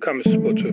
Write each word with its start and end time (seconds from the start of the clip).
Kamu 0.00 0.22
Spotu. 0.22 0.68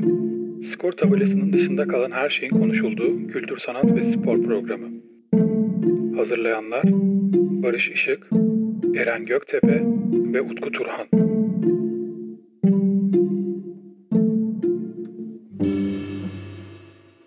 Skor 0.64 0.92
tabelasının 0.92 1.54
dışında 1.54 1.88
kalan 1.88 2.12
her 2.12 2.30
şeyin 2.30 2.52
konuşulduğu 2.52 3.28
kültür, 3.28 3.58
sanat 3.58 3.96
ve 3.96 4.04
spor 4.04 4.44
programı. 4.44 4.88
Hazırlayanlar 6.18 6.84
Barış 7.64 7.90
Işık, 7.90 8.28
Eren 8.96 9.26
Göktepe 9.26 9.82
ve 10.34 10.42
Utku 10.42 10.72
Turhan. 10.72 11.08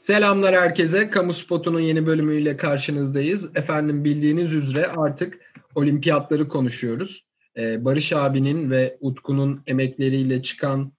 Selamlar 0.00 0.54
herkese. 0.54 1.10
Kamu 1.10 1.32
Spotu'nun 1.32 1.80
yeni 1.80 2.06
bölümüyle 2.06 2.56
karşınızdayız. 2.56 3.56
Efendim 3.56 4.04
bildiğiniz 4.04 4.54
üzere 4.54 4.86
artık 4.86 5.40
olimpiyatları 5.74 6.48
konuşuyoruz. 6.48 7.24
Ee, 7.56 7.84
Barış 7.84 8.12
abinin 8.12 8.70
ve 8.70 8.96
Utku'nun 9.00 9.62
emekleriyle 9.66 10.42
çıkan 10.42 10.92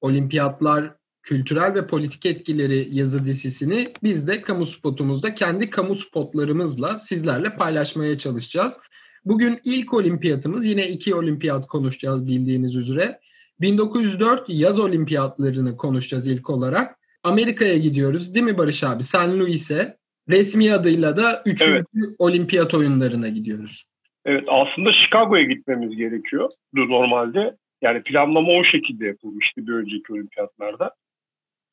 olimpiyatlar 0.00 0.94
kültürel 1.22 1.74
ve 1.74 1.86
politik 1.86 2.26
etkileri 2.26 2.88
yazı 2.92 3.26
dizisini 3.26 3.92
biz 4.02 4.28
de 4.28 4.42
kamu 4.42 4.66
spotumuzda 4.66 5.34
kendi 5.34 5.70
kamu 5.70 5.96
spotlarımızla 5.96 6.98
sizlerle 6.98 7.56
paylaşmaya 7.56 8.18
çalışacağız. 8.18 8.78
Bugün 9.24 9.60
ilk 9.64 9.94
olimpiyatımız 9.94 10.66
yine 10.66 10.88
iki 10.88 11.14
olimpiyat 11.14 11.66
konuşacağız 11.66 12.26
bildiğiniz 12.26 12.76
üzere. 12.76 13.20
1904 13.60 14.44
yaz 14.48 14.78
olimpiyatlarını 14.78 15.76
konuşacağız 15.76 16.26
ilk 16.26 16.50
olarak. 16.50 16.98
Amerika'ya 17.22 17.76
gidiyoruz 17.76 18.34
değil 18.34 18.46
mi 18.46 18.58
Barış 18.58 18.84
abi? 18.84 19.02
San 19.02 19.40
Luis'e 19.40 19.96
resmi 20.28 20.72
adıyla 20.72 21.16
da 21.16 21.42
3. 21.46 21.62
Evet. 21.62 21.86
olimpiyat 22.18 22.74
oyunlarına 22.74 23.28
gidiyoruz. 23.28 23.84
Evet 24.24 24.44
aslında 24.48 24.92
Chicago'ya 24.92 25.42
gitmemiz 25.42 25.96
gerekiyor 25.96 26.50
normalde. 26.74 27.56
Yani 27.82 28.02
planlama 28.02 28.52
o 28.52 28.64
şekilde 28.64 29.06
yapılmıştı 29.06 29.66
bir 29.66 29.72
önceki 29.72 30.12
olimpiyatlarda. 30.12 30.94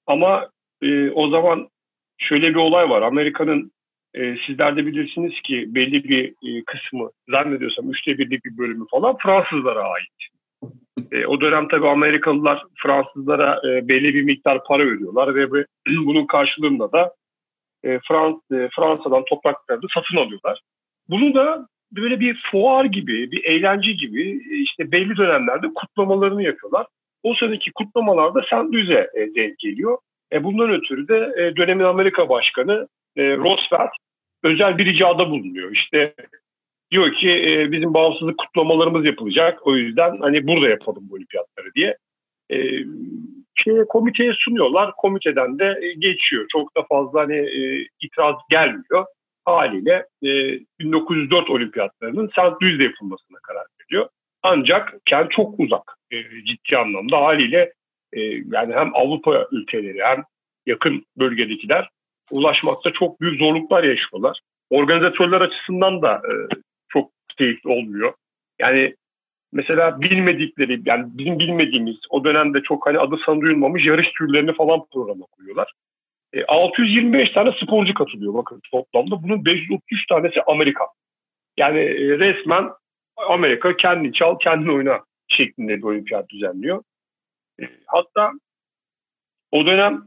Ama 0.08 0.50
e, 0.82 1.10
o 1.10 1.30
zaman 1.30 1.70
şöyle 2.18 2.50
bir 2.50 2.56
olay 2.56 2.90
var. 2.90 3.02
Amerika'nın 3.02 3.72
e, 4.14 4.36
sizler 4.48 4.78
de 4.78 4.86
bilirsiniz 4.86 5.42
ki 5.44 5.66
belli 5.68 6.04
bir 6.04 6.30
e, 6.30 6.64
kısmı 6.64 7.10
zannediyorsam 7.30 7.92
üçte 7.92 8.18
birlik 8.18 8.46
bir 8.46 8.58
bölümü 8.58 8.86
falan 8.92 9.18
Fransızlara 9.18 9.84
ait. 9.84 10.08
E, 11.12 11.26
o 11.26 11.42
dönem 11.42 11.68
tabii 11.68 11.88
Amerikalılar 11.88 12.64
Fransızlara 12.84 13.62
e, 13.70 13.88
belli 13.88 14.14
bir 14.14 14.24
miktar 14.24 14.64
para 14.64 14.84
ödüyorlar 14.84 15.36
ve 15.36 15.52
bu, 15.52 15.58
bunun 16.06 16.26
karşılığında 16.26 16.92
da 16.92 17.14
e, 17.84 18.00
Frans, 18.08 18.36
e, 18.52 18.70
Fransa'dan 18.76 19.26
toprakları 19.26 19.80
satın 19.94 20.18
alıyorlar. 20.18 20.62
Bunu 21.10 21.34
da 21.34 21.68
böyle 21.92 22.20
bir 22.20 22.42
fuar 22.52 22.86
gibi, 22.86 23.32
bir 23.32 23.44
eğlence 23.44 23.92
gibi 23.92 24.44
işte 24.64 24.92
belli 24.92 25.18
dönemlerde 25.18 25.68
kutlamalarını 25.76 26.44
yapıyorlar. 26.44 26.88
O 27.24 27.34
sıradaki 27.34 27.72
kutlamalarda. 27.72 28.42
Louis'e 28.54 29.10
e, 29.14 29.36
denk 29.36 29.60
geliyor. 29.60 29.98
E, 30.34 30.44
bundan 30.44 30.72
ötürü 30.72 31.08
de 31.08 31.34
e, 31.38 31.56
dönemin 31.56 31.84
Amerika 31.84 32.30
Başkanı 32.30 32.88
e, 33.16 33.38
Roosevelt 33.38 33.92
özel 34.44 34.78
bir 34.78 34.86
ricada 34.86 35.30
bulunuyor. 35.30 35.72
İşte 35.72 36.14
diyor 36.92 37.14
ki 37.14 37.30
e, 37.30 37.72
bizim 37.72 37.94
bağımsızlık 37.94 38.38
kutlamalarımız 38.38 39.06
yapılacak. 39.06 39.68
O 39.68 39.76
yüzden 39.76 40.18
hani 40.22 40.48
burada 40.48 40.70
yapalım 40.70 41.04
bu 41.10 41.16
olimpiyatları 41.16 41.74
diye. 41.76 41.98
E, 42.52 42.58
şeye, 43.56 43.86
komiteye 43.90 44.34
sunuyorlar. 44.40 44.92
Komiteden 44.98 45.60
de 45.60 45.80
e, 45.82 45.94
geçiyor. 45.94 46.46
Çok 46.52 46.78
da 46.78 46.84
fazla 46.90 47.22
hani 47.22 47.36
e, 47.36 47.88
itiraz 48.02 48.36
gelmiyor 48.50 49.06
haliyle 49.48 50.06
e, 50.24 50.60
1904 50.80 51.50
olimpiyatlarının 51.50 52.28
St. 52.28 52.64
Louis'de 52.64 52.84
yapılmasına 52.84 53.38
karar 53.44 53.66
veriyor. 53.82 54.10
Ancak 54.44 54.94
kent 55.06 55.32
çok 55.32 55.60
uzak 55.60 55.98
e, 56.12 56.24
ciddi 56.46 56.78
anlamda 56.78 57.18
haliyle 57.18 57.74
e, 58.14 58.22
yani 58.22 58.74
hem 58.74 58.96
Avrupa 58.96 59.48
ülkeleri 59.52 60.04
hem 60.04 60.24
yakın 60.66 61.06
bölgedekiler 61.18 61.90
ulaşmakta 62.32 62.94
çok 62.94 63.22
büyük 63.22 63.40
zorluklar 63.40 63.84
yaşıyorlar. 63.84 64.40
Organizatörler 64.70 65.42
açısından 65.42 66.02
da 66.02 66.16
e, 66.16 66.34
çok 66.90 67.12
keyifli 67.38 67.70
olmuyor. 67.70 68.14
Yani 68.60 68.96
mesela 69.54 70.02
bilmedikleri 70.02 70.82
yani 70.86 71.06
bizim 71.14 71.40
bilmediğimiz 71.40 71.96
o 72.10 72.24
dönemde 72.24 72.62
çok 72.62 72.86
hani 72.88 73.00
adı 73.00 73.16
sanı 73.26 73.42
duyulmamış 73.42 73.86
yarış 73.86 74.08
türlerini 74.18 74.54
falan 74.54 74.86
programa 74.94 75.26
koyuyorlar. 75.26 75.74
625 76.48 77.30
e, 77.30 77.34
tane 77.34 77.52
sporcu 77.64 77.94
katılıyor 77.94 78.34
bakın 78.34 78.62
toplamda. 78.72 79.24
Bunun 79.24 79.46
533 79.46 80.08
tanesi 80.08 80.42
Amerika. 80.48 80.84
Yani 81.58 81.80
e, 81.80 82.20
resmen 82.20 82.70
Amerika 83.30 83.78
kendini 83.78 84.14
çal, 84.14 84.40
kendini 84.40 84.72
oyna 84.72 85.00
şeklinde 85.28 85.78
bir 85.78 85.84
olimpiyat 85.84 86.30
düzenliyor. 86.30 86.84
E, 87.62 87.64
hatta 87.86 88.32
o 89.52 89.66
dönem 89.66 90.04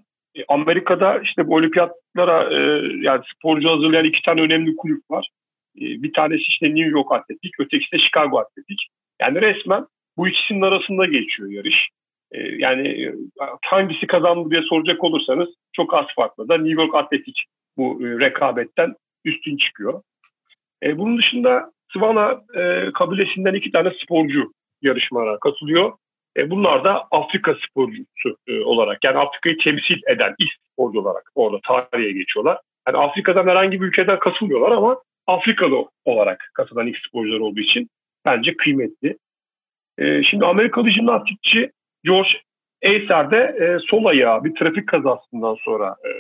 Amerika'da 0.49 1.19
işte 1.19 1.49
bu 1.49 1.55
olimpiyatlara 1.55 2.57
yani 3.03 3.23
sporcu 3.35 3.71
hazırlayan 3.71 4.05
iki 4.05 4.23
tane 4.23 4.41
önemli 4.41 4.77
kulüp 4.77 5.11
var. 5.11 5.31
Bir 5.77 6.13
tanesi 6.13 6.43
işte 6.49 6.67
New 6.67 6.91
York 6.91 7.13
Atletik, 7.13 7.61
ötekisi 7.61 7.93
de 7.93 7.99
Chicago 7.99 8.39
Atletik. 8.39 8.89
Yani 9.21 9.41
resmen 9.41 9.87
bu 10.17 10.29
ikisinin 10.29 10.63
arasında 10.63 11.07
geçiyor 11.07 11.51
yarış. 11.51 11.89
Ee, 12.33 12.39
yani 12.59 12.89
e, 12.89 13.15
hangisi 13.63 14.07
kazandı 14.07 14.51
diye 14.51 14.63
soracak 14.63 15.05
olursanız 15.05 15.49
çok 15.73 15.95
az 15.95 16.07
farklı 16.17 16.49
da 16.49 16.57
New 16.57 16.83
York 16.83 16.95
Atletik 16.95 17.45
bu 17.77 17.99
e, 18.03 18.21
rekabetten 18.21 18.95
üstün 19.25 19.57
çıkıyor. 19.57 20.03
E, 20.83 20.99
bunun 20.99 21.19
dışında 21.19 21.73
Svana 21.93 22.43
e, 22.55 22.93
kabilesinden 22.93 23.55
iki 23.55 23.73
tane 23.73 23.93
sporcu 24.05 24.53
yarışmalara 24.83 25.39
katılıyor. 25.39 25.93
Bunlar 26.47 26.85
da 26.85 27.07
Afrika 27.11 27.57
sporcusu 27.69 28.37
olarak 28.65 29.05
yani 29.05 29.19
Afrika'yı 29.19 29.59
temsil 29.59 30.01
eden 30.09 30.35
ilk 30.39 30.51
sporcu 30.73 31.01
olarak 31.01 31.31
orada 31.35 31.61
tarihe 31.91 32.13
geçiyorlar. 32.13 32.59
Yani 32.89 32.99
Afrika'dan 32.99 33.47
herhangi 33.47 33.81
bir 33.81 33.87
ülkeden 33.87 34.19
katılmıyorlar 34.19 34.71
ama 34.71 35.03
Afrikalı 35.27 35.89
olarak 36.05 36.51
katılan 36.55 36.87
ilk 36.87 36.99
sporcular 36.99 37.41
olduğu 37.41 37.61
için 37.61 37.91
bence 38.25 38.57
kıymetli. 38.57 39.17
Şimdi 40.31 40.47
Amerikalı 40.47 40.91
jimnastikçi 40.91 41.71
George 42.05 42.29
Acer 42.85 43.31
de 43.31 43.37
e, 43.37 43.79
sol 43.91 44.05
ayağı 44.05 44.45
bir 44.45 44.55
trafik 44.55 44.89
kazasından 44.89 45.57
sonra 45.65 45.97
e, 46.05 46.11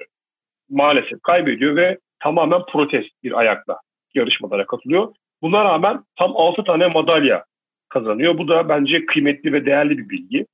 maalesef 0.71 1.23
kaybediyor 1.23 1.77
ve 1.77 1.99
tamamen 2.23 2.63
protest 2.73 3.11
bir 3.23 3.39
ayakla 3.39 3.81
yarışmalara 4.15 4.67
katılıyor. 4.67 5.15
Buna 5.43 5.65
rağmen 5.65 6.05
tam 6.19 6.37
6 6.37 6.65
tane 6.65 6.87
madalya 6.87 7.45
kazanıyor. 7.89 8.39
Bu 8.39 8.49
da 8.49 8.69
bence 8.69 9.07
kıymetli 9.07 9.53
ve 9.53 9.67
değerli 9.67 9.99
bir 9.99 10.09
bilgi. 10.09 10.47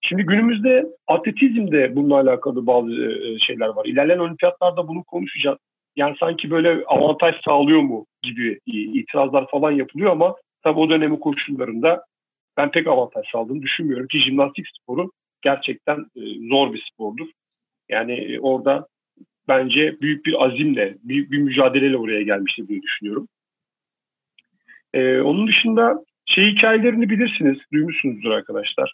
Şimdi 0.00 0.22
günümüzde 0.22 0.86
atletizmde 1.06 1.96
bununla 1.96 2.20
alakalı 2.20 2.66
bazı 2.66 2.92
e, 2.92 3.38
şeyler 3.38 3.68
var. 3.68 3.84
İlerleyen 3.86 4.18
olimpiyatlarda 4.18 4.88
bunu 4.88 5.04
konuşacağız. 5.04 5.58
Yani 5.96 6.16
sanki 6.20 6.50
böyle 6.50 6.84
avantaj 6.86 7.34
sağlıyor 7.44 7.80
mu 7.80 8.06
gibi 8.22 8.60
itirazlar 8.66 9.50
falan 9.50 9.70
yapılıyor 9.70 10.12
ama 10.12 10.34
tabii 10.62 10.80
o 10.80 10.90
dönemin 10.90 11.16
koşullarında 11.16 12.04
ben 12.56 12.70
pek 12.70 12.86
avantaj 12.86 13.26
sağladığını 13.32 13.62
düşünmüyorum 13.62 14.06
ki 14.06 14.20
jimnastik 14.20 14.66
sporu 14.80 15.10
gerçekten 15.42 15.98
e, 16.16 16.48
zor 16.48 16.72
bir 16.72 16.88
spordur. 16.92 17.28
Yani 17.88 18.12
e, 18.12 18.40
orada 18.40 18.86
bence 19.48 20.00
büyük 20.00 20.26
bir 20.26 20.44
azimle, 20.44 20.96
büyük 21.02 21.32
bir 21.32 21.38
mücadeleyle 21.38 21.96
oraya 21.96 22.22
gelmiştir 22.22 22.68
diye 22.68 22.82
düşünüyorum. 22.82 23.28
Ee, 24.94 25.20
onun 25.20 25.46
dışında 25.46 26.04
şey 26.26 26.50
hikayelerini 26.50 27.10
bilirsiniz, 27.10 27.58
duymuşsunuzdur 27.72 28.30
arkadaşlar. 28.30 28.92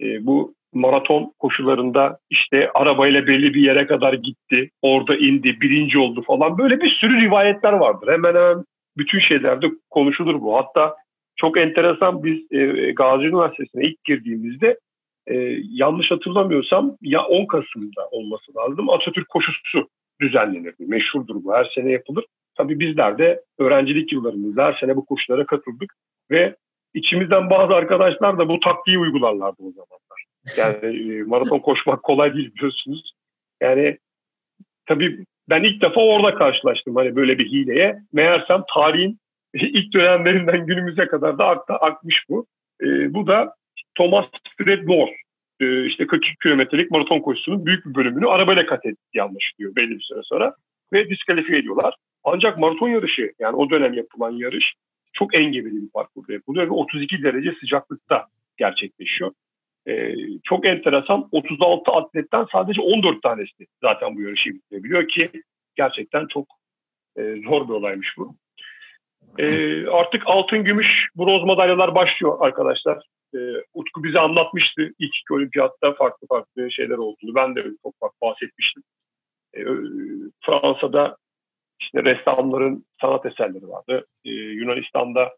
Ee, 0.00 0.26
bu 0.26 0.54
maraton 0.72 1.32
koşularında 1.38 2.18
işte 2.30 2.70
arabayla 2.74 3.26
belli 3.26 3.54
bir 3.54 3.62
yere 3.62 3.86
kadar 3.86 4.12
gitti, 4.12 4.70
orada 4.82 5.16
indi, 5.16 5.60
birinci 5.60 5.98
oldu 5.98 6.22
falan 6.22 6.58
böyle 6.58 6.80
bir 6.80 6.90
sürü 6.90 7.20
rivayetler 7.20 7.72
vardır. 7.72 8.12
Hemen 8.12 8.34
hemen 8.34 8.64
bütün 8.96 9.18
şeylerde 9.18 9.66
konuşulur 9.90 10.40
bu. 10.40 10.56
Hatta 10.56 10.96
çok 11.36 11.58
enteresan 11.58 12.24
biz 12.24 12.52
e, 12.52 12.92
Gazi 12.92 13.24
Üniversitesi'ne 13.24 13.84
ilk 13.84 14.04
girdiğimizde 14.04 14.78
e, 15.26 15.34
yanlış 15.70 16.10
hatırlamıyorsam 16.10 16.96
ya 17.02 17.24
10 17.24 17.46
Kasım'da 17.46 18.08
olması 18.10 18.56
lazım 18.56 18.90
Atatürk 18.90 19.28
koşusu 19.28 19.88
düzenlenirdi. 20.20 20.86
Meşhurdur 20.86 21.44
bu 21.44 21.54
her 21.54 21.70
sene 21.74 21.90
yapılır. 21.90 22.24
Tabii 22.54 22.80
bizler 22.80 23.18
de 23.18 23.42
öğrencilik 23.58 24.12
yıllarımızda 24.12 24.64
her 24.64 24.74
sene 24.80 24.96
bu 24.96 25.06
koşulara 25.06 25.46
katıldık 25.46 25.94
ve 26.30 26.56
içimizden 26.94 27.50
bazı 27.50 27.74
arkadaşlar 27.74 28.38
da 28.38 28.48
bu 28.48 28.60
taktiği 28.60 28.98
uygularlardı 28.98 29.62
o 29.62 29.72
zamanlar. 29.72 30.24
Yani 30.56 31.12
e, 31.12 31.22
maraton 31.22 31.58
koşmak 31.68 32.02
kolay 32.02 32.34
değil 32.34 32.54
biliyorsunuz. 32.54 33.12
Yani 33.60 33.98
tabii 34.86 35.24
ben 35.48 35.62
ilk 35.62 35.82
defa 35.82 36.00
orada 36.00 36.34
karşılaştım 36.34 36.96
hani 36.96 37.16
böyle 37.16 37.38
bir 37.38 37.46
hileye. 37.46 37.98
Meğersem 38.12 38.62
tarihin 38.74 39.18
ilk 39.54 39.94
dönemlerinden 39.94 40.66
günümüze 40.66 41.06
kadar 41.06 41.38
da 41.38 41.46
akta 41.46 41.76
akmış 41.76 42.24
bu. 42.28 42.46
E, 42.82 43.14
bu 43.14 43.26
da 43.26 43.54
Thomas 43.94 44.26
Fred 44.58 44.84
Gore 44.84 45.16
e, 45.60 45.86
işte 45.86 46.06
42 46.06 46.38
kilometrelik 46.42 46.90
maraton 46.90 47.20
koşusunun 47.20 47.66
büyük 47.66 47.86
bir 47.86 47.94
bölümünü 47.94 48.28
arabayla 48.28 48.66
kat 48.66 48.86
ettiği 48.86 49.22
anlaşılıyor 49.22 49.76
belli 49.76 49.90
bir 49.90 50.02
süre 50.02 50.20
sonra 50.22 50.54
ve 50.92 51.08
diskalifiye 51.08 51.58
ediyorlar. 51.58 51.94
Ancak 52.24 52.58
maraton 52.58 52.88
yarışı 52.88 53.32
yani 53.38 53.56
o 53.56 53.70
dönem 53.70 53.94
yapılan 53.94 54.30
yarış 54.30 54.74
çok 55.12 55.34
engebeli 55.34 55.82
bir 55.82 55.90
parkurda 55.94 56.32
yapılıyor 56.32 56.66
ve 56.66 56.70
32 56.70 57.22
derece 57.22 57.54
sıcaklıkta 57.60 58.26
gerçekleşiyor. 58.56 59.32
e, 59.88 60.14
çok 60.44 60.66
enteresan 60.66 61.28
36 61.32 61.92
atletten 61.92 62.46
sadece 62.52 62.80
14 62.80 63.22
tanesi 63.22 63.66
zaten 63.80 64.16
bu 64.16 64.20
yarışı 64.20 64.50
bitirebiliyor 64.50 65.08
ki 65.08 65.30
gerçekten 65.76 66.26
çok 66.26 66.46
e, 67.16 67.22
zor 67.22 67.68
bir 67.68 67.72
olaymış 67.72 68.14
bu. 68.18 68.36
E, 69.38 69.86
artık 69.86 70.22
altın, 70.26 70.64
gümüş, 70.64 71.08
bronz 71.16 71.44
madalyalar 71.44 71.94
başlıyor 71.94 72.36
arkadaşlar. 72.40 73.04
E, 73.34 73.38
Utku 73.74 74.04
bize 74.04 74.18
anlatmıştı 74.18 74.82
ilk 74.82 75.16
iki 75.16 75.34
olimpiyatta 75.34 75.94
farklı 75.94 76.26
farklı 76.26 76.72
şeyler 76.72 76.98
olduğunu. 76.98 77.34
Ben 77.34 77.56
de 77.56 77.64
çok 77.82 77.94
farklı 78.00 78.16
bahsetmiştim. 78.22 78.82
E, 79.54 79.60
Fransa'da 80.44 81.16
işte 81.80 82.04
ressamların 82.04 82.84
sanat 83.00 83.26
eserleri 83.26 83.68
vardı. 83.68 84.06
E, 84.24 84.30
Yunanistan'da 84.30 85.36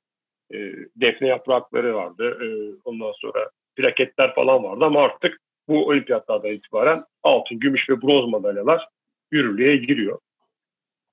e, 0.54 0.58
defne 0.96 1.28
yaprakları 1.28 1.94
vardı. 1.94 2.38
E, 2.42 2.46
ondan 2.84 3.12
sonra 3.12 3.50
plaketler 3.76 4.34
falan 4.34 4.64
vardı 4.64 4.84
ama 4.84 5.02
artık 5.02 5.40
bu 5.68 5.86
olimpiyatlardan 5.86 6.50
itibaren 6.50 7.04
altın, 7.22 7.58
gümüş 7.58 7.90
ve 7.90 8.02
bronz 8.02 8.30
madalyalar 8.30 8.88
yürürlüğe 9.32 9.76
giriyor. 9.76 10.18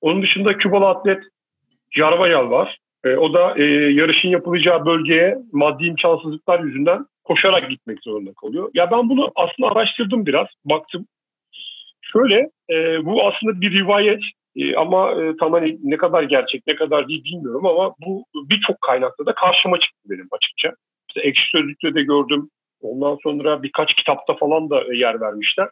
Onun 0.00 0.22
dışında 0.22 0.58
Kübalı 0.58 0.88
atlet 0.88 1.24
Jarvayal 1.92 2.50
var. 2.50 2.78
E, 3.04 3.16
o 3.16 3.34
da 3.34 3.54
e, 3.58 3.62
yarışın 3.92 4.28
yapılacağı 4.28 4.86
bölgeye 4.86 5.38
maddi 5.52 5.86
imkansızlıklar 5.86 6.60
yüzünden 6.60 7.06
koşarak 7.24 7.70
gitmek 7.70 7.98
zorunda 8.02 8.32
kalıyor. 8.40 8.70
Ya 8.74 8.90
ben 8.90 9.08
bunu 9.08 9.32
aslında 9.34 9.68
araştırdım 9.68 10.26
biraz, 10.26 10.46
baktım. 10.64 11.06
Şöyle, 12.02 12.50
e, 12.70 13.04
bu 13.04 13.26
aslında 13.26 13.60
bir 13.60 13.72
rivayet 13.72 14.22
e, 14.56 14.76
ama 14.76 15.12
e, 15.12 15.36
tam 15.36 15.52
hani 15.52 15.78
ne 15.82 15.96
kadar 15.96 16.22
gerçek, 16.22 16.66
ne 16.66 16.74
kadar 16.74 17.08
değil 17.08 17.24
bilmiyorum 17.24 17.66
ama 17.66 17.94
bu 18.06 18.24
birçok 18.34 18.80
kaynakta 18.80 19.26
da 19.26 19.34
karşıma 19.34 19.80
çıktı 19.80 20.00
benim 20.10 20.28
açıkça. 20.30 20.74
İşte 21.08 21.20
Ekşi 21.28 21.50
Sözlük'te 21.50 21.94
de 21.94 22.02
gördüm. 22.02 22.48
Ondan 22.80 23.18
sonra 23.22 23.62
birkaç 23.62 23.94
kitapta 23.94 24.34
falan 24.34 24.70
da 24.70 24.94
yer 24.94 25.20
vermişler. 25.20 25.68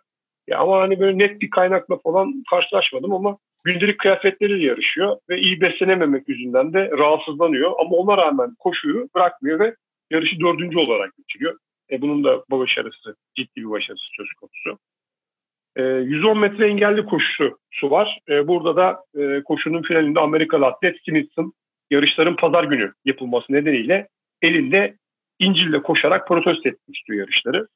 Ya 0.49 0.59
ama 0.59 0.81
hani 0.81 1.01
böyle 1.01 1.19
net 1.19 1.41
bir 1.41 1.51
kaynakla 1.51 1.99
falan 1.99 2.43
karşılaşmadım 2.51 3.13
ama 3.13 3.39
gündelik 3.65 3.99
kıyafetleriyle 3.99 4.67
yarışıyor 4.67 5.17
ve 5.29 5.39
iyi 5.39 5.61
beslenememek 5.61 6.29
yüzünden 6.29 6.73
de 6.73 6.91
rahatsızlanıyor. 6.91 7.73
Ama 7.79 7.91
ona 7.91 8.17
rağmen 8.17 8.55
koşuyu 8.59 9.09
bırakmıyor 9.15 9.61
ve 9.61 9.75
yarışı 10.11 10.41
dördüncü 10.41 10.79
olarak 10.79 11.19
bitiriyor. 11.19 11.59
E 11.91 12.01
bunun 12.01 12.25
da 12.25 12.45
başarısı, 12.51 13.17
ciddi 13.35 13.61
bir 13.61 13.71
başarısı 13.71 14.05
söz 14.17 14.33
konusu. 14.33 14.79
E, 15.77 15.83
110 15.83 16.39
metre 16.39 16.67
engelli 16.67 17.07
koşusu 17.07 17.57
var. 17.83 18.19
E, 18.29 18.49
burada 18.49 18.77
da 18.77 19.05
e, 19.19 19.43
koşunun 19.43 19.83
finalinde 19.83 20.21
Amerikalı 20.21 20.67
atlet 20.67 20.97
Smithson 21.05 21.53
yarışların 21.91 22.37
pazar 22.37 22.65
günü 22.65 22.93
yapılması 23.05 23.53
nedeniyle 23.53 24.09
elinde 24.43 24.97
İncil'le 25.39 25.83
koşarak 25.83 26.29
protesto 26.29 26.69
etmek 26.69 26.97
istiyor 26.97 27.19
yarışları. 27.19 27.67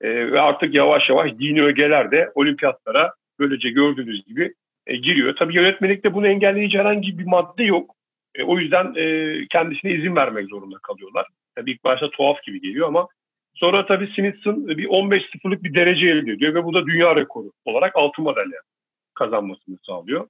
E, 0.00 0.32
ve 0.32 0.40
artık 0.40 0.74
yavaş 0.74 1.08
yavaş 1.08 1.32
dini 1.38 1.62
ögeler 1.62 2.10
de 2.10 2.32
olimpiyatlara 2.34 3.12
böylece 3.38 3.70
gördüğünüz 3.70 4.24
gibi 4.24 4.54
e, 4.88 4.96
giriyor. 4.96 5.36
Tabii 5.36 5.56
yönetmelikte 5.56 6.14
bunu 6.14 6.26
engelleyici 6.26 6.78
herhangi 6.78 7.18
bir 7.18 7.26
madde 7.26 7.64
yok. 7.64 7.94
E, 8.34 8.42
o 8.42 8.58
yüzden 8.58 8.94
e, 8.96 9.36
kendisine 9.50 9.92
izin 9.92 10.16
vermek 10.16 10.48
zorunda 10.48 10.76
kalıyorlar. 10.82 11.26
Tabii 11.54 11.70
ilk 11.70 11.84
başta 11.84 12.10
tuhaf 12.10 12.42
gibi 12.42 12.60
geliyor 12.60 12.88
ama 12.88 13.08
sonra 13.54 13.86
tabii 13.86 14.12
Smithson 14.16 14.68
bir 14.68 14.86
15-0'lık 14.86 15.62
bir 15.62 15.74
derece 15.74 16.06
elde 16.06 16.32
ediyor 16.32 16.54
ve 16.54 16.64
bu 16.64 16.74
da 16.74 16.86
dünya 16.86 17.16
rekoru 17.16 17.50
olarak 17.64 17.96
altın 17.96 18.24
madalya 18.24 18.58
kazanmasını 19.14 19.76
sağlıyor. 19.86 20.28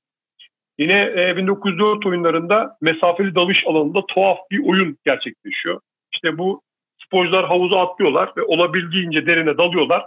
Yine 0.78 1.12
e, 1.16 1.37
1904 1.37 2.06
oyunlarında 2.06 2.76
mesafeli 2.81 3.34
dalış 3.34 3.66
alanında 3.66 4.06
tuhaf 4.06 4.38
bir 4.50 4.69
oyun 4.69 4.96
gerçekleşiyor. 5.04 5.81
İşte 6.12 6.38
bu 6.38 6.62
sporcular 7.06 7.46
havuza 7.46 7.81
atlıyorlar 7.81 8.32
ve 8.37 8.43
olabildiğince 8.43 9.26
derine 9.26 9.58
dalıyorlar. 9.58 10.06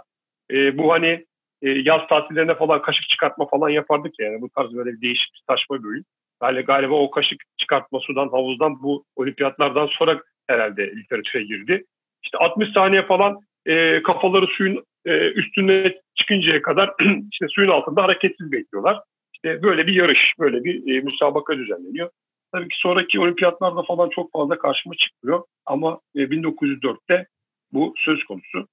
E, 0.50 0.78
bu 0.78 0.92
hani 0.92 1.24
e, 1.62 1.70
yaz 1.70 2.08
tatillerine 2.08 2.54
falan 2.54 2.82
kaşık 2.82 3.08
çıkartma 3.08 3.46
falan 3.46 3.68
yapardık 3.68 4.20
ya. 4.20 4.26
Yani 4.26 4.40
bu 4.40 4.48
tarz 4.50 4.74
böyle 4.74 4.92
bir 4.92 5.00
değişik 5.00 5.34
bir 5.34 5.42
saçma 5.48 5.82
bir 5.82 5.88
oyun. 5.88 6.04
Galiba, 6.40 6.60
galiba 6.60 6.94
o 6.94 7.10
kaşık 7.10 7.42
çıkartma 7.58 8.00
sudan 8.00 8.28
havuzdan 8.28 8.82
bu 8.82 9.04
olimpiyatlardan 9.16 9.86
sonra 9.86 10.20
herhalde 10.46 10.90
literatüre 10.96 11.42
girdi. 11.42 11.84
İşte 12.24 12.38
60 12.38 12.72
saniye 12.72 13.06
falan 13.06 13.40
e, 13.66 14.02
kafaları 14.02 14.46
suyun 14.46 14.84
e, 15.04 15.30
üstüne 15.30 15.94
çıkıncaya 16.14 16.62
kadar 16.62 16.94
işte 17.32 17.46
suyun 17.48 17.70
altında 17.70 18.02
hareketsiz 18.02 18.52
bekliyorlar. 18.52 19.00
İşte 19.34 19.62
böyle 19.62 19.86
bir 19.86 19.94
yarış, 19.94 20.34
böyle 20.38 20.64
bir 20.64 20.94
e, 20.94 21.00
müsabaka 21.00 21.58
düzenleniyor. 21.58 22.10
Tabii 22.52 22.68
ki 22.68 22.76
sonraki 22.78 23.20
olimpiyatlarda 23.20 23.82
falan 23.82 24.08
çok 24.08 24.32
fazla 24.32 24.58
karşıma 24.58 24.94
çıkmıyor. 24.94 25.42
Ama 25.66 26.00
e, 26.16 26.18
1904'te 26.18 27.26
bu 27.72 27.94
söz 27.96 28.24
konusu. 28.24 28.68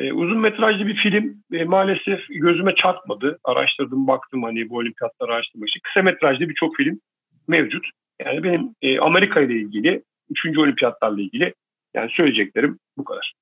E, 0.00 0.12
uzun 0.12 0.38
metrajlı 0.38 0.86
bir 0.86 0.96
film 0.96 1.42
e, 1.52 1.64
maalesef 1.64 2.20
gözüme 2.28 2.74
çarpmadı. 2.74 3.38
Araştırdım, 3.44 4.06
baktım 4.06 4.42
hani 4.42 4.70
bu 4.70 4.76
olimpiyatları 4.76 5.32
araştırmak 5.32 5.68
için. 5.68 5.80
Kısa 5.84 6.02
metrajlı 6.02 6.48
birçok 6.48 6.76
film 6.76 7.00
mevcut. 7.48 7.86
Yani 8.24 8.42
benim 8.42 8.74
e, 8.82 8.98
Amerika 8.98 9.40
ile 9.40 9.54
ilgili, 9.54 10.02
3. 10.30 10.58
olimpiyatlarla 10.58 11.20
ilgili 11.20 11.54
yani 11.94 12.10
söyleyeceklerim 12.10 12.78
bu 12.96 13.04
kadar. 13.04 13.34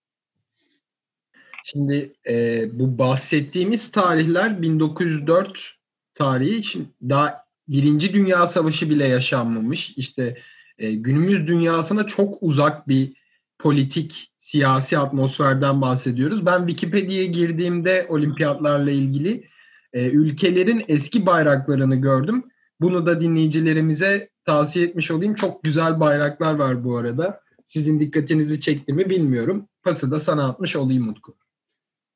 Şimdi 1.65 2.13
e, 2.29 2.65
bu 2.73 2.99
bahsettiğimiz 2.99 3.91
tarihler 3.91 4.63
1904 4.63 5.75
tarihi 6.15 6.57
için 6.57 6.89
daha 7.03 7.49
Birinci 7.69 8.13
Dünya 8.13 8.47
Savaşı 8.47 8.91
bile 8.91 9.05
yaşanmamış. 9.05 9.93
İşte 9.97 10.39
e, 10.79 10.93
günümüz 10.93 11.47
dünyasına 11.47 12.07
çok 12.07 12.43
uzak 12.43 12.89
bir 12.89 13.13
politik, 13.59 14.33
siyasi 14.37 14.99
atmosferden 14.99 15.81
bahsediyoruz. 15.81 16.47
Ben 16.47 16.59
Wikipedia'ya 16.67 17.27
girdiğimde 17.27 18.07
olimpiyatlarla 18.09 18.91
ilgili 18.91 19.49
e, 19.93 20.11
ülkelerin 20.11 20.85
eski 20.89 21.27
bayraklarını 21.27 21.97
gördüm. 21.97 22.45
Bunu 22.81 23.07
da 23.07 23.21
dinleyicilerimize 23.21 24.29
tavsiye 24.45 24.87
etmiş 24.87 25.11
olayım. 25.11 25.35
Çok 25.35 25.65
güzel 25.65 26.01
bayraklar 26.01 26.55
var 26.55 26.85
bu 26.85 26.97
arada. 26.97 27.41
Sizin 27.67 28.01
dikkatinizi 28.01 28.61
çekti 28.61 28.93
mi 28.93 29.11
bilmiyorum. 29.11 29.69
Pası 29.83 30.11
da 30.11 30.19
sana 30.19 30.49
atmış 30.49 30.77
olayım 30.77 31.09
Utku. 31.09 31.35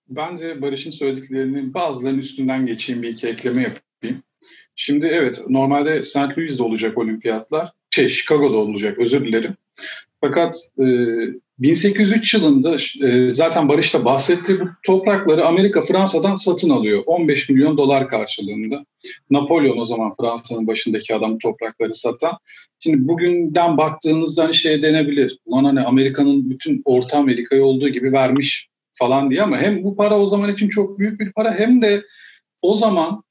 Bence 0.08 0.62
Barış'ın 0.62 0.90
söylediklerinin 0.90 1.74
bazılarının 1.74 2.18
üstünden 2.18 2.66
geçeyim 2.66 3.02
bir 3.02 3.08
iki 3.08 3.28
ekleme 3.28 3.62
yapayım. 3.62 4.22
Şimdi 4.76 5.06
evet 5.06 5.44
normalde 5.48 6.02
St. 6.02 6.38
Louis'de 6.38 6.62
olacak 6.62 6.98
olimpiyatlar. 6.98 7.72
Şey 7.90 8.08
Chicago'da 8.08 8.56
olacak 8.56 8.98
özür 8.98 9.24
dilerim. 9.24 9.56
Fakat 10.24 10.54
e, 10.78 10.84
1803 11.58 12.34
yılında 12.34 12.76
e, 13.06 13.30
zaten 13.30 13.68
Barış 13.68 13.94
da 13.94 14.04
bahsetti 14.04 14.60
bu 14.60 14.64
toprakları 14.86 15.46
Amerika 15.46 15.82
Fransa'dan 15.82 16.36
satın 16.36 16.70
alıyor. 16.70 17.02
15 17.06 17.48
milyon 17.48 17.76
dolar 17.76 18.08
karşılığında. 18.08 18.84
Napolyon 19.30 19.78
o 19.78 19.84
zaman 19.84 20.14
Fransa'nın 20.20 20.66
başındaki 20.66 21.14
adam 21.14 21.38
toprakları 21.38 21.94
satan. 21.94 22.38
Şimdi 22.80 23.08
bugünden 23.08 23.76
baktığınızda 23.76 24.44
hani 24.44 24.54
şey 24.54 24.82
denebilir. 24.82 25.38
Ulan 25.46 25.64
hani 25.64 25.80
Amerika'nın 25.80 26.50
bütün 26.50 26.82
Orta 26.84 27.18
Amerika'yı 27.18 27.64
olduğu 27.64 27.88
gibi 27.88 28.12
vermiş 28.12 28.68
falan 28.92 29.30
diye 29.30 29.42
ama 29.42 29.58
hem 29.58 29.84
bu 29.84 29.96
para 29.96 30.18
o 30.18 30.26
zaman 30.26 30.52
için 30.52 30.68
çok 30.68 30.98
büyük 30.98 31.20
bir 31.20 31.32
para 31.32 31.58
hem 31.58 31.82
de 31.82 32.02
o 32.62 32.74
zaman 32.74 33.22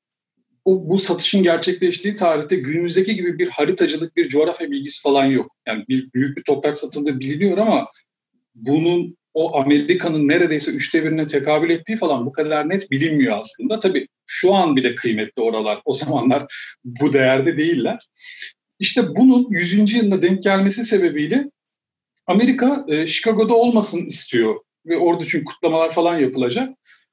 o, 0.66 0.90
bu 0.90 0.98
satışın 0.98 1.44
gerçekleştiği 1.44 2.16
tarihte 2.16 2.56
günümüzdeki 2.56 3.16
gibi 3.16 3.40
bir 3.40 3.48
haritacılık, 3.48 4.16
bir 4.16 4.30
coğrafya 4.30 4.72
bilgisi 4.72 5.02
falan 5.02 5.26
yok. 5.26 5.56
Yani 5.68 5.86
bir 5.90 6.14
büyük 6.14 6.38
bir 6.38 6.44
toprak 6.44 6.78
satıldığı 6.78 7.20
biliniyor 7.20 7.58
ama 7.58 7.88
bunun 8.56 9.18
o 9.34 9.60
Amerika'nın 9.60 10.28
neredeyse 10.28 10.72
üçte 10.72 11.04
birine 11.04 11.28
tekabül 11.28 11.70
ettiği 11.70 11.98
falan 11.98 12.26
bu 12.26 12.32
kadar 12.32 12.70
net 12.70 12.92
bilinmiyor 12.92 13.38
aslında. 13.38 13.80
Tabii 13.80 14.08
şu 14.26 14.54
an 14.54 14.76
bile 14.76 14.96
kıymetli 14.96 15.42
oralar. 15.42 15.82
O 15.86 15.94
zamanlar 15.94 16.54
bu 16.84 17.14
değerde 17.14 17.58
değiller. 17.58 18.00
İşte 18.80 19.16
bunun 19.16 19.48
100. 19.50 19.94
yılına 19.94 20.22
denk 20.22 20.44
gelmesi 20.44 20.84
sebebiyle 20.84 21.50
Amerika 22.28 22.86
e, 22.88 23.08
Chicago'da 23.08 23.54
olmasın 23.54 24.06
istiyor. 24.06 24.56
Ve 24.86 24.98
orada 24.98 25.24
çünkü 25.24 25.46
kutlamalar 25.46 25.92
falan 25.92 26.20
yapılacak. 26.20 26.70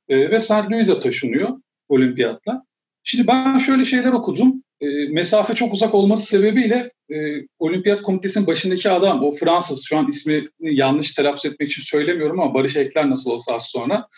E, 0.09 0.31
ve 0.31 0.41
St. 0.41 0.71
Louis'e 0.71 1.01
taşınıyor 1.01 1.49
olimpiyatla. 1.89 2.68
Şimdi 3.11 3.27
ben 3.27 3.59
şöyle 3.59 3.85
şeyler 3.85 4.13
okudum. 4.13 4.63
E, 4.81 4.87
mesafe 5.09 5.55
çok 5.55 5.73
uzak 5.73 5.95
olması 5.95 6.27
sebebiyle 6.27 6.91
e, 7.11 7.17
Olimpiyat 7.59 8.03
Komitesi'nin 8.03 8.47
başındaki 8.47 8.91
adam, 8.91 9.25
o 9.25 9.31
Fransız, 9.31 9.85
şu 9.89 9.99
an 9.99 10.09
ismini 10.09 10.49
yanlış 10.61 11.15
telaffuz 11.15 11.45
etmek 11.45 11.71
için 11.71 11.83
söylemiyorum 11.83 12.41
ama 12.41 12.55
Barış 12.55 12.77
Ekler 12.77 13.11
nasıl 13.11 13.31
olsa 13.31 13.55
az 13.55 13.67
sonra, 13.67 14.09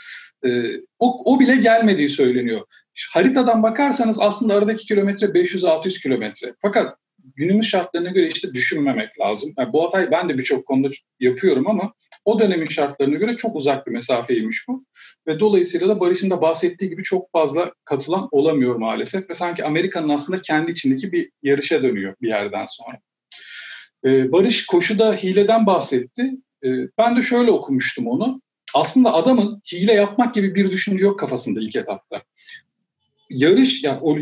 e, 0.44 0.48
o, 0.98 1.34
o 1.34 1.40
bile 1.40 1.56
gelmediği 1.56 2.08
söyleniyor. 2.08 2.60
Haritadan 3.10 3.62
bakarsanız 3.62 4.20
aslında 4.20 4.54
aradaki 4.54 4.86
kilometre 4.86 5.26
500-600 5.26 6.02
kilometre. 6.02 6.54
Fakat 6.62 6.96
günümüz 7.36 7.66
şartlarına 7.66 8.10
göre 8.10 8.28
işte 8.28 8.54
düşünmemek 8.54 9.20
lazım. 9.20 9.52
Yani 9.58 9.72
bu 9.72 9.84
hatayı 9.84 10.10
ben 10.10 10.28
de 10.28 10.38
birçok 10.38 10.66
konuda 10.66 10.88
yapıyorum 11.20 11.68
ama 11.68 11.92
o 12.24 12.40
dönemin 12.40 12.66
şartlarına 12.68 13.14
göre 13.14 13.36
çok 13.36 13.56
uzak 13.56 13.86
bir 13.86 13.92
mesafeymiş 13.92 14.68
bu. 14.68 14.84
Ve 15.26 15.40
dolayısıyla 15.40 15.88
da 15.88 16.00
Barış'ın 16.00 16.30
da 16.30 16.42
bahsettiği 16.42 16.90
gibi 16.90 17.02
çok 17.02 17.32
fazla 17.32 17.72
katılan 17.84 18.28
olamıyor 18.30 18.76
maalesef. 18.76 19.30
Ve 19.30 19.34
sanki 19.34 19.64
Amerika'nın 19.64 20.08
aslında 20.08 20.42
kendi 20.42 20.70
içindeki 20.70 21.12
bir 21.12 21.30
yarışa 21.42 21.82
dönüyor 21.82 22.14
bir 22.20 22.28
yerden 22.28 22.66
sonra. 22.66 22.98
Ee, 24.04 24.32
Barış 24.32 24.66
koşuda 24.66 25.14
hileden 25.14 25.66
bahsetti. 25.66 26.30
Ee, 26.64 26.68
ben 26.98 27.16
de 27.16 27.22
şöyle 27.22 27.50
okumuştum 27.50 28.06
onu. 28.06 28.42
aslında 28.74 29.14
adamın 29.14 29.62
hile 29.72 29.92
yapmak 29.92 30.34
gibi 30.34 30.54
bir 30.54 30.70
düşünce 30.70 31.04
yok 31.04 31.20
kafasında 31.20 31.60
ilk 31.60 31.76
etapta. 31.76 32.22
Yarış, 33.30 33.84
yani 33.84 33.98
o 34.02 34.18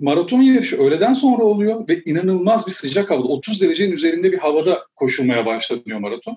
maraton 0.00 0.42
yarışı 0.42 0.76
öğleden 0.76 1.12
sonra 1.12 1.44
oluyor 1.44 1.88
ve 1.88 2.02
inanılmaz 2.04 2.66
bir 2.66 2.72
sıcak 2.72 3.10
havada, 3.10 3.28
30 3.28 3.60
derecenin 3.62 3.92
üzerinde 3.92 4.32
bir 4.32 4.38
havada 4.38 4.86
koşulmaya 4.94 5.46
başlanıyor 5.46 5.98
maraton. 5.98 6.36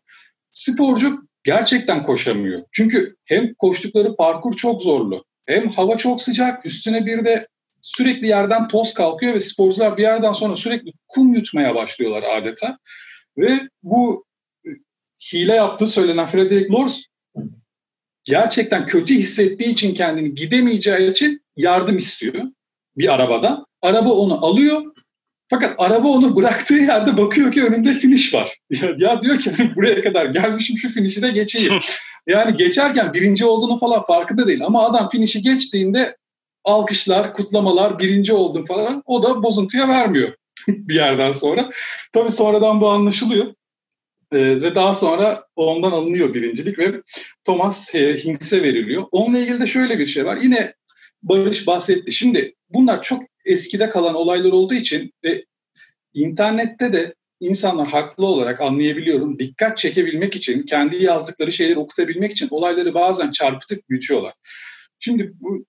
Sporcu 0.52 1.28
gerçekten 1.44 2.04
koşamıyor. 2.04 2.62
Çünkü 2.72 3.16
hem 3.26 3.54
koştukları 3.54 4.16
parkur 4.16 4.54
çok 4.54 4.82
zorlu, 4.82 5.26
hem 5.46 5.70
hava 5.70 5.98
çok 5.98 6.22
sıcak, 6.22 6.66
üstüne 6.66 7.06
bir 7.06 7.26
de 7.26 7.48
sürekli 7.82 8.28
yerden 8.28 8.68
toz 8.68 8.94
kalkıyor 8.94 9.34
ve 9.34 9.40
sporcular 9.40 9.98
bir 9.98 10.04
yerden 10.04 10.34
sonra 10.34 10.56
sürekli 10.56 10.92
kum 11.08 11.34
yutmaya 11.34 11.76
başlıyorlar 11.76 12.24
adeta. 12.38 12.78
Ve 13.38 13.60
bu 13.84 14.26
e, 14.66 14.70
hile 15.34 15.56
yaptığı 15.56 15.88
söylenen 15.88 16.26
Frederick 16.26 16.74
Lors 16.74 17.02
gerçekten 18.24 18.86
kötü 18.86 19.16
hissettiği 19.16 19.70
için 19.70 19.94
kendini 19.94 20.36
gidemeyeceği 20.36 21.12
için 21.12 21.42
yardım 21.60 21.98
istiyor 21.98 22.44
bir 22.98 23.14
arabada. 23.14 23.66
Araba 23.82 24.12
onu 24.12 24.46
alıyor 24.46 24.82
fakat 25.50 25.76
araba 25.78 26.08
onu 26.08 26.36
bıraktığı 26.36 26.74
yerde 26.74 27.18
bakıyor 27.18 27.52
ki 27.52 27.64
önünde 27.64 27.94
finish 27.94 28.34
var. 28.34 28.58
Ya, 28.70 28.90
ya 28.98 29.22
diyor 29.22 29.40
ki 29.40 29.52
buraya 29.76 30.04
kadar 30.04 30.26
gelmişim 30.26 30.78
şu 30.78 30.90
finish'i 30.90 31.22
de 31.22 31.32
geçeyim. 31.32 31.74
yani 32.28 32.58
geçerken 32.58 33.14
birinci 33.14 33.46
olduğunu 33.46 33.80
falan 33.80 34.04
farkında 34.06 34.48
değil 34.48 34.66
ama 34.66 34.86
adam 34.86 35.10
finish'i 35.10 35.42
geçtiğinde 35.42 36.18
alkışlar, 36.64 37.34
kutlamalar, 37.34 38.00
birinci 38.00 38.34
oldum 38.34 38.66
falan 38.66 39.04
o 39.06 39.24
da 39.24 39.44
bozuntuya 39.44 39.88
vermiyor 39.88 40.34
bir 40.68 40.96
yerden 40.96 41.32
sonra. 41.32 41.70
Tabii 42.14 42.32
sonradan 42.32 42.82
bu 42.82 42.90
anlaşılıyor. 42.90 43.54
Ee, 44.32 44.40
ve 44.40 44.76
daha 44.76 44.94
sonra 44.94 45.44
ondan 45.56 45.92
alınıyor 45.92 46.34
birincilik 46.34 46.80
ve 46.80 47.02
Thomas 47.44 47.94
Hinks'e 47.94 48.64
veriliyor. 48.64 49.06
Onunla 49.12 49.40
ilgili 49.40 49.60
de 49.60 49.68
şöyle 49.68 50.00
bir 50.00 50.06
şey 50.06 50.26
var. 50.26 50.38
Yine 50.38 50.74
Barış 51.24 51.68
bahsetti. 51.68 52.12
Şimdi 52.12 52.56
bunlar 52.70 53.02
çok 53.04 53.24
eskide 53.46 53.90
kalan 53.90 54.16
olaylar 54.16 54.52
olduğu 54.52 54.74
için 54.74 55.14
ve 55.24 55.46
internette 56.14 56.94
de 56.94 57.16
insanlar 57.40 57.88
haklı 57.88 58.26
olarak 58.26 58.62
anlayabiliyorum. 58.62 59.40
Dikkat 59.40 59.78
çekebilmek 59.78 60.36
için, 60.36 60.64
kendi 60.64 61.04
yazdıkları 61.04 61.52
şeyleri 61.52 61.80
okutabilmek 61.80 62.32
için 62.32 62.48
olayları 62.52 62.94
bazen 62.94 63.32
çarpıtıp 63.32 63.90
büyütüyorlar. 63.90 64.34
Şimdi 65.00 65.34
bu 65.42 65.66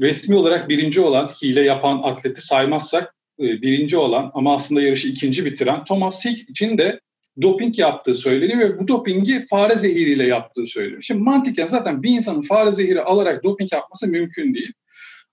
resmi 0.00 0.34
olarak 0.34 0.68
birinci 0.68 1.00
olan 1.00 1.28
hile 1.42 1.60
yapan 1.60 2.00
atleti 2.02 2.40
saymazsak 2.40 3.14
e, 3.40 3.42
birinci 3.42 3.96
olan 3.96 4.30
ama 4.34 4.54
aslında 4.54 4.82
yarışı 4.82 5.08
ikinci 5.08 5.44
bitiren 5.44 5.84
Thomas 5.84 6.24
Hick 6.24 6.50
için 6.50 6.78
de 6.78 7.00
doping 7.42 7.78
yaptığı 7.78 8.14
söyleniyor 8.14 8.58
ve 8.60 8.78
bu 8.78 8.88
dopingi 8.88 9.46
fare 9.50 9.76
zehiriyle 9.76 10.26
yaptığı 10.26 10.66
söyleniyor. 10.66 11.02
Şimdi 11.02 11.22
mantıken 11.22 11.66
zaten 11.66 12.02
bir 12.02 12.10
insanın 12.10 12.42
fare 12.42 12.72
zehiri 12.72 13.02
alarak 13.02 13.44
doping 13.44 13.72
yapması 13.72 14.08
mümkün 14.08 14.54
değil. 14.54 14.72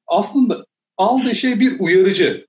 Aslında 0.08 0.66
aldığı 0.98 1.36
şey 1.36 1.60
bir 1.60 1.80
uyarıcı. 1.80 2.48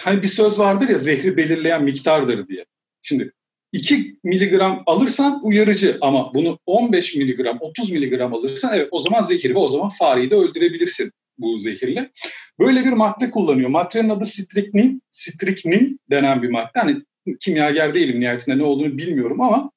Hani 0.00 0.22
bir 0.22 0.28
söz 0.28 0.58
vardır 0.58 0.88
ya 0.88 0.98
zehri 0.98 1.36
belirleyen 1.36 1.84
miktardır 1.84 2.48
diye. 2.48 2.64
Şimdi 3.02 3.32
2 3.72 4.16
miligram 4.24 4.82
alırsan 4.86 5.40
uyarıcı 5.42 5.98
ama 6.00 6.34
bunu 6.34 6.58
15 6.66 7.16
miligram, 7.16 7.58
30 7.60 7.90
miligram 7.90 8.34
alırsan 8.34 8.74
evet 8.74 8.88
o 8.90 8.98
zaman 8.98 9.22
zehir 9.22 9.50
ve 9.50 9.58
o 9.58 9.68
zaman 9.68 9.88
fareyi 9.88 10.30
de 10.30 10.34
öldürebilirsin 10.34 11.12
bu 11.38 11.60
zehirle. 11.60 12.10
Böyle 12.58 12.84
bir 12.84 12.92
madde 12.92 13.30
kullanıyor. 13.30 13.68
Maddenin 13.68 14.08
adı 14.08 14.26
striknin, 14.26 15.02
striknin 15.10 16.00
denen 16.10 16.42
bir 16.42 16.48
madde. 16.48 16.80
Hani 16.80 17.02
kimyager 17.40 17.94
değilim 17.94 18.20
nihayetinde 18.20 18.58
ne 18.58 18.62
olduğunu 18.62 18.98
bilmiyorum 18.98 19.40
ama 19.40 19.70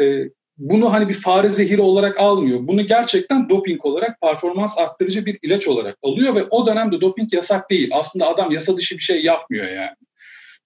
e, 0.00 0.24
bunu 0.60 0.92
hani 0.92 1.08
bir 1.08 1.14
fare 1.14 1.48
zehiri 1.48 1.80
olarak 1.80 2.20
almıyor. 2.20 2.58
Bunu 2.62 2.86
gerçekten 2.86 3.48
doping 3.48 3.84
olarak 3.84 4.20
performans 4.20 4.78
arttırıcı 4.78 5.26
bir 5.26 5.38
ilaç 5.42 5.68
olarak 5.68 5.98
alıyor 6.02 6.34
ve 6.34 6.44
o 6.50 6.66
dönemde 6.66 7.00
doping 7.00 7.34
yasak 7.34 7.70
değil. 7.70 7.90
Aslında 7.92 8.28
adam 8.28 8.50
yasa 8.50 8.76
dışı 8.76 8.98
bir 8.98 9.02
şey 9.02 9.24
yapmıyor 9.24 9.68
yani. 9.68 9.96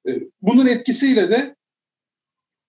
E, 0.08 0.10
bunun 0.42 0.66
etkisiyle 0.66 1.30
de 1.30 1.56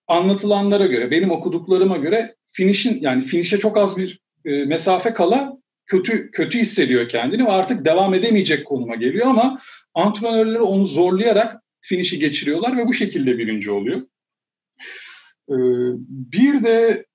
anlatılanlara 0.08 0.86
göre, 0.86 1.10
benim 1.10 1.30
okuduklarıma 1.30 1.96
göre 1.96 2.36
finish'in 2.50 3.00
yani 3.00 3.22
finish'e 3.22 3.58
çok 3.58 3.76
az 3.76 3.96
bir 3.96 4.20
e, 4.44 4.64
mesafe 4.64 5.14
kala 5.14 5.56
kötü 5.86 6.30
kötü 6.30 6.58
hissediyor 6.58 7.08
kendini 7.08 7.44
ve 7.44 7.52
artık 7.52 7.84
devam 7.84 8.14
edemeyecek 8.14 8.66
konuma 8.66 8.94
geliyor 8.94 9.26
ama 9.26 9.60
antrenörleri 9.94 10.62
onu 10.62 10.86
zorlayarak 10.86 11.62
finişi 11.80 12.18
geçiriyorlar 12.18 12.76
ve 12.76 12.86
bu 12.86 12.92
şekilde 12.92 13.38
birinci 13.38 13.70
oluyor. 13.70 14.02
Ee, 15.50 15.56
bir 16.08 16.64
de 16.64 17.06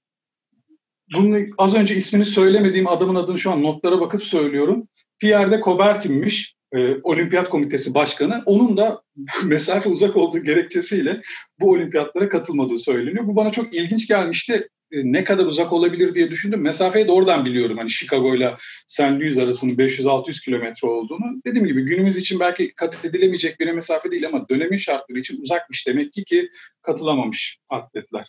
bunu 1.14 1.38
az 1.58 1.76
önce 1.76 1.96
ismini 1.96 2.26
söylemediğim 2.26 2.88
adamın 2.88 3.16
adını 3.16 3.40
şu 3.40 3.52
an 3.52 3.64
notlara 3.64 4.02
bakıp 4.02 4.26
söylüyorum. 4.26 4.88
Pierre 5.20 5.52
de 5.52 5.62
Coubertin'miş 5.64 6.56
e, 6.74 6.96
Olimpiyat 7.04 7.50
Komitesi 7.50 7.94
Başkanı. 7.96 8.44
Onun 8.46 8.78
da 8.78 9.02
mesafe 9.46 9.90
uzak 9.90 10.18
olduğu 10.18 10.44
gerekçesiyle 10.44 11.22
bu 11.60 11.72
olimpiyatlara 11.72 12.30
katılmadığı 12.30 12.78
söyleniyor. 12.78 13.28
Bu 13.28 13.36
bana 13.36 13.52
çok 13.52 13.74
ilginç 13.74 14.08
gelmişti. 14.08 14.68
E, 14.92 14.98
ne 15.12 15.24
kadar 15.24 15.46
uzak 15.46 15.74
olabilir 15.74 16.16
diye 16.16 16.32
düşündüm. 16.32 16.62
Mesafeyi 16.62 17.08
de 17.08 17.12
oradan 17.12 17.46
biliyorum. 17.46 17.78
Hani 17.78 17.90
Chicago 17.90 18.36
ile 18.36 18.56
St. 18.88 19.02
Louis 19.02 19.38
arasının 19.38 19.74
500-600 19.74 20.46
kilometre 20.46 20.88
olduğunu. 20.88 21.42
Dediğim 21.46 21.68
gibi 21.68 21.82
günümüz 21.82 22.18
için 22.18 22.40
belki 22.40 22.74
kat 22.76 23.06
edilemeyecek 23.06 23.60
bir 23.60 23.72
mesafe 23.72 24.12
değil 24.12 24.28
ama 24.28 24.50
dönemin 24.50 24.78
şartları 24.78 25.20
için 25.20 25.42
uzakmış 25.42 25.88
demek 25.88 26.14
ki 26.14 26.24
ki 26.24 26.50
katılamamış 26.82 27.58
atletler. 27.70 28.28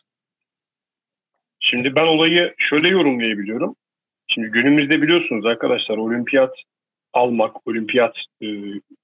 Şimdi 1.63 1.95
ben 1.95 2.07
olayı 2.07 2.55
şöyle 2.59 2.89
yorumlayabiliyorum. 2.89 3.77
Şimdi 4.29 4.49
günümüzde 4.49 5.03
biliyorsunuz 5.03 5.47
arkadaşlar 5.47 5.97
olimpiyat 5.97 6.55
almak, 7.13 7.67
olimpiyat 7.69 8.17
e, 8.43 8.47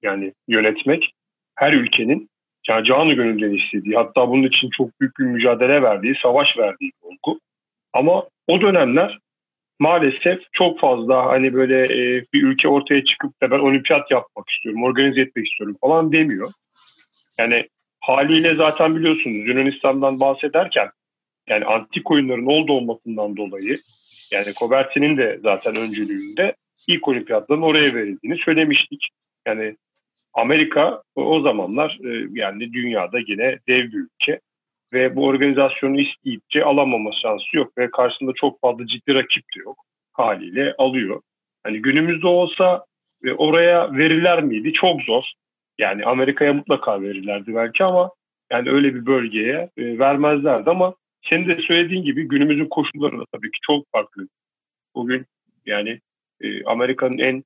yani 0.03 0.33
yönetmek 0.49 1.15
her 1.55 1.73
ülkenin 1.73 2.29
yani 2.69 2.87
canı 2.87 3.13
gönülden 3.13 3.55
istediği 3.55 3.97
hatta 3.97 4.29
bunun 4.29 4.43
için 4.43 4.71
çok 4.77 5.01
büyük 5.01 5.19
bir 5.19 5.25
mücadele 5.25 5.83
verdiği, 5.83 6.15
savaş 6.23 6.59
verdiği 6.59 6.91
bir 6.91 7.07
olgu. 7.07 7.41
Ama 7.93 8.25
o 8.47 8.61
dönemler 8.61 9.19
maalesef 9.79 10.41
çok 10.53 10.81
fazla 10.81 11.27
hani 11.27 11.55
böyle 11.55 11.85
e, 11.85 12.25
bir 12.33 12.43
ülke 12.43 12.69
ortaya 12.69 13.05
çıkıp 13.05 13.43
da 13.43 13.51
ben 13.51 13.59
olimpiyat 13.59 14.11
yapmak 14.11 14.49
istiyorum, 14.49 14.85
organize 14.85 15.21
etmek 15.21 15.47
istiyorum 15.47 15.77
falan 15.81 16.13
demiyor. 16.13 16.49
Yani 17.39 17.69
haliyle 18.01 18.55
zaten 18.55 18.97
biliyorsunuz 18.97 19.49
Yunanistan'dan 19.49 20.21
bahsederken 20.21 20.89
yani 21.51 21.65
antik 21.65 22.11
oyunların 22.11 22.47
oldu 22.47 22.73
olmasından 22.73 23.37
dolayı 23.37 23.77
yani 24.33 24.55
Koberti'nin 24.55 25.17
de 25.17 25.39
zaten 25.43 25.77
öncülüğünde 25.77 26.55
ilk 26.87 27.09
olimpiyatların 27.09 27.63
oraya 27.63 27.95
verildiğini 27.95 28.39
söylemiştik. 28.39 29.09
Yani 29.47 29.77
Amerika 30.35 31.03
o 31.15 31.41
zamanlar 31.41 31.99
e, 32.05 32.29
yani 32.33 32.73
dünyada 32.73 33.19
yine 33.19 33.59
dev 33.69 33.93
bir 33.93 33.99
ülke 33.99 34.41
ve 34.93 35.17
bu 35.17 35.27
organizasyonu 35.27 36.01
isteyipçe 36.01 36.65
alamama 36.65 37.11
şansı 37.23 37.57
yok 37.57 37.79
ve 37.79 37.91
karşısında 37.91 38.33
çok 38.37 38.61
fazla 38.61 38.87
ciddi 38.87 39.15
rakip 39.15 39.45
de 39.57 39.61
yok. 39.65 39.85
Haliyle 40.13 40.75
alıyor. 40.79 41.21
Hani 41.65 41.83
günümüzde 41.83 42.27
olsa 42.27 42.85
e, 43.25 43.33
oraya 43.33 43.93
verirler 43.93 44.43
miydi? 44.43 44.73
Çok 44.73 45.03
zor. 45.03 45.25
Yani 45.79 46.05
Amerika'ya 46.05 46.53
mutlaka 46.53 47.03
verirlerdi 47.03 47.55
belki 47.55 47.85
ama 47.85 48.11
yani 48.53 48.71
öyle 48.71 48.95
bir 48.95 49.07
bölgeye 49.07 49.71
e, 49.77 49.99
vermezlerdi 49.99 50.71
ama 50.71 50.95
senin 51.31 51.49
de 51.49 51.55
söylediğin 51.55 52.03
gibi 52.03 52.29
günümüzün 52.29 52.69
koşulları 52.69 53.19
da 53.19 53.25
tabii 53.33 53.51
ki 53.51 53.59
çok 53.67 53.85
farklı. 53.93 54.29
Bugün 54.95 55.27
yani 55.67 56.01
Amerika'nın 56.67 57.19
en 57.19 57.45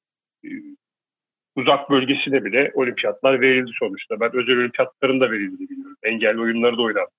uzak 1.56 1.90
bölgesine 1.90 2.44
bile 2.44 2.72
olimpiyatlar 2.74 3.40
verildi 3.40 3.70
sonuçta. 3.78 4.20
Ben 4.20 4.36
özel 4.36 4.56
olimpiyatların 4.56 5.20
da 5.20 5.30
verildiğini 5.30 5.70
biliyorum. 5.70 5.96
Engelli 6.02 6.40
oyunları 6.40 6.76
da 6.76 6.82
oynandı. 6.82 7.10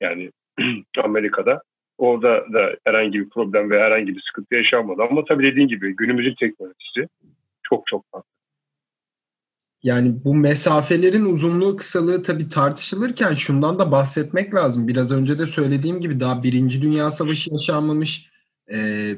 Yani 0.00 0.30
Amerika'da. 1.04 1.62
Orada 1.98 2.52
da 2.52 2.76
herhangi 2.84 3.20
bir 3.20 3.30
problem 3.30 3.70
ve 3.70 3.80
herhangi 3.80 4.16
bir 4.16 4.20
sıkıntı 4.20 4.54
yaşanmadı. 4.54 5.02
Ama 5.02 5.24
tabii 5.24 5.42
dediğin 5.42 5.68
gibi 5.68 5.96
günümüzün 5.96 6.34
teknolojisi 6.34 7.08
çok 7.62 7.86
çok 7.86 8.04
farklı. 8.10 8.39
Yani 9.82 10.24
bu 10.24 10.34
mesafelerin 10.34 11.24
uzunluğu 11.24 11.76
kısalığı 11.76 12.22
tabii 12.22 12.48
tartışılırken 12.48 13.34
şundan 13.34 13.78
da 13.78 13.90
bahsetmek 13.90 14.54
lazım. 14.54 14.88
Biraz 14.88 15.12
önce 15.12 15.38
de 15.38 15.46
söylediğim 15.46 16.00
gibi 16.00 16.20
daha 16.20 16.42
Birinci 16.42 16.82
Dünya 16.82 17.10
Savaşı 17.10 17.50
yaşanmamış. 17.52 18.30
E, 18.72 19.16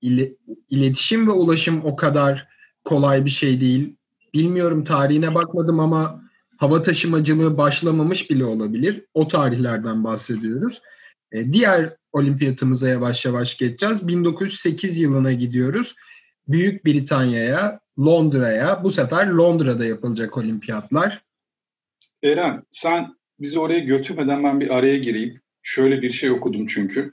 ile, 0.00 0.32
iletişim 0.68 1.28
ve 1.28 1.32
ulaşım 1.32 1.84
o 1.84 1.96
kadar 1.96 2.48
kolay 2.84 3.24
bir 3.24 3.30
şey 3.30 3.60
değil. 3.60 3.96
Bilmiyorum 4.34 4.84
tarihine 4.84 5.34
bakmadım 5.34 5.80
ama 5.80 6.22
hava 6.56 6.82
taşımacılığı 6.82 7.58
başlamamış 7.58 8.30
bile 8.30 8.44
olabilir. 8.44 9.04
O 9.14 9.28
tarihlerden 9.28 10.04
bahsediyoruz. 10.04 10.80
E, 11.32 11.52
diğer 11.52 11.96
olimpiyatımıza 12.12 12.88
yavaş 12.88 13.24
yavaş 13.24 13.56
geçeceğiz. 13.56 14.08
1908 14.08 14.98
yılına 14.98 15.32
gidiyoruz. 15.32 15.94
Büyük 16.48 16.84
Britanya'ya, 16.84 17.80
Londra'ya. 18.00 18.84
Bu 18.84 18.90
sefer 18.90 19.26
Londra'da 19.26 19.84
yapılacak 19.84 20.36
olimpiyatlar. 20.36 21.22
Eren 22.22 22.62
sen 22.70 23.14
bizi 23.40 23.58
oraya 23.58 23.78
götürmeden 23.78 24.44
ben 24.44 24.60
bir 24.60 24.76
araya 24.76 24.98
gireyim. 24.98 25.40
Şöyle 25.62 26.02
bir 26.02 26.10
şey 26.10 26.30
okudum 26.30 26.66
çünkü. 26.66 27.12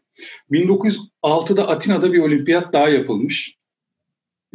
1906'da 0.52 1.68
Atina'da 1.68 2.14
bir 2.14 2.20
olimpiyat 2.20 2.74
daha 2.74 2.90
yapılmış. 2.90 3.58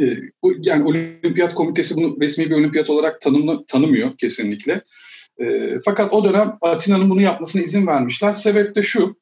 Ee, 0.01 0.17
yani 0.59 0.85
olimpiyat 0.85 1.55
komitesi 1.55 1.97
bunu 1.97 2.21
resmi 2.21 2.51
bir 2.51 2.55
olimpiyat 2.55 2.91
olarak 2.91 3.21
tanımlı, 3.21 3.65
tanımıyor 3.67 4.19
kesinlikle. 4.19 4.83
E, 5.39 5.79
fakat 5.85 6.15
o 6.15 6.25
dönem 6.25 6.59
Atina'nın 6.61 7.11
bunu 7.11 7.21
yapmasına 7.21 7.63
izin 7.63 7.87
vermişler. 7.87 8.35
Sebep 8.35 8.77
de 8.77 8.83
şu. 8.83 9.17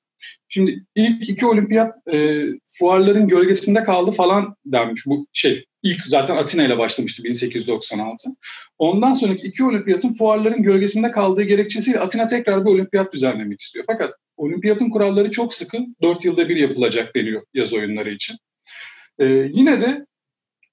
Şimdi 0.48 0.84
ilk 0.94 1.28
iki 1.28 1.46
olimpiyat 1.46 2.08
e, 2.12 2.46
fuarların 2.62 3.28
gölgesinde 3.28 3.84
kaldı 3.84 4.10
falan 4.10 4.56
dermiş. 4.64 5.06
Bu 5.06 5.26
şey 5.32 5.64
ilk 5.82 6.06
zaten 6.06 6.36
Atina 6.36 6.64
ile 6.64 6.78
başlamıştı 6.78 7.24
1896. 7.24 8.30
Ondan 8.78 9.12
sonraki 9.12 9.46
iki 9.46 9.64
olimpiyatın 9.64 10.12
fuarların 10.12 10.62
gölgesinde 10.62 11.10
kaldığı 11.10 11.42
gerekçesiyle 11.42 12.00
Atina 12.00 12.28
tekrar 12.28 12.64
bir 12.64 12.70
olimpiyat 12.70 13.12
düzenlemek 13.12 13.60
istiyor. 13.60 13.84
Fakat 13.86 14.14
olimpiyatın 14.36 14.90
kuralları 14.90 15.30
çok 15.30 15.54
sıkı. 15.54 15.78
Dört 16.02 16.24
yılda 16.24 16.48
bir 16.48 16.56
yapılacak 16.56 17.16
deniyor 17.16 17.42
yaz 17.54 17.72
oyunları 17.72 18.10
için. 18.10 18.36
E, 19.18 19.24
yine 19.52 19.80
de 19.80 20.06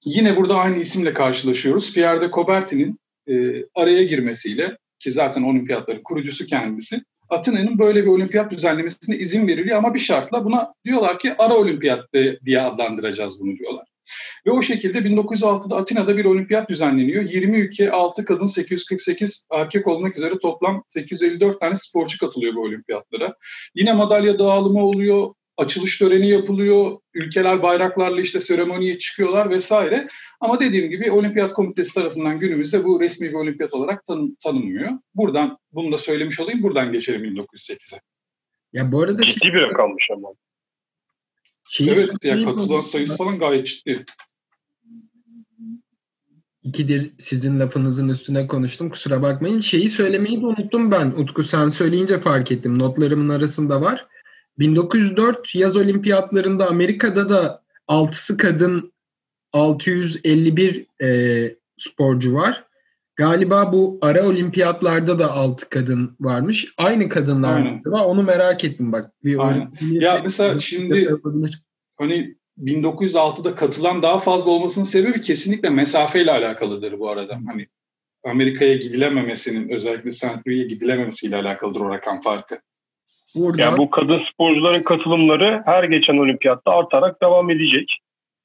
yine 0.04 0.36
burada 0.36 0.56
aynı 0.56 0.78
isimle 0.78 1.12
karşılaşıyoruz. 1.12 1.94
Pierre 1.94 2.20
de 2.20 2.30
Coubertin'in 2.30 2.98
e, 3.28 3.64
araya 3.74 4.04
girmesiyle 4.04 4.78
ki 4.98 5.10
zaten 5.10 5.42
olimpiyatların 5.42 6.02
kurucusu 6.02 6.46
kendisi 6.46 7.02
Atina'nın 7.28 7.78
böyle 7.78 8.02
bir 8.02 8.08
olimpiyat 8.08 8.52
düzenlemesine 8.52 9.16
izin 9.16 9.48
veriliyor 9.48 9.78
ama 9.78 9.94
bir 9.94 9.98
şartla 9.98 10.44
buna 10.44 10.74
diyorlar 10.84 11.18
ki 11.18 11.34
ara 11.38 11.54
olimpiyat 11.54 12.12
diye 12.44 12.60
adlandıracağız 12.60 13.40
bunu 13.40 13.56
diyorlar. 13.56 13.84
Ve 14.46 14.50
o 14.50 14.62
şekilde 14.62 14.98
1906'da 14.98 15.76
Atina'da 15.76 16.16
bir 16.16 16.24
olimpiyat 16.24 16.70
düzenleniyor. 16.70 17.22
20 17.22 17.58
ülke, 17.58 17.90
6 17.90 18.24
kadın, 18.24 18.46
848 18.46 19.46
erkek 19.52 19.86
olmak 19.86 20.18
üzere 20.18 20.38
toplam 20.38 20.84
854 20.86 21.60
tane 21.60 21.74
sporcu 21.74 22.18
katılıyor 22.18 22.54
bu 22.54 22.60
olimpiyatlara. 22.60 23.34
Yine 23.74 23.92
madalya 23.92 24.38
dağılımı 24.38 24.84
oluyor, 24.84 25.34
açılış 25.56 25.98
töreni 25.98 26.28
yapılıyor, 26.28 26.98
ülkeler 27.14 27.62
bayraklarla 27.62 28.20
işte 28.20 28.40
seremoniye 28.40 28.98
çıkıyorlar 28.98 29.50
vesaire. 29.50 30.08
Ama 30.40 30.60
dediğim 30.60 30.90
gibi 30.90 31.10
Olimpiyat 31.10 31.52
Komitesi 31.52 31.94
tarafından 31.94 32.38
günümüzde 32.38 32.84
bu 32.84 33.00
resmi 33.00 33.28
bir 33.28 33.34
olimpiyat 33.34 33.74
olarak 33.74 34.06
tanım, 34.06 34.36
tanınmıyor. 34.44 34.90
Buradan 35.14 35.58
bunu 35.72 35.92
da 35.92 35.98
söylemiş 35.98 36.40
olayım, 36.40 36.62
buradan 36.62 36.92
geçelim 36.92 37.24
1908'e. 37.24 38.00
Ya 38.72 38.92
bu 38.92 39.02
arada 39.02 39.24
ciddi 39.24 39.46
bir 39.46 39.62
rakammış 39.62 40.08
ama. 40.12 40.28
Şeyi 41.68 41.90
evet, 41.90 42.14
ya 42.24 42.44
katılan 42.44 42.80
sayısı 42.80 43.16
falan 43.16 43.38
gayet 43.38 43.66
ciddi. 43.66 44.04
İkidir 46.62 47.12
sizin 47.18 47.60
lafınızın 47.60 48.08
üstüne 48.08 48.46
konuştum. 48.46 48.90
Kusura 48.90 49.22
bakmayın. 49.22 49.60
Şeyi 49.60 49.88
söylemeyi 49.88 50.42
de 50.42 50.46
unuttum 50.46 50.90
ben. 50.90 51.06
Utku 51.06 51.44
sen 51.44 51.68
söyleyince 51.68 52.20
fark 52.20 52.52
ettim. 52.52 52.78
Notlarımın 52.78 53.28
arasında 53.28 53.80
var. 53.80 54.06
1904 54.58 55.54
yaz 55.54 55.76
olimpiyatlarında 55.76 56.68
Amerika'da 56.68 57.30
da 57.30 57.62
6'sı 57.88 58.36
kadın 58.36 58.92
651 59.52 60.86
e, 61.02 61.56
sporcu 61.78 62.34
var. 62.34 62.64
Galiba 63.18 63.72
bu 63.72 63.98
ara 64.02 64.28
olimpiyatlarda 64.28 65.18
da 65.18 65.32
6 65.32 65.68
kadın 65.68 66.16
varmış. 66.20 66.74
Aynı 66.76 67.08
kadınlar 67.08 67.80
var. 67.86 68.04
Onu 68.04 68.22
merak 68.22 68.64
ettim 68.64 68.92
bak. 68.92 69.12
Bir 69.24 69.48
Aynen. 69.48 69.72
Ya 69.80 70.20
mesela 70.24 70.58
şimdi 70.58 71.10
hani 71.96 72.34
1906'da 72.64 73.54
katılan 73.54 74.02
daha 74.02 74.18
fazla 74.18 74.50
olmasının 74.50 74.84
sebebi 74.84 75.20
kesinlikle 75.20 75.70
mesafeyle 75.70 76.30
alakalıdır 76.32 76.98
bu 76.98 77.10
arada. 77.10 77.38
Hani 77.46 77.66
Amerika'ya 78.24 78.74
gidilememesinin 78.74 79.68
özellikle 79.68 80.10
St. 80.10 80.46
Louis'e 80.46 80.68
gidilememesiyle 80.68 81.36
alakalıdır 81.36 81.80
o 81.80 81.90
rakam 81.90 82.20
farkı. 82.20 82.60
Burada... 83.34 83.62
Yani 83.62 83.78
bu 83.78 83.90
kadın 83.90 84.20
sporcuların 84.32 84.82
katılımları 84.82 85.62
her 85.64 85.84
geçen 85.84 86.18
olimpiyatta 86.18 86.70
artarak 86.70 87.22
devam 87.22 87.50
edecek. 87.50 87.98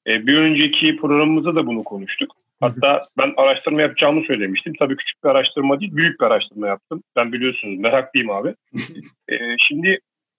Ee, 0.06 0.26
bir 0.26 0.36
önceki 0.36 0.96
programımızda 0.96 1.54
da 1.54 1.66
bunu 1.66 1.84
konuştuk. 1.84 2.43
Hatta 2.60 3.00
ben 3.18 3.34
araştırma 3.36 3.82
yapacağımı 3.82 4.24
söylemiştim. 4.24 4.72
Tabii 4.78 4.96
küçük 4.96 5.24
bir 5.24 5.28
araştırma 5.28 5.80
değil, 5.80 5.96
büyük 5.96 6.20
bir 6.20 6.26
araştırma 6.26 6.66
yaptım. 6.66 7.02
Ben 7.16 7.32
biliyorsunuz 7.32 7.78
meraklıyım 7.78 8.30
abi. 8.30 8.54
ee, 9.28 9.36
şimdi 9.68 9.98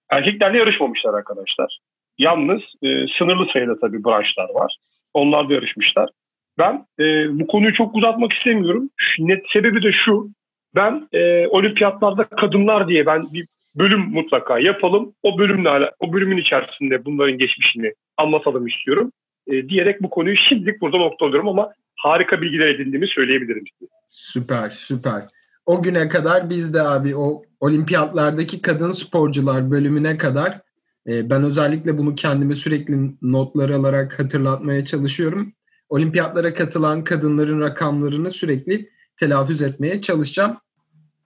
erkeklerle 0.09 0.57
yarışmamışlar 0.57 1.13
arkadaşlar. 1.13 1.77
Yalnız 2.17 2.61
e, 2.83 2.87
sınırlı 3.17 3.45
sayıda 3.53 3.79
tabii 3.79 4.03
branşlar 4.03 4.49
var. 4.53 4.77
Onlar 5.13 5.49
da 5.49 5.53
yarışmışlar. 5.53 6.09
Ben 6.57 6.85
e, 6.99 7.03
bu 7.39 7.47
konuyu 7.47 7.73
çok 7.73 7.95
uzatmak 7.95 8.33
istemiyorum. 8.33 8.89
Net 9.19 9.43
sebebi 9.53 9.83
de 9.83 9.91
şu. 9.91 10.29
Ben 10.75 11.07
e, 11.13 11.47
olimpiyatlarda 11.47 12.23
kadınlar 12.23 12.87
diye 12.87 13.05
ben 13.05 13.33
bir 13.33 13.47
bölüm 13.75 13.99
mutlaka 13.99 14.59
yapalım. 14.59 15.13
O 15.23 15.37
bölümle 15.37 15.91
o 15.99 16.13
bölümün 16.13 16.37
içerisinde 16.37 17.05
bunların 17.05 17.37
geçmişini 17.37 17.93
anlatalım 18.17 18.67
istiyorum. 18.67 19.11
E, 19.47 19.69
diyerek 19.69 20.01
bu 20.01 20.09
konuyu 20.09 20.35
şimdilik 20.37 20.81
burada 20.81 20.97
nokta 20.97 21.25
alıyorum 21.25 21.47
ama 21.47 21.73
harika 21.95 22.41
bilgiler 22.41 22.67
edindiğimi 22.67 23.07
söyleyebilirim. 23.07 23.63
Süper, 24.09 24.69
süper. 24.69 25.23
O 25.65 25.83
güne 25.83 26.09
kadar 26.09 26.49
biz 26.49 26.73
de 26.73 26.81
abi 26.81 27.15
o 27.15 27.43
olimpiyatlardaki 27.59 28.61
kadın 28.61 28.91
sporcular 28.91 29.71
bölümüne 29.71 30.17
kadar 30.17 30.61
e, 31.07 31.29
ben 31.29 31.43
özellikle 31.43 31.97
bunu 31.97 32.15
kendime 32.15 32.55
sürekli 32.55 32.95
notlar 33.21 33.69
alarak 33.69 34.19
hatırlatmaya 34.19 34.85
çalışıyorum. 34.85 35.53
Olimpiyatlara 35.89 36.53
katılan 36.53 37.03
kadınların 37.03 37.61
rakamlarını 37.61 38.31
sürekli 38.31 38.89
telaffuz 39.17 39.61
etmeye 39.61 40.01
çalışacağım. 40.01 40.57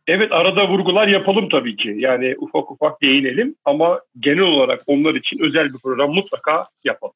Evet 0.07 0.31
arada 0.31 0.69
vurgular 0.69 1.07
yapalım 1.07 1.49
tabii 1.49 1.75
ki. 1.75 1.95
Yani 1.97 2.35
ufak 2.39 2.71
ufak 2.71 3.01
değinelim 3.01 3.55
ama 3.65 4.01
genel 4.19 4.43
olarak 4.43 4.83
onlar 4.87 5.15
için 5.15 5.39
özel 5.39 5.65
bir 5.65 5.77
program 5.83 6.13
mutlaka 6.13 6.65
yapalım. 6.83 7.13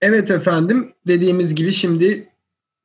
Evet 0.00 0.30
efendim 0.30 0.92
dediğimiz 1.06 1.54
gibi 1.54 1.72
şimdi 1.72 2.28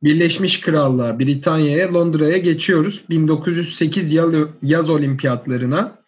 Birleşmiş 0.03 0.61
Krallığa, 0.61 1.19
Britanya'ya, 1.19 1.93
Londra'ya 1.93 2.37
geçiyoruz. 2.37 3.03
1908 3.09 4.13
yaz 4.61 4.89
olimpiyatlarına. 4.89 6.01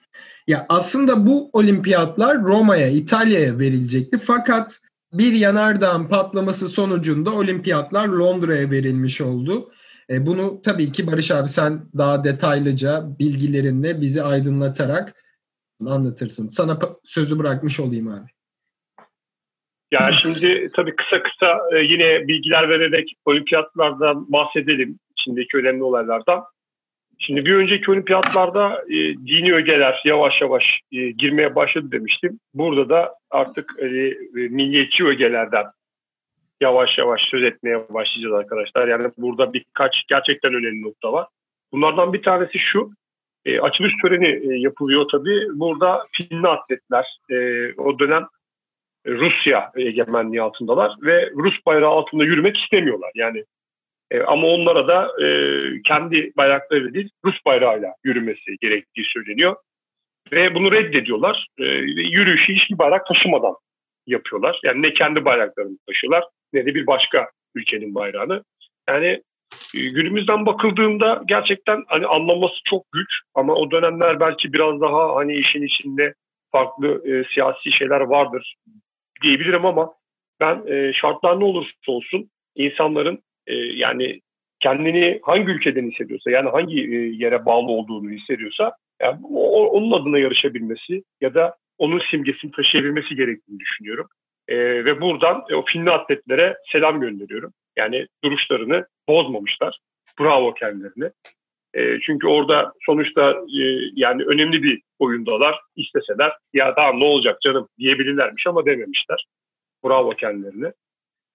Ya 0.47 0.65
aslında 0.69 1.25
bu 1.27 1.49
olimpiyatlar 1.53 2.43
Roma'ya, 2.43 2.87
İtalya'ya 2.87 3.59
verilecekti. 3.59 4.17
Fakat 4.17 4.79
bir 5.13 5.33
yanardağın 5.33 6.07
patlaması 6.07 6.67
sonucunda 6.67 7.31
olimpiyatlar 7.33 8.07
Londra'ya 8.07 8.71
verilmiş 8.71 9.21
oldu. 9.21 9.71
E, 10.09 10.25
bunu 10.25 10.61
tabii 10.63 10.91
ki 10.91 11.07
Barış 11.07 11.31
abi 11.31 11.47
sen 11.47 11.85
daha 11.97 12.23
detaylıca 12.23 13.05
bilgilerinle 13.19 14.01
bizi 14.01 14.23
aydınlatarak 14.23 15.13
anlatırsın. 15.85 16.49
Sana 16.49 16.79
sözü 17.03 17.39
bırakmış 17.39 17.79
olayım 17.79 18.07
abi. 18.07 18.29
Yani 19.93 20.13
şimdi 20.21 20.67
tabii 20.75 20.95
kısa 20.95 21.23
kısa 21.23 21.59
e, 21.71 21.77
yine 21.77 22.27
bilgiler 22.27 22.69
vererek 22.69 23.13
olimpiyatlardan 23.25 24.31
bahsedelim. 24.31 24.99
içindeki 25.17 25.57
önemli 25.57 25.83
olaylardan. 25.83 26.43
Şimdi 27.19 27.45
bir 27.45 27.55
önceki 27.55 27.91
olimpiyatlarda 27.91 28.83
e, 28.87 28.97
dini 29.27 29.53
ögeler 29.53 30.01
yavaş 30.05 30.41
yavaş 30.41 30.79
e, 30.91 31.11
girmeye 31.11 31.55
başladı 31.55 31.91
demiştim. 31.91 32.39
Burada 32.53 32.89
da 32.89 33.13
artık 33.31 33.75
e, 33.79 33.85
e, 33.85 34.15
milliyetçi 34.33 35.05
ögelerden 35.05 35.65
yavaş 36.61 36.97
yavaş 36.97 37.21
söz 37.21 37.43
etmeye 37.43 37.85
başlayacağız 37.89 38.35
arkadaşlar. 38.35 38.87
Yani 38.87 39.11
burada 39.17 39.53
birkaç 39.53 40.03
gerçekten 40.07 40.53
önemli 40.53 40.81
nokta 40.81 41.13
var. 41.13 41.27
Bunlardan 41.71 42.13
bir 42.13 42.23
tanesi 42.23 42.59
şu. 42.59 42.91
E, 43.45 43.59
açılış 43.59 43.93
töreni 44.01 44.53
e, 44.53 44.59
yapılıyor 44.59 45.05
tabii. 45.11 45.47
Burada 45.53 46.05
Finli 46.11 46.47
atletler 46.47 47.05
e, 47.29 47.35
o 47.77 47.99
dönem 47.99 48.27
Rusya 49.07 49.71
egemenliği 49.75 50.41
altındalar 50.41 50.95
ve 51.01 51.31
Rus 51.31 51.65
bayrağı 51.65 51.89
altında 51.89 52.23
yürümek 52.23 52.57
istemiyorlar. 52.57 53.11
Yani 53.15 53.43
e, 54.11 54.21
ama 54.21 54.47
onlara 54.47 54.87
da 54.87 55.25
e, 55.25 55.27
kendi 55.81 56.31
bayrakları 56.37 56.93
değil 56.93 57.09
Rus 57.25 57.35
bayrağıyla 57.45 57.93
yürümesi 58.03 58.57
gerektiği 58.61 59.05
söyleniyor. 59.05 59.55
Ve 60.31 60.55
bunu 60.55 60.71
reddediyorlar. 60.71 61.47
E, 61.59 61.63
yürüyüşü 61.63 62.53
hiçbir 62.53 62.77
bayrak 62.77 63.07
taşımadan 63.07 63.55
yapıyorlar. 64.07 64.59
Yani 64.63 64.81
ne 64.81 64.93
kendi 64.93 65.25
bayraklarını 65.25 65.77
taşıyorlar 65.87 66.23
ne 66.53 66.65
de 66.65 66.75
bir 66.75 66.87
başka 66.87 67.29
ülkenin 67.55 67.95
bayrağını. 67.95 68.43
Yani 68.89 69.21
e, 69.75 69.79
günümüzden 69.79 70.45
bakıldığında 70.45 71.23
gerçekten 71.25 71.83
hani 71.87 72.07
anlaması 72.07 72.55
çok 72.65 72.91
güç 72.91 73.19
ama 73.35 73.53
o 73.55 73.71
dönemler 73.71 74.19
belki 74.19 74.53
biraz 74.53 74.81
daha 74.81 75.15
hani 75.15 75.35
işin 75.35 75.61
içinde 75.61 76.13
farklı 76.51 77.09
e, 77.09 77.23
siyasi 77.33 77.71
şeyler 77.71 78.01
vardır 78.01 78.55
diyebilirim 79.21 79.65
ama 79.65 79.93
ben 80.39 80.63
e, 80.67 80.93
şartlar 80.93 81.39
ne 81.39 81.43
olursa 81.43 81.71
olsun 81.87 82.29
insanların 82.55 83.23
e, 83.47 83.53
yani 83.55 84.21
kendini 84.59 85.19
hangi 85.23 85.51
ülkeden 85.51 85.91
hissediyorsa 85.91 86.31
yani 86.31 86.49
hangi 86.49 86.81
e, 86.81 86.95
yere 86.95 87.45
bağlı 87.45 87.71
olduğunu 87.71 88.09
hissediyorsa 88.09 88.75
yani 89.01 89.19
o, 89.33 89.67
onun 89.67 89.91
adına 89.91 90.19
yarışabilmesi 90.19 91.03
ya 91.21 91.33
da 91.33 91.55
onun 91.77 92.01
simgesini 92.11 92.51
taşıyabilmesi 92.51 93.15
gerektiğini 93.15 93.59
düşünüyorum. 93.59 94.07
E, 94.47 94.57
ve 94.85 95.01
buradan 95.01 95.43
e, 95.49 95.55
o 95.55 95.65
Finli 95.65 95.91
atletlere 95.91 96.57
selam 96.71 97.01
gönderiyorum. 97.01 97.53
Yani 97.77 98.07
duruşlarını 98.23 98.85
bozmamışlar. 99.09 99.79
Bravo 100.19 100.53
kendilerine. 100.53 101.11
E, 101.73 101.99
çünkü 101.99 102.27
orada 102.27 102.73
sonuçta 102.85 103.31
e, 103.31 103.61
yani 103.93 104.23
önemli 104.23 104.63
bir 104.63 104.81
oyundalar. 104.99 105.59
İsteseler 105.75 106.31
ya 106.53 106.75
daha 106.75 106.93
ne 106.93 107.03
olacak 107.03 107.41
canım 107.41 107.67
diyebilirlermiş 107.79 108.47
ama 108.47 108.65
dememişler. 108.65 109.25
Bravo 109.85 110.09
kendilerine. 110.09 110.73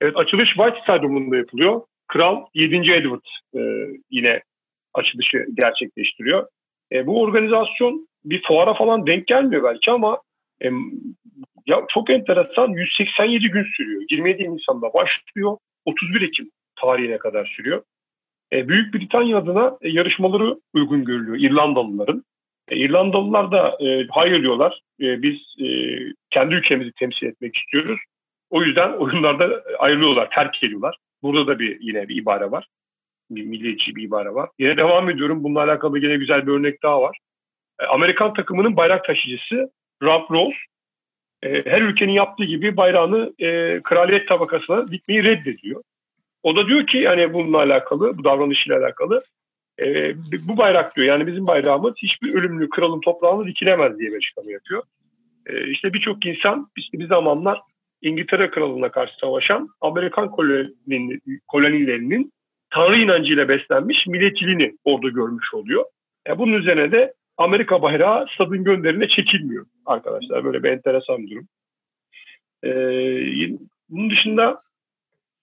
Evet 0.01 0.17
açılış 0.17 0.49
White 0.49 0.81
Stadyumunda 0.83 1.37
yapılıyor. 1.37 1.83
Kral 2.09 2.45
7. 2.55 2.77
Edward 2.77 3.25
e, 3.57 3.61
yine 4.11 4.43
açılışı 4.95 5.47
gerçekleştiriyor. 5.55 6.47
Bu 7.05 7.23
organizasyon 7.23 8.09
bir 8.25 8.43
fuara 8.43 8.75
falan 8.75 9.07
denk 9.07 9.27
gelmiyor 9.27 9.65
belki 9.65 9.91
ama 9.91 10.21
ya 11.67 11.85
çok 11.89 12.11
enteresan 12.11 12.69
187 12.69 13.49
gün 13.49 13.65
sürüyor. 13.77 14.03
27 14.11 14.57
Nisan'da 14.57 14.95
başlıyor. 14.95 15.57
31 15.85 16.23
Ekim 16.23 16.51
tarihine 16.81 17.19
kadar 17.19 17.47
sürüyor. 17.57 17.83
E, 18.53 18.69
Büyük 18.69 18.95
Britanya 18.95 19.39
adına 19.39 19.79
e, 19.81 19.89
yarışmaları 19.89 20.61
uygun 20.75 21.05
görülüyor 21.05 21.37
İrlandalıların. 21.39 22.25
E, 22.69 22.77
İrlandalılar 22.77 23.53
da 23.53 23.77
e, 23.81 24.07
hayır 24.11 24.43
diyorlar. 24.43 24.81
E, 25.01 25.23
biz 25.23 25.37
e, 25.61 25.69
kendi 26.31 26.55
ülkemizi 26.55 26.93
temsil 26.93 27.27
etmek 27.27 27.57
istiyoruz. 27.57 28.01
O 28.51 28.63
yüzden 28.63 28.93
oyunlarda 28.93 29.63
ayrılıyorlar, 29.79 30.31
terk 30.31 30.65
ediyorlar. 30.65 30.97
Burada 31.23 31.47
da 31.47 31.59
bir 31.59 31.81
yine 31.81 32.09
bir 32.09 32.17
ibare 32.17 32.51
var. 32.51 32.67
Bir 33.31 33.45
milliyetçi 33.45 33.97
bir 33.97 34.03
ibare 34.03 34.35
var. 34.35 34.49
Yine 34.59 34.77
devam 34.77 35.11
ediyorum. 35.11 35.45
Bununla 35.45 35.63
alakalı 35.63 35.99
yine 35.99 36.17
güzel 36.17 36.47
bir 36.47 36.53
örnek 36.53 36.83
daha 36.83 37.03
var. 37.03 37.19
E, 37.81 37.85
Amerikan 37.85 38.35
takımının 38.35 38.77
bayrak 38.77 39.05
taşıyıcısı 39.05 39.71
Rob 40.03 40.31
Rose 40.31 40.57
e, 41.43 41.71
her 41.71 41.83
ülkenin 41.83 42.13
yaptığı 42.13 42.45
gibi 42.45 42.77
bayrağını 42.77 43.33
e, 43.39 43.81
kraliyet 43.83 44.29
tabakasına 44.29 44.89
dikmeyi 44.89 45.25
reddediyor. 45.25 45.83
O 46.43 46.57
da 46.57 46.67
diyor 46.67 46.87
ki 46.87 46.99
yani 46.99 47.33
bununla 47.33 47.59
alakalı, 47.59 48.19
bu 48.19 48.25
davranışıyla 48.25 48.79
alakalı 48.79 49.25
e, 49.81 50.15
bu 50.49 50.57
bayrak 50.57 50.97
diyor 50.97 51.07
yani 51.07 51.27
bizim 51.27 51.47
bayrağımız 51.47 51.95
hiçbir 51.97 52.35
ölümlü 52.35 52.69
kralın 52.69 53.01
toprağını 53.01 53.47
dikilemez 53.47 53.99
diye 53.99 54.11
bir 54.11 54.17
açıklama 54.17 54.51
yapıyor. 54.51 54.83
E, 55.47 55.71
işte 55.71 55.93
birçok 55.93 56.27
insan 56.27 56.69
işte 56.77 56.99
bir 56.99 57.07
zamanlar 57.07 57.61
İngiltere 58.03 58.51
kralına 58.51 58.91
karşı 58.91 59.17
savaşan 59.21 59.69
Amerikan 59.81 60.31
kolonilerinin 61.49 62.33
Tanrı 62.71 62.97
inancıyla 62.97 63.49
beslenmiş 63.49 64.07
milletçiliğini 64.07 64.77
orada 64.85 65.09
görmüş 65.09 65.55
oluyor. 65.55 65.85
E, 66.29 66.39
bunun 66.39 66.53
üzerine 66.53 66.93
de 66.93 67.15
Amerika 67.37 67.83
bayrağı 67.83 68.27
stadın 68.35 68.65
gönderine 68.65 69.09
çekilmiyor 69.09 69.67
arkadaşlar. 69.87 70.45
Böyle 70.45 70.63
bir 70.63 70.69
enteresan 70.69 71.19
bir 71.19 71.31
durum. 71.31 71.49
Ee, 72.65 73.59
bunun 73.89 74.11
dışında 74.11 74.59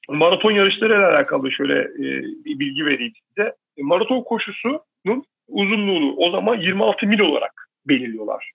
maraton 0.09 0.51
yarışlarıyla 0.51 1.09
alakalı 1.09 1.51
şöyle 1.51 1.79
e, 1.79 2.23
bir 2.45 2.59
bilgi 2.59 2.85
vereyim 2.85 3.13
size. 3.27 3.55
E, 3.77 3.83
maraton 3.83 4.23
koşusunun 4.23 5.23
uzunluğunu 5.47 6.15
o 6.15 6.31
zaman 6.31 6.55
26 6.55 7.07
mil 7.07 7.19
olarak 7.19 7.69
belirliyorlar. 7.87 8.51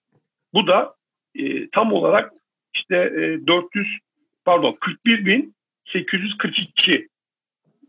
Bu 0.53 0.67
da 0.67 0.93
e, 1.35 1.69
tam 1.69 1.93
olarak 1.93 2.31
işte 2.75 2.95
e, 2.95 3.47
400 3.47 3.87
pardon 4.45 4.77
41 4.79 5.25
bin 5.25 5.55
842 5.93 7.07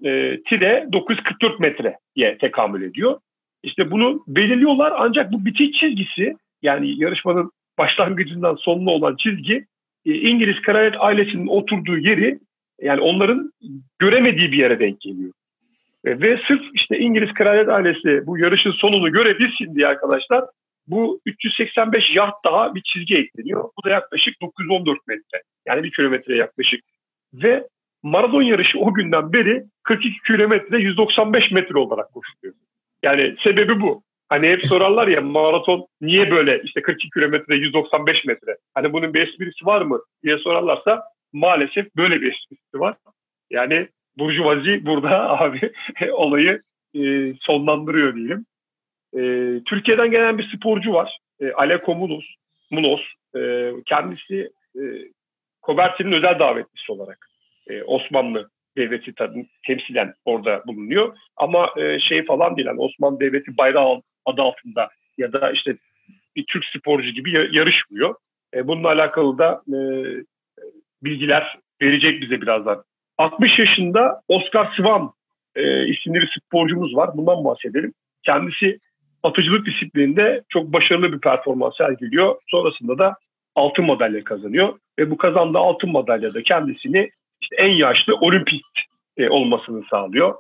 e, 0.05 0.43
tire 0.43 0.89
944 0.93 1.61
metreye 1.61 2.39
tekamül 2.41 2.83
ediyor. 2.83 3.21
İşte 3.63 3.91
bunu 3.91 4.25
belirliyorlar 4.27 4.93
ancak 4.97 5.33
bu 5.33 5.45
bitiş 5.45 5.81
çizgisi 5.81 6.37
yani 6.63 7.03
yarışmanın 7.03 7.51
başlangıcından 7.79 8.55
sonuna 8.55 8.91
olan 8.91 9.17
çizgi 9.17 9.67
e, 10.07 10.15
İngiliz 10.15 10.63
kraliyet 10.63 10.95
ailesinin 10.99 11.47
oturduğu 11.47 11.99
yeri 11.99 12.39
yani 12.81 13.01
onların 13.01 13.53
göremediği 13.99 14.53
bir 14.53 14.59
yere 14.59 14.81
denk 14.81 15.01
geliyor. 15.01 15.33
E, 16.05 16.21
ve 16.21 16.41
sırf 16.49 16.63
işte 16.75 16.99
İngiliz 16.99 17.35
kraliyet 17.35 17.69
ailesi 17.69 18.27
bu 18.27 18.39
yarışın 18.39 18.73
sonunu 18.73 19.13
görebilsin 19.13 19.75
diye 19.75 19.87
arkadaşlar 19.87 20.45
bu 20.87 21.21
385 21.27 22.05
yard 22.15 22.33
daha 22.45 22.75
bir 22.75 22.83
çizgi 22.83 23.17
ekleniyor. 23.17 23.65
Bu 23.79 23.85
da 23.85 23.91
yaklaşık 23.91 24.41
914 24.43 25.07
metre. 25.07 25.43
Yani 25.67 25.83
bir 25.83 25.91
kilometre 25.91 26.37
yaklaşık. 26.37 26.81
Ve 27.35 27.69
maraton 28.03 28.43
yarışı 28.43 28.79
o 28.79 28.95
günden 28.95 29.33
beri 29.33 29.65
42 29.83 30.23
kilometre 30.27 30.79
195 30.79 31.51
metre 31.51 31.79
olarak 31.79 32.13
koşuluyor. 32.13 32.55
Yani 33.03 33.37
sebebi 33.45 33.81
bu. 33.81 34.03
Hani 34.29 34.49
hep 34.49 34.67
sorarlar 34.67 35.09
ya 35.09 35.21
maraton 35.21 35.87
niye 36.01 36.31
böyle 36.31 36.63
işte 36.65 36.83
42 36.83 37.11
kilometre 37.11 37.57
195 37.57 38.25
metre. 38.25 38.57
Hani 38.75 38.93
bunun 38.93 39.15
bir 39.15 39.29
esprisi 39.29 39.67
var 39.67 39.83
mı 39.83 40.01
diye 40.23 40.39
sorarlarsa 40.39 41.03
maalesef 41.33 41.97
böyle 41.97 42.21
bir 42.21 42.33
esprisi 42.33 42.81
var. 42.81 42.97
Yani 43.51 43.89
Burjuvazi 44.19 44.87
burada 44.87 45.31
abi 45.41 45.73
olayı 46.13 46.63
e, 46.95 47.35
sonlandırıyor 47.41 48.17
diyelim. 48.17 48.47
E, 49.15 49.21
Türkiye'den 49.65 50.11
gelen 50.11 50.39
bir 50.39 50.57
sporcu 50.57 50.93
var. 50.93 51.19
E, 51.41 51.53
Aleko 51.53 51.95
Munos. 51.95 52.25
Munos. 52.71 53.03
E, 53.37 53.71
kendisi 53.87 54.51
e, 54.77 54.83
Koberti'nin 55.63 56.13
özel 56.13 56.39
davetlisi 56.39 56.93
olarak 56.93 57.29
e, 57.67 57.83
Osmanlı 57.83 58.51
devleti 58.77 59.13
temsilen 59.67 60.15
orada 60.25 60.63
bulunuyor. 60.67 61.17
Ama 61.37 61.71
e, 61.77 62.01
şey 62.01 62.23
falan 62.23 62.57
değil. 62.57 62.69
Yani 62.69 62.81
Osmanlı 62.81 63.21
Devleti 63.21 63.57
bayrağı 63.57 64.03
adı 64.25 64.43
altında 64.43 64.89
ya 65.19 65.33
da 65.33 65.51
işte 65.51 65.77
bir 66.37 66.45
Türk 66.47 66.65
sporcu 66.65 67.11
gibi 67.11 67.33
yarışmıyor. 67.33 68.15
E, 68.55 68.69
bununla 68.69 68.89
alakalı 68.89 69.39
da 69.39 69.63
e, 69.69 69.79
bilgiler 71.05 71.59
verecek 71.83 72.23
bize 72.23 72.41
birazdan. 72.41 72.85
60 73.19 73.59
yaşında 73.59 74.21
Oscar 74.29 74.73
Swan 74.77 75.13
e, 75.57 75.87
isimli 75.87 76.21
bir 76.21 76.41
sporcumuz 76.41 76.97
var. 76.97 77.11
Bundan 77.15 77.45
bahsedelim. 77.45 77.93
Kendisi 78.23 78.79
atıcılık 79.23 79.67
disiplininde 79.67 80.43
çok 80.49 80.73
başarılı 80.73 81.13
bir 81.13 81.21
performans 81.21 81.77
sergiliyor. 81.77 82.37
Sonrasında 82.49 82.99
da 82.99 83.17
altın 83.55 83.85
madalya 83.85 84.25
kazanıyor. 84.25 84.79
Ve 84.99 85.11
bu 85.11 85.17
kazandığı 85.17 85.59
altın 85.59 85.93
madalyada 85.93 86.43
kendisini 86.43 87.11
işte 87.43 87.57
en 87.57 87.71
yaşlı 87.71 88.17
olimpist 88.17 88.79
e, 89.17 89.29
olmasını 89.29 89.83
sağlıyor. 89.91 90.35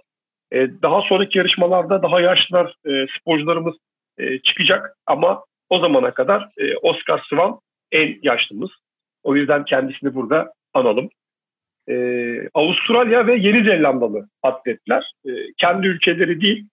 E, 0.53 0.68
daha 0.83 1.03
sonraki 1.03 1.38
yarışmalarda 1.38 2.03
daha 2.03 2.20
yaşlılar 2.20 2.75
e, 2.87 3.07
sporcularımız 3.20 3.75
e, 4.18 4.38
çıkacak 4.38 4.96
ama 5.07 5.44
o 5.70 5.79
zamana 5.79 6.14
kadar 6.14 6.48
e, 6.59 6.77
Oscar 6.77 7.18
Swan 7.18 7.59
en 7.92 8.18
yaşlımız. 8.22 8.70
O 9.23 9.37
yüzden 9.37 9.65
kendisini 9.65 10.15
burada 10.15 10.53
analım. 10.75 11.09
E, 11.89 11.95
Avustralya 12.55 13.27
ve 13.27 13.37
Yeni 13.37 13.65
Zelandalı 13.65 14.29
atletler 14.43 15.13
e, 15.25 15.31
kendi 15.57 15.87
ülkeleri 15.87 16.41
değil 16.41 16.67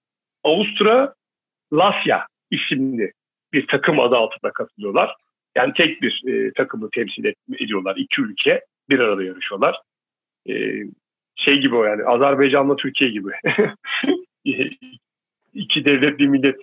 Avustralasya 0.43 2.27
isimli 2.51 3.11
bir 3.53 3.67
takım 3.67 3.99
adı 3.99 4.15
altında 4.15 4.51
katılıyorlar. 4.51 5.15
Yani 5.55 5.73
tek 5.73 6.01
bir 6.01 6.23
e, 6.27 6.53
takımı 6.53 6.89
temsil 6.89 7.33
ediyorlar. 7.59 7.95
İki 7.97 8.21
ülke 8.21 8.61
bir 8.89 8.99
arada 8.99 9.23
yarışıyorlar. 9.23 9.81
E, 10.49 10.53
şey 11.35 11.57
gibi 11.57 11.75
o 11.75 11.83
yani 11.83 12.03
Azerbaycan'la 12.03 12.75
Türkiye 12.75 13.09
gibi. 13.09 13.29
İki 15.53 15.85
devlet 15.85 16.19
bir 16.19 16.27
millet. 16.27 16.55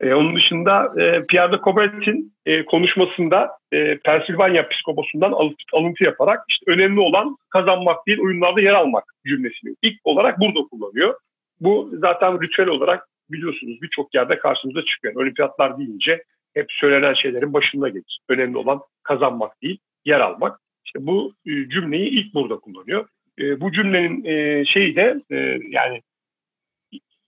E, 0.00 0.14
onun 0.14 0.36
dışında 0.36 1.02
e, 1.02 1.26
Pierre 1.26 1.52
de 1.52 1.56
Coubertin 1.64 2.32
e, 2.46 2.64
konuşmasında 2.64 3.50
e, 3.72 3.98
Pensilvanya 3.98 4.68
psikoposundan 4.68 5.32
alıntı, 5.72 6.04
yaparak 6.04 6.44
işte 6.48 6.70
önemli 6.70 7.00
olan 7.00 7.36
kazanmak 7.50 8.06
değil 8.06 8.18
oyunlarda 8.20 8.60
yer 8.60 8.74
almak 8.74 9.04
cümlesini 9.26 9.74
ilk 9.82 10.00
olarak 10.04 10.40
burada 10.40 10.60
kullanıyor. 10.70 11.14
Bu 11.60 11.90
zaten 11.92 12.42
ritüel 12.42 12.68
olarak 12.68 13.08
biliyorsunuz 13.30 13.82
birçok 13.82 14.14
yerde 14.14 14.38
karşımıza 14.38 14.84
çıkıyor. 14.84 15.14
Olimpiyatlar 15.14 15.78
deyince 15.78 16.22
hep 16.54 16.66
söylenen 16.68 17.14
şeylerin 17.14 17.52
başında 17.52 17.88
gelir. 17.88 18.18
Önemli 18.28 18.58
olan 18.58 18.80
kazanmak 19.02 19.62
değil, 19.62 19.78
yer 20.04 20.20
almak. 20.20 20.60
İşte 20.86 21.06
bu 21.06 21.32
e, 21.46 21.50
cümleyi 21.50 22.08
ilk 22.08 22.34
burada 22.34 22.56
kullanıyor. 22.56 23.08
E, 23.38 23.60
bu 23.60 23.72
cümlenin 23.72 24.24
e, 24.24 24.64
şeyi 24.64 24.96
de 24.96 25.20
e, 25.30 25.36
yani 25.68 26.02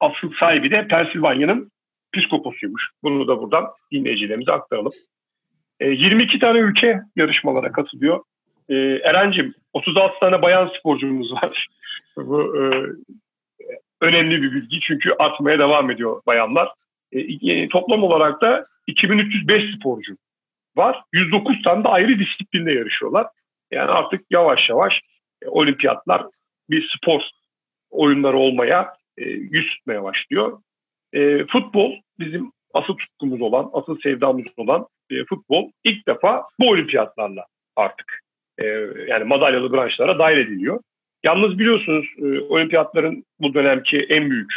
asıl 0.00 0.32
sahibi 0.40 0.70
de 0.70 0.88
Pensilvanya'nın 0.88 1.70
psikoposuymuş. 2.12 2.90
Bunu 3.02 3.28
da 3.28 3.42
buradan 3.42 3.66
dinleyicilerimize 3.92 4.52
aktaralım. 4.52 4.92
E, 5.80 5.88
22 5.88 6.38
tane 6.38 6.58
ülke 6.58 7.00
yarışmalara 7.16 7.72
katılıyor. 7.72 8.20
E, 8.68 8.74
Eren'cim 9.04 9.54
36 9.72 10.20
tane 10.20 10.42
bayan 10.42 10.72
sporcumuz 10.78 11.32
var. 11.32 11.66
bu 12.16 12.56
e, 12.56 12.62
önemli 14.00 14.42
bir 14.42 14.52
bilgi 14.52 14.80
çünkü 14.80 15.12
artmaya 15.18 15.58
devam 15.58 15.90
ediyor 15.90 16.22
bayanlar. 16.26 16.68
E, 17.12 17.68
toplam 17.68 18.02
olarak 18.02 18.40
da 18.40 18.64
2305 18.86 19.74
sporcu 19.76 20.16
var. 20.76 21.02
109 21.12 21.62
tane 21.62 21.84
de 21.84 21.88
ayrı 21.88 22.18
disiplinde 22.18 22.72
yarışıyorlar. 22.72 23.26
Yani 23.70 23.90
artık 23.90 24.20
yavaş 24.30 24.68
yavaş 24.68 25.00
e, 25.42 25.48
olimpiyatlar 25.48 26.26
bir 26.70 26.96
spor 26.96 27.20
oyunları 27.90 28.36
olmaya 28.36 28.94
e, 29.18 29.24
yüz 29.30 29.70
tutmaya 29.70 30.02
başlıyor. 30.02 30.58
E, 31.12 31.46
futbol 31.46 31.92
bizim 32.18 32.52
asıl 32.74 32.96
tutkumuz 32.96 33.40
olan, 33.40 33.70
asıl 33.72 33.98
sevdamız 34.00 34.44
olan 34.56 34.86
e, 35.10 35.24
futbol 35.24 35.70
ilk 35.84 36.06
defa 36.08 36.42
bu 36.60 36.68
olimpiyatlarla 36.70 37.46
artık 37.76 38.20
e, 38.58 38.66
yani 39.08 39.24
madalyalı 39.24 39.72
branşlara 39.72 40.18
dahil 40.18 40.38
ediliyor. 40.38 40.80
Yalnız 41.24 41.58
biliyorsunuz 41.58 42.06
e, 42.18 42.40
olimpiyatların 42.40 43.24
bu 43.40 43.54
dönemki 43.54 43.98
en 43.98 44.30
büyük 44.30 44.52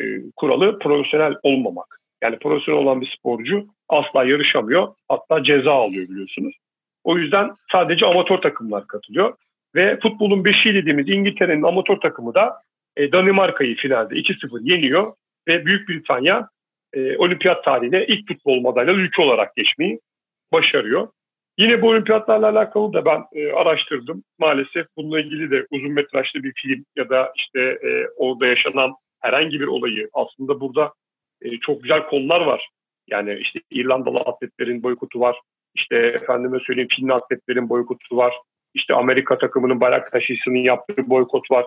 e, 0.00 0.04
kuralı 0.36 0.78
profesyonel 0.78 1.34
olmamak. 1.42 1.98
Yani 2.22 2.38
profesyonel 2.38 2.82
olan 2.82 3.00
bir 3.00 3.16
sporcu 3.18 3.66
asla 3.88 4.24
yarışamıyor. 4.24 4.88
Hatta 5.08 5.42
ceza 5.42 5.72
alıyor 5.72 6.08
biliyorsunuz. 6.08 6.56
O 7.04 7.18
yüzden 7.18 7.50
sadece 7.72 8.06
amatör 8.06 8.38
takımlar 8.38 8.86
katılıyor. 8.86 9.34
Ve 9.74 9.98
futbolun 10.02 10.44
beşiği 10.44 10.74
dediğimiz 10.74 11.08
İngiltere'nin 11.08 11.62
amatör 11.62 11.96
takımı 11.96 12.34
da 12.34 12.62
e, 12.96 13.12
Danimarka'yı 13.12 13.76
finalde 13.76 14.14
2-0 14.14 14.72
yeniyor. 14.72 15.12
Ve 15.48 15.66
Büyük 15.66 15.88
Britanya 15.88 16.48
e, 16.92 17.16
olimpiyat 17.16 17.64
tarihine 17.64 18.06
ilk 18.06 18.28
futbol 18.28 18.60
madalyalı 18.60 18.98
ülke 18.98 19.22
olarak 19.22 19.56
geçmeyi 19.56 20.00
başarıyor. 20.52 21.08
Yine 21.58 21.82
bu 21.82 21.88
olimpiyatlarla 21.88 22.48
alakalı 22.48 22.92
da 22.92 23.04
ben 23.04 23.24
e, 23.32 23.52
araştırdım. 23.52 24.24
Maalesef 24.38 24.86
bununla 24.96 25.20
ilgili 25.20 25.50
de 25.50 25.66
uzun 25.70 25.92
metrajlı 25.92 26.42
bir 26.42 26.52
film 26.56 26.84
ya 26.96 27.08
da 27.08 27.32
işte 27.36 27.60
e, 27.60 28.06
orada 28.16 28.46
yaşanan 28.46 28.94
herhangi 29.20 29.60
bir 29.60 29.66
olayı 29.66 30.08
aslında 30.12 30.60
burada 30.60 30.92
e, 31.42 31.58
çok 31.58 31.82
güzel 31.82 32.06
konular 32.06 32.40
var. 32.40 32.68
Yani 33.10 33.38
işte 33.40 33.60
İrlandalı 33.70 34.18
atletlerin 34.18 34.82
boykotu 34.82 35.20
var. 35.20 35.40
İşte 35.74 35.96
efendime 35.96 36.58
söyleyeyim 36.66 36.88
Finli 36.96 37.12
atletlerin 37.12 37.68
boykotu 37.68 38.16
var. 38.16 38.34
İşte 38.74 38.94
Amerika 38.94 39.38
takımının 39.38 39.80
bayrak 39.80 40.12
taşıyıcısının 40.12 40.58
yaptığı 40.58 41.10
boykot 41.10 41.50
var. 41.50 41.64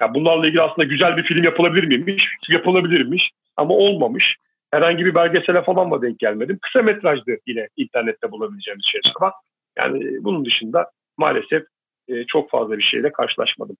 Yani 0.00 0.14
bunlarla 0.14 0.46
ilgili 0.46 0.62
aslında 0.62 0.88
güzel 0.88 1.16
bir 1.16 1.22
film 1.22 1.44
yapılabilir 1.44 1.84
miymiş? 1.84 2.24
Yapılabilirmiş 2.48 3.30
ama 3.56 3.74
olmamış. 3.74 4.36
Herhangi 4.70 5.04
bir 5.04 5.14
belgesele 5.14 5.62
falan 5.62 5.88
mı 5.88 6.02
denk 6.02 6.18
gelmedim. 6.18 6.58
Kısa 6.62 6.82
metrajdı 6.82 7.36
yine 7.46 7.68
internette 7.76 8.30
bulabileceğimiz 8.30 8.84
şeyler 8.92 9.14
var. 9.20 9.32
Yani 9.78 10.24
bunun 10.24 10.44
dışında 10.44 10.90
maalesef 11.16 11.62
e, 12.08 12.24
çok 12.24 12.50
fazla 12.50 12.78
bir 12.78 12.82
şeyle 12.82 13.12
karşılaşmadım 13.12 13.76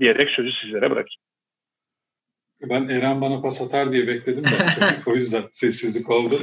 diyerek 0.00 0.30
sözü 0.30 0.52
sizlere 0.52 0.90
bırakayım. 0.90 1.20
Ben 2.62 2.88
Eren 2.88 3.20
bana 3.20 3.40
pas 3.40 3.62
atar 3.62 3.92
diye 3.92 4.06
bekledim 4.06 4.44
de 4.44 4.48
o 5.06 5.14
yüzden 5.14 5.42
sessizlik 5.52 6.10
oldu. 6.10 6.42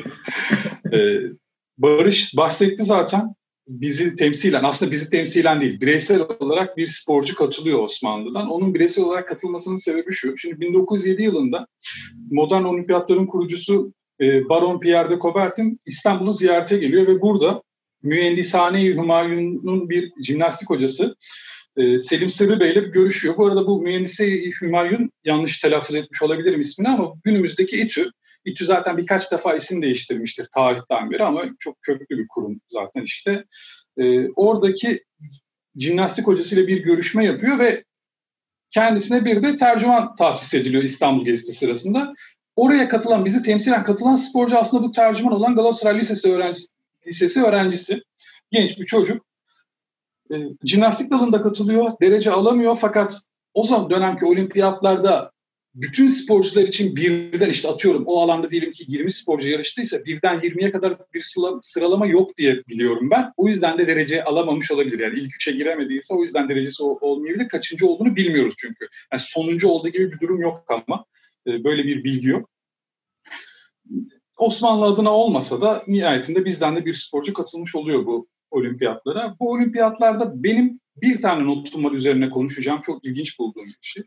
Ee, 0.93 1.19
Barış 1.77 2.37
bahsetti 2.37 2.83
zaten 2.83 3.35
bizi 3.67 4.15
temsilen 4.15 4.63
aslında 4.63 4.91
bizi 4.91 5.09
temsilen 5.09 5.61
değil 5.61 5.81
bireysel 5.81 6.21
olarak 6.39 6.77
bir 6.77 6.87
sporcu 6.87 7.35
katılıyor 7.35 7.79
Osmanlı'dan. 7.79 8.49
Onun 8.49 8.73
bireysel 8.73 9.05
olarak 9.05 9.27
katılmasının 9.27 9.77
sebebi 9.77 10.13
şu. 10.13 10.37
Şimdi 10.37 10.61
1907 10.61 11.23
yılında 11.23 11.67
modern 12.31 12.63
olimpiyatların 12.63 13.25
kurucusu 13.25 13.93
e, 14.21 14.49
Baron 14.49 14.79
Pierre 14.79 15.09
de 15.09 15.19
Coubertin 15.19 15.79
İstanbul'u 15.85 16.31
ziyarete 16.31 16.77
geliyor 16.77 17.07
ve 17.07 17.21
burada 17.21 17.61
Mühendishane-i 18.03 18.95
Hümayun'un 18.95 19.89
bir 19.89 20.11
jimnastik 20.23 20.69
hocası 20.69 21.15
e, 21.77 21.99
Selim 21.99 22.29
Sırrı 22.29 22.59
Bey 22.59 22.71
ile 22.71 22.79
görüşüyor. 22.79 23.37
Bu 23.37 23.45
arada 23.45 23.67
bu 23.67 23.81
Mühendise-i 23.81 24.51
Hümayun 24.61 25.11
yanlış 25.25 25.59
telaffuz 25.59 25.95
etmiş 25.95 26.21
olabilirim 26.21 26.61
ismini 26.61 26.89
ama 26.89 27.13
günümüzdeki 27.23 27.77
İTÜ. 27.77 28.11
İTÜ 28.45 28.65
zaten 28.65 28.97
birkaç 28.97 29.31
defa 29.31 29.55
isim 29.55 29.81
değiştirmiştir 29.81 30.47
tarihten 30.53 31.11
beri 31.11 31.23
ama 31.23 31.43
çok 31.59 31.81
köklü 31.81 32.17
bir 32.17 32.27
kurum 32.27 32.61
zaten 32.69 33.01
işte. 33.01 33.45
E, 33.97 34.29
oradaki 34.29 35.03
jimnastik 35.75 36.27
hocasıyla 36.27 36.67
bir 36.67 36.83
görüşme 36.83 37.25
yapıyor 37.25 37.59
ve 37.59 37.83
kendisine 38.71 39.25
bir 39.25 39.43
de 39.43 39.57
tercüman 39.57 40.15
tahsis 40.15 40.53
ediliyor 40.53 40.83
İstanbul 40.83 41.25
gezisi 41.25 41.51
sırasında. 41.51 42.13
Oraya 42.55 42.87
katılan, 42.87 43.25
bizi 43.25 43.43
temsilen 43.43 43.83
katılan 43.83 44.15
sporcu 44.15 44.57
aslında 44.57 44.83
bu 44.83 44.91
tercüman 44.91 45.33
olan 45.33 45.55
Galatasaray 45.55 45.99
Lisesi 45.99 46.33
öğrencisi, 46.33 46.67
lisesi 47.07 47.43
öğrencisi. 47.43 48.01
Genç 48.51 48.79
bir 48.79 48.85
çocuk. 48.85 49.25
E, 50.31 50.35
jimnastik 50.65 51.11
dalında 51.11 51.41
katılıyor, 51.41 51.91
derece 52.01 52.31
alamıyor 52.31 52.77
fakat 52.81 53.19
o 53.53 53.63
zaman 53.63 53.89
dönemki 53.89 54.25
olimpiyatlarda 54.25 55.32
bütün 55.75 56.07
sporcular 56.07 56.67
için 56.67 56.95
birden 56.95 57.49
işte 57.49 57.67
atıyorum 57.67 58.03
o 58.05 58.21
alanda 58.21 58.51
diyelim 58.51 58.71
ki 58.71 58.85
20 58.87 59.11
sporcu 59.11 59.49
yarıştıysa 59.49 60.05
birden 60.05 60.35
20'ye 60.35 60.71
kadar 60.71 60.97
bir 61.13 61.25
sıralama 61.61 62.05
yok 62.05 62.37
diye 62.37 62.63
biliyorum 62.67 63.11
ben. 63.11 63.33
O 63.37 63.47
yüzden 63.47 63.77
de 63.77 63.87
derece 63.87 64.23
alamamış 64.23 64.71
olabilir. 64.71 64.99
Yani 64.99 65.19
ilk 65.19 65.35
üçe 65.35 65.51
giremediyse 65.51 66.13
o 66.13 66.21
yüzden 66.21 66.49
derecesi 66.49 66.83
olmayabilir. 66.83 67.49
Kaçıncı 67.49 67.87
olduğunu 67.87 68.15
bilmiyoruz 68.15 68.53
çünkü. 68.57 68.87
Yani 69.11 69.21
sonuncu 69.25 69.67
olduğu 69.67 69.89
gibi 69.89 70.11
bir 70.11 70.19
durum 70.19 70.41
yok 70.41 70.63
ama 70.67 71.05
e, 71.47 71.63
böyle 71.63 71.83
bir 71.83 72.03
bilgi 72.03 72.27
yok. 72.27 72.49
Osmanlı 74.37 74.85
adına 74.85 75.11
olmasa 75.11 75.61
da 75.61 75.83
nihayetinde 75.87 76.45
bizden 76.45 76.75
de 76.75 76.85
bir 76.85 76.93
sporcu 76.93 77.33
katılmış 77.33 77.75
oluyor 77.75 78.05
bu 78.05 78.27
olimpiyatlara. 78.51 79.35
Bu 79.39 79.51
olimpiyatlarda 79.51 80.43
benim 80.43 80.79
bir 81.01 81.21
tane 81.21 81.45
notum 81.45 81.83
var 81.85 81.91
üzerine 81.91 82.29
konuşacağım. 82.29 82.81
Çok 82.81 83.05
ilginç 83.05 83.39
bulduğum 83.39 83.65
bir 83.65 83.77
şey. 83.81 84.03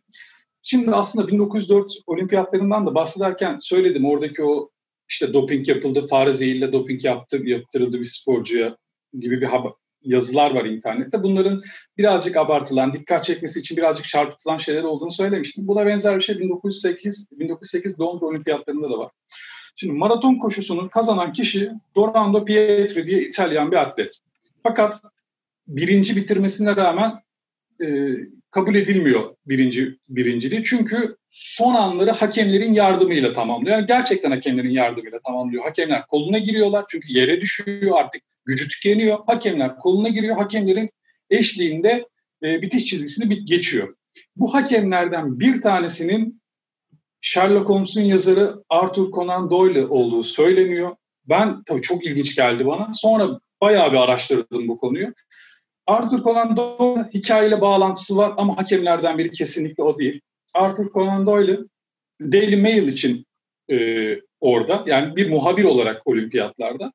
Şimdi 0.68 0.90
aslında 0.90 1.29
1904 1.29 1.92
olimpiyatlarından 2.07 2.87
da 2.87 2.94
bahsederken 2.94 3.59
söyledim. 3.59 4.05
Oradaki 4.05 4.44
o 4.44 4.70
işte 5.09 5.33
doping 5.33 5.68
yapıldı, 5.68 6.07
fare 6.07 6.33
zehirle 6.33 6.72
doping 6.72 7.05
yaptı, 7.05 7.40
yaptırıldı 7.44 8.00
bir 8.00 8.05
sporcuya 8.05 8.76
gibi 9.12 9.40
bir 9.40 9.46
haber, 9.46 9.70
yazılar 10.02 10.55
var 10.55 10.64
internette. 10.64 11.22
Bunların 11.22 11.62
birazcık 11.98 12.37
abartılan, 12.37 12.92
dikkat 12.92 13.24
çekmesi 13.24 13.61
için 13.61 13.76
birazcık 13.76 14.07
çarpıtılan 14.07 14.59
şeyler 14.59 14.83
olduğunu 14.83 15.12
söylemiştim. 15.12 15.68
Buna 15.68 15.87
benzer 15.87 16.16
bir 16.16 16.20
şey 16.20 16.38
1908 16.38 17.29
1908 17.33 18.00
Londra 18.00 18.26
Olimpiyatlarında 18.26 18.90
da 18.90 18.98
var. 18.98 19.11
Şimdi 19.76 19.94
maraton 19.94 20.35
koşusunu 20.35 20.90
kazanan 20.90 21.33
kişi 21.33 21.70
Dorando 21.96 22.44
Pietri 22.44 23.07
diye 23.07 23.22
İtalyan 23.22 23.70
bir 23.70 23.76
atlet. 23.76 24.18
Fakat 24.62 25.00
birinci 25.68 26.16
bitirmesine 26.16 26.76
rağmen 26.76 27.12
e, 27.83 27.87
kabul 28.57 28.75
edilmiyor 28.75 29.37
birinci 29.47 29.99
birinciliği. 30.09 30.64
Çünkü 30.64 31.16
son 31.31 31.75
anları 31.75 32.11
hakemlerin 32.11 32.73
yardımıyla 32.73 33.33
tamamlıyor. 33.33 33.77
Yani 33.77 33.87
gerçekten 33.87 34.31
hakemlerin 34.31 34.71
yardımıyla 34.71 35.21
tamamlıyor. 35.27 35.64
Hakemler 35.64 36.07
koluna 36.07 36.38
giriyorlar 36.38 36.85
çünkü 36.88 37.12
yere 37.12 37.40
düşüyor 37.40 37.99
artık 37.99 38.23
gücü 38.45 38.69
tükeniyor. 38.69 39.19
Hakemler 39.27 39.77
koluna 39.77 40.09
giriyor. 40.09 40.37
Hakemlerin 40.37 40.90
eşliğinde 41.31 42.09
e, 42.42 42.62
bitiş 42.62 42.85
çizgisini 42.85 43.45
geçiyor. 43.45 43.97
Bu 44.37 44.55
hakemlerden 44.55 45.40
bir 45.40 45.61
tanesinin 45.61 46.42
Sherlock 47.21 47.69
Holmes'un 47.69 48.03
yazarı 48.03 48.55
Arthur 48.69 49.12
Conan 49.12 49.51
Doyle 49.51 49.87
olduğu 49.87 50.23
söyleniyor. 50.23 50.97
Ben 51.25 51.62
tabii 51.66 51.83
çok 51.83 52.07
ilginç 52.07 52.37
geldi 52.37 52.66
bana. 52.66 52.95
Sonra 52.95 53.40
bayağı 53.61 53.92
bir 53.92 53.97
araştırdım 53.97 54.69
bu 54.69 54.79
konuyu. 54.79 55.12
Arthur 55.87 56.22
Conan 56.22 56.57
Doyle 56.57 57.11
hikayeyle 57.14 57.61
bağlantısı 57.61 58.16
var 58.16 58.33
ama 58.37 58.57
hakemlerden 58.57 59.18
biri 59.18 59.33
kesinlikle 59.33 59.83
o 59.83 59.99
değil. 59.99 60.20
Arthur 60.55 60.92
Conan 60.92 61.27
Doyle 61.27 61.59
Daily 62.20 62.57
Mail 62.57 62.88
için 62.88 63.27
e, 63.70 63.77
orada 64.40 64.85
yani 64.87 65.16
bir 65.16 65.31
muhabir 65.31 65.64
olarak 65.64 66.07
olimpiyatlarda 66.07 66.92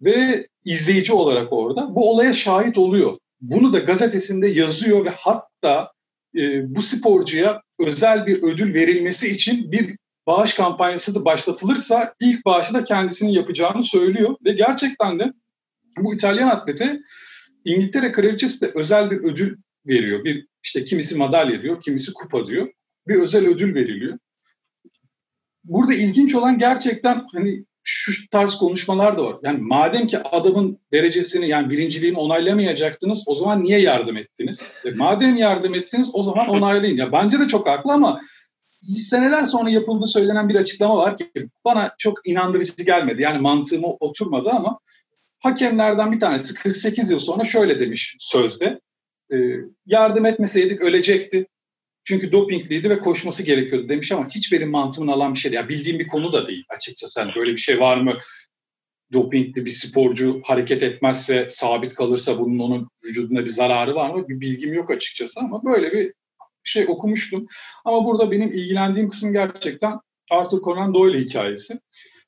ve 0.00 0.46
izleyici 0.64 1.12
olarak 1.12 1.52
orada 1.52 1.94
bu 1.94 2.10
olaya 2.10 2.32
şahit 2.32 2.78
oluyor. 2.78 3.18
Bunu 3.40 3.72
da 3.72 3.78
gazetesinde 3.78 4.48
yazıyor 4.48 5.04
ve 5.04 5.10
hatta 5.10 5.92
e, 6.36 6.74
bu 6.74 6.82
sporcuya 6.82 7.62
özel 7.80 8.26
bir 8.26 8.42
ödül 8.42 8.74
verilmesi 8.74 9.28
için 9.28 9.72
bir 9.72 9.96
bağış 10.26 10.54
kampanyası 10.54 11.14
da 11.14 11.24
başlatılırsa 11.24 12.14
ilk 12.20 12.44
bağışı 12.44 12.74
da 12.74 12.84
kendisinin 12.84 13.30
yapacağını 13.30 13.84
söylüyor 13.84 14.36
ve 14.44 14.52
gerçekten 14.52 15.18
de 15.18 15.32
bu 15.98 16.14
İtalyan 16.14 16.48
atlete 16.48 17.00
İngiltere 17.64 18.12
Kraliçesi 18.12 18.60
de 18.60 18.70
özel 18.74 19.10
bir 19.10 19.18
ödül 19.18 19.56
veriyor. 19.86 20.24
Bir 20.24 20.46
işte 20.64 20.84
kimisi 20.84 21.16
madalya 21.16 21.62
diyor, 21.62 21.80
kimisi 21.80 22.12
kupa 22.12 22.46
diyor. 22.46 22.68
Bir 23.08 23.14
özel 23.14 23.46
ödül 23.46 23.74
veriliyor. 23.74 24.18
Burada 25.64 25.94
ilginç 25.94 26.34
olan 26.34 26.58
gerçekten 26.58 27.26
hani 27.32 27.64
şu 27.84 28.30
tarz 28.30 28.54
konuşmalar 28.54 29.18
da 29.18 29.24
var. 29.24 29.36
Yani 29.42 29.58
madem 29.60 30.06
ki 30.06 30.18
adamın 30.18 30.78
derecesini 30.92 31.48
yani 31.48 31.70
birinciliğini 31.70 32.18
onaylamayacaktınız 32.18 33.24
o 33.26 33.34
zaman 33.34 33.62
niye 33.62 33.80
yardım 33.80 34.16
ettiniz? 34.16 34.72
E 34.84 34.90
madem 34.90 35.36
yardım 35.36 35.74
ettiniz 35.74 36.10
o 36.12 36.22
zaman 36.22 36.48
onaylayın. 36.48 36.96
Ya 36.96 37.12
bence 37.12 37.40
de 37.40 37.48
çok 37.48 37.66
haklı 37.66 37.92
ama 37.92 38.20
seneler 38.96 39.46
sonra 39.46 39.70
yapıldığı 39.70 40.06
söylenen 40.06 40.48
bir 40.48 40.54
açıklama 40.54 40.96
var 40.96 41.16
ki 41.16 41.30
bana 41.64 41.94
çok 41.98 42.28
inandırıcı 42.28 42.84
gelmedi. 42.84 43.22
Yani 43.22 43.38
mantığıma 43.38 43.88
oturmadı 43.88 44.50
ama 44.50 44.78
Hakemlerden 45.42 46.12
bir 46.12 46.20
tanesi 46.20 46.54
48 46.54 47.10
yıl 47.10 47.18
sonra 47.18 47.44
şöyle 47.44 47.80
demiş 47.80 48.16
sözde. 48.18 48.80
E, 49.32 49.36
yardım 49.86 50.26
etmeseydik 50.26 50.80
ölecekti. 50.80 51.46
Çünkü 52.04 52.32
dopingliydi 52.32 52.90
ve 52.90 52.98
koşması 52.98 53.42
gerekiyordu 53.42 53.88
demiş 53.88 54.12
ama 54.12 54.28
hiç 54.28 54.52
benim 54.52 54.70
mantığımın 54.70 55.12
alan 55.12 55.34
bir 55.34 55.38
şey 55.38 55.52
değil. 55.52 55.62
Ya 55.62 55.68
bildiğim 55.68 55.98
bir 55.98 56.08
konu 56.08 56.32
da 56.32 56.46
değil 56.46 56.64
açıkçası. 56.68 57.20
Yani 57.20 57.32
böyle 57.36 57.52
bir 57.52 57.58
şey 57.58 57.80
var 57.80 57.96
mı? 57.96 58.18
Dopingli 59.12 59.64
bir 59.64 59.70
sporcu 59.70 60.40
hareket 60.44 60.82
etmezse, 60.82 61.46
sabit 61.48 61.94
kalırsa 61.94 62.38
bunun 62.38 62.58
onun 62.58 62.88
vücuduna 63.04 63.40
bir 63.40 63.46
zararı 63.46 63.94
var 63.94 64.10
mı? 64.10 64.28
Bir 64.28 64.40
bilgim 64.40 64.72
yok 64.72 64.90
açıkçası 64.90 65.40
ama 65.40 65.64
böyle 65.64 65.92
bir 65.92 66.12
şey 66.64 66.84
okumuştum. 66.88 67.46
Ama 67.84 68.04
burada 68.04 68.30
benim 68.30 68.52
ilgilendiğim 68.52 69.10
kısım 69.10 69.32
gerçekten 69.32 69.98
Arthur 70.30 70.62
Conan 70.62 70.94
Doyle 70.94 71.18
hikayesi. 71.18 71.80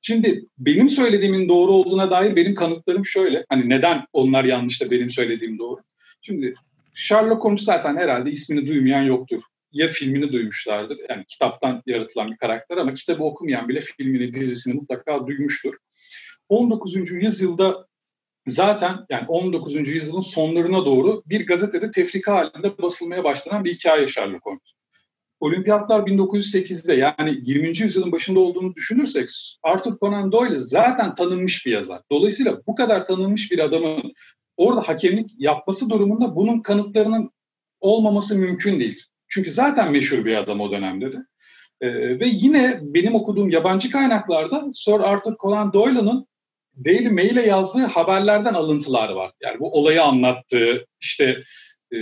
Şimdi 0.07 0.47
benim 0.59 0.89
söylediğimin 0.89 1.49
doğru 1.49 1.73
olduğuna 1.73 2.11
dair 2.11 2.37
benim 2.37 2.55
kanıtlarım 2.55 3.07
şöyle. 3.07 3.45
Hani 3.49 3.69
neden 3.69 4.07
onlar 4.13 4.45
yanlış 4.45 4.81
da 4.81 4.91
benim 4.91 5.11
söylediğim 5.11 5.59
doğru. 5.59 5.81
Şimdi 6.23 6.55
Sherlock 6.95 7.45
Holmes 7.45 7.63
zaten 7.63 7.97
herhalde 7.97 8.31
ismini 8.31 8.67
duymayan 8.67 9.03
yoktur. 9.03 9.43
ya 9.73 9.89
filmini 9.89 10.33
duymuşlardır. 10.33 10.99
Yani 11.11 11.25
kitaptan 11.29 11.83
yaratılan 11.87 12.31
bir 12.31 12.37
karakter 12.37 12.77
ama 12.77 12.95
kitabı 12.95 13.25
okumayan 13.25 13.69
bile 13.69 13.81
filmini, 13.81 14.35
dizisini 14.35 14.75
mutlaka 14.75 15.27
duymuştur. 15.27 15.75
19. 16.49 17.11
yüzyılda 17.11 17.87
zaten 18.47 19.07
yani 19.11 19.27
19. 19.29 19.75
yüzyılın 19.75 20.21
sonlarına 20.21 20.87
doğru 20.87 21.23
bir 21.27 21.47
gazetede 21.47 21.91
tefrika 21.91 22.35
halinde 22.35 22.79
basılmaya 22.83 23.25
başlanan 23.25 23.65
bir 23.65 23.75
hikaye 23.75 24.09
Sherlock 24.09 24.47
Holmes. 24.47 24.75
Olimpiyatlar 25.45 26.01
1908'de 26.01 26.95
yani 26.95 27.39
20. 27.43 27.69
yüzyılın 27.69 28.13
başında 28.13 28.41
olduğunu 28.41 28.75
düşünürsek 28.75 29.29
Arthur 29.63 29.99
Conan 29.99 30.33
Doyle 30.33 30.59
zaten 30.59 31.15
tanınmış 31.15 31.67
bir 31.67 31.73
yazar. 31.73 32.01
Dolayısıyla 32.11 32.61
bu 32.67 32.75
kadar 32.75 33.07
tanınmış 33.07 33.51
bir 33.51 33.59
adamın 33.59 34.13
orada 34.57 34.81
hakemlik 34.81 35.31
yapması 35.39 35.91
durumunda 35.91 36.37
bunun 36.37 36.61
kanıtlarının 36.61 37.31
olmaması 37.81 38.39
mümkün 38.39 38.81
değil. 38.81 39.03
Çünkü 39.29 39.51
zaten 39.51 39.93
meşhur 39.93 40.25
bir 40.25 40.37
adam 40.37 40.61
o 40.61 40.71
dönemde 40.71 41.13
de. 41.13 41.19
Ee, 41.81 42.21
ve 42.21 42.27
yine 42.27 42.79
benim 42.83 43.15
okuduğum 43.15 43.51
yabancı 43.51 43.91
kaynaklarda 43.91 44.69
Sir 44.73 45.01
Arthur 45.01 45.37
Conan 45.37 45.73
Doyle'ın 45.73 46.27
Daily 46.85 47.09
Mail'e 47.09 47.47
yazdığı 47.47 47.85
haberlerden 47.85 48.55
alıntılar 48.55 49.09
var. 49.09 49.33
Yani 49.43 49.61
bu 49.61 49.73
olayı 49.73 50.03
anlattığı, 50.03 50.87
işte 51.01 51.43
e, 51.93 51.99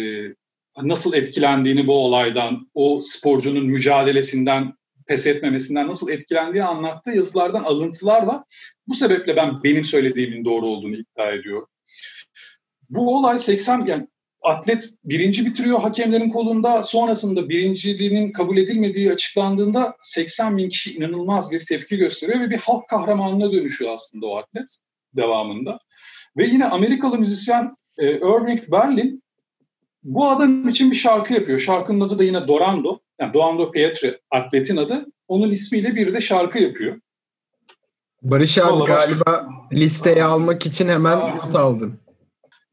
nasıl 0.83 1.15
etkilendiğini 1.15 1.87
bu 1.87 1.95
olaydan, 1.95 2.71
o 2.75 3.01
sporcunun 3.03 3.67
mücadelesinden, 3.67 4.75
pes 5.07 5.27
etmemesinden 5.27 5.89
nasıl 5.89 6.11
etkilendiğini 6.11 6.67
anlattığı 6.67 7.11
yazılardan 7.11 7.65
alıntılar 7.65 8.23
var. 8.23 8.43
Bu 8.89 8.95
sebeple 8.95 9.37
ben 9.37 9.63
benim 9.63 9.85
söylediğimin 9.85 10.45
doğru 10.45 10.67
olduğunu 10.67 10.97
iddia 10.97 11.33
ediyorum. 11.33 11.69
Bu 12.91 13.19
olay 13.19 13.39
80 13.39 13.87
yani 13.87 14.07
atlet 14.43 14.91
birinci 15.05 15.47
bitiriyor 15.47 15.81
hakemlerin 15.81 16.31
kolunda. 16.31 16.83
Sonrasında 16.83 17.49
birinciliğinin 17.49 18.33
kabul 18.33 18.57
edilmediği 18.57 19.13
açıklandığında 19.13 19.97
80 20.01 20.57
bin 20.57 20.69
kişi 20.69 20.97
inanılmaz 20.97 21.51
bir 21.51 21.67
tepki 21.67 21.97
gösteriyor 21.97 22.41
ve 22.41 22.51
bir 22.51 22.59
halk 22.59 22.89
kahramanına 22.89 23.53
dönüşüyor 23.53 23.91
aslında 23.95 24.27
o 24.27 24.37
atlet 24.37 24.77
devamında. 25.17 25.79
Ve 26.37 26.47
yine 26.47 26.65
Amerikalı 26.65 27.19
müzisyen 27.19 27.77
e, 27.99 28.17
Irving 28.17 28.71
Berlin 28.71 29.22
bu 30.05 30.29
adam 30.29 30.69
için 30.69 30.91
bir 30.91 30.97
şarkı 30.97 31.35
yapıyor. 31.35 31.59
Şarkının 31.59 32.01
adı 32.01 32.19
da 32.19 32.25
yine 32.25 32.49
Dorando. 32.49 32.99
Yani 33.21 33.35
Dorando 33.35 33.71
Pietri 33.71 34.21
atletin 34.31 34.77
adı. 34.77 35.07
Onun 35.29 35.51
ismiyle 35.51 35.95
bir 35.95 36.15
de 36.15 36.21
şarkı 36.21 36.59
yapıyor. 36.59 37.01
Barış 38.23 38.59
abi 38.59 38.73
Vallahi 38.73 38.89
galiba 38.89 39.25
başka... 39.27 39.49
listeye 39.73 40.25
almak 40.25 40.67
için 40.67 40.89
hemen 40.89 41.19
not 41.19 41.55
aldın. 41.55 42.03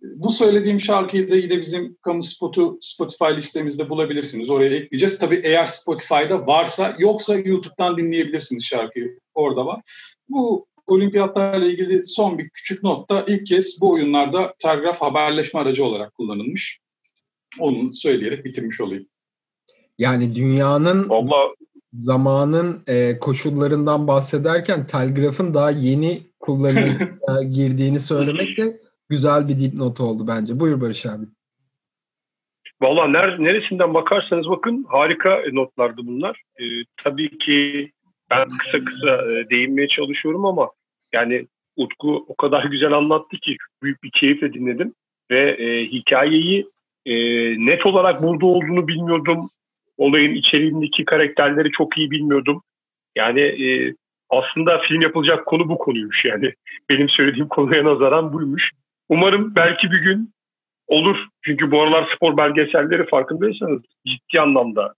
Bu 0.02 0.30
söylediğim 0.30 0.80
şarkıyı 0.80 1.32
da 1.32 1.36
yine 1.36 1.60
bizim 1.60 1.98
kamu 2.02 2.24
spotu 2.24 2.78
Spotify 2.82 3.36
listemizde 3.36 3.90
bulabilirsiniz. 3.90 4.50
Oraya 4.50 4.76
ekleyeceğiz. 4.76 5.20
Tabii 5.20 5.42
eğer 5.44 5.66
Spotify'da 5.66 6.48
varsa 6.48 6.96
yoksa 7.00 7.36
YouTube'dan 7.36 7.98
dinleyebilirsiniz 7.98 8.64
şarkıyı. 8.64 9.20
Orada 9.34 9.66
var. 9.66 9.82
Bu 10.30 10.68
olimpiyatlarla 10.88 11.66
ilgili 11.66 12.06
son 12.06 12.38
bir 12.38 12.50
küçük 12.50 12.84
notta 12.84 13.26
ilk 13.28 13.46
kez 13.46 13.82
bu 13.82 13.92
oyunlarda 13.92 14.54
telgraf 14.60 15.02
haberleşme 15.02 15.60
aracı 15.60 15.86
olarak 15.86 16.14
kullanılmış. 16.16 16.80
Onu 17.60 17.94
söyleyerek 17.94 18.46
bitirmiş 18.46 18.82
olayım. 18.82 19.06
Yani 19.98 20.36
dünyanın 20.36 21.10
Allah 21.10 21.54
zamanın 21.94 22.84
e, 22.88 23.20
koşullarından 23.20 24.08
bahsederken 24.08 24.88
telgrafın 24.88 25.54
daha 25.54 25.72
yeni 25.72 26.22
kullanıma 26.40 27.44
girdiğini 27.52 28.00
söylemek 28.00 28.58
de 28.58 28.80
güzel 29.10 29.48
bir 29.48 29.60
dipnot 29.60 30.00
oldu 30.00 30.28
bence. 30.28 30.60
Buyur 30.60 30.82
Barış 30.82 31.06
abi. 31.06 31.26
Valla 32.82 33.08
neresinden 33.38 33.94
bakarsanız 33.94 34.50
bakın 34.50 34.86
harika 34.90 35.44
notlardı 35.52 36.02
bunlar. 36.04 36.42
Ee, 36.60 36.64
tabii 37.04 37.38
ki 37.38 37.92
ben 38.30 38.50
kısa 38.50 38.86
kısa 38.86 39.32
e, 39.32 39.50
değinmeye 39.50 39.88
çalışıyorum 39.88 40.46
ama 40.46 40.72
yani 41.14 41.48
Utku 41.76 42.26
o 42.28 42.36
kadar 42.36 42.64
güzel 42.64 42.92
anlattı 42.92 43.38
ki 43.38 43.58
büyük 43.84 44.04
bir 44.04 44.12
keyifle 44.12 44.54
dinledim. 44.54 44.94
Ve 45.32 45.52
e, 45.52 45.86
hikayeyi 45.86 46.70
e, 47.10 47.16
net 47.66 47.86
olarak 47.86 48.24
burada 48.24 48.46
olduğunu 48.46 48.88
bilmiyordum. 48.88 49.50
Olayın 49.98 50.36
içeriğindeki 50.36 51.06
karakterleri 51.06 51.72
çok 51.72 51.98
iyi 51.98 52.12
bilmiyordum. 52.12 52.62
Yani 53.16 53.42
e, 53.42 53.96
aslında 54.30 54.80
film 54.80 55.02
yapılacak 55.02 55.46
konu 55.46 55.70
bu 55.70 55.78
konuymuş 55.78 56.26
yani. 56.26 56.54
Benim 56.90 57.10
söylediğim 57.10 57.48
konuya 57.48 57.86
nazaran 57.86 58.34
buymuş. 58.34 58.72
Umarım 59.10 59.56
belki 59.56 59.92
bir 59.92 60.00
gün 60.00 60.34
olur. 60.88 61.18
Çünkü 61.46 61.72
bu 61.72 61.82
aralar 61.82 62.10
spor 62.16 62.38
belgeselleri 62.38 63.06
farkındaysanız 63.06 63.82
ciddi 64.08 64.42
anlamda 64.42 64.94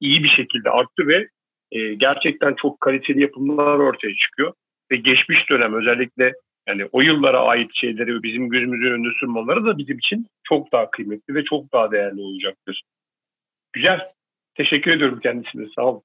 iyi 0.00 0.24
bir 0.24 0.28
şekilde 0.28 0.70
arttı 0.70 1.06
ve 1.06 1.28
e, 1.72 1.94
gerçekten 1.94 2.54
çok 2.54 2.80
kaliteli 2.80 3.22
yapımlar 3.22 3.78
ortaya 3.78 4.14
çıkıyor. 4.14 4.52
Ve 4.90 4.96
geçmiş 4.96 5.50
dönem 5.50 5.74
özellikle 5.74 6.32
yani 6.68 6.88
o 6.92 7.00
yıllara 7.00 7.40
ait 7.40 7.70
şeyleri 7.74 8.22
bizim 8.22 8.48
gözümüzün 8.48 8.92
önünde 8.92 9.08
sunmaları 9.20 9.64
da 9.64 9.78
bizim 9.78 9.98
için 9.98 10.26
çok 10.44 10.72
daha 10.72 10.90
kıymetli 10.90 11.34
ve 11.34 11.44
çok 11.44 11.72
daha 11.72 11.90
değerli 11.90 12.20
olacaktır. 12.20 12.82
Güzel. 13.72 14.00
Teşekkür 14.54 14.90
ediyorum 14.90 15.20
kendisine. 15.22 15.66
Sağ 15.76 15.82
olun. 15.82 16.02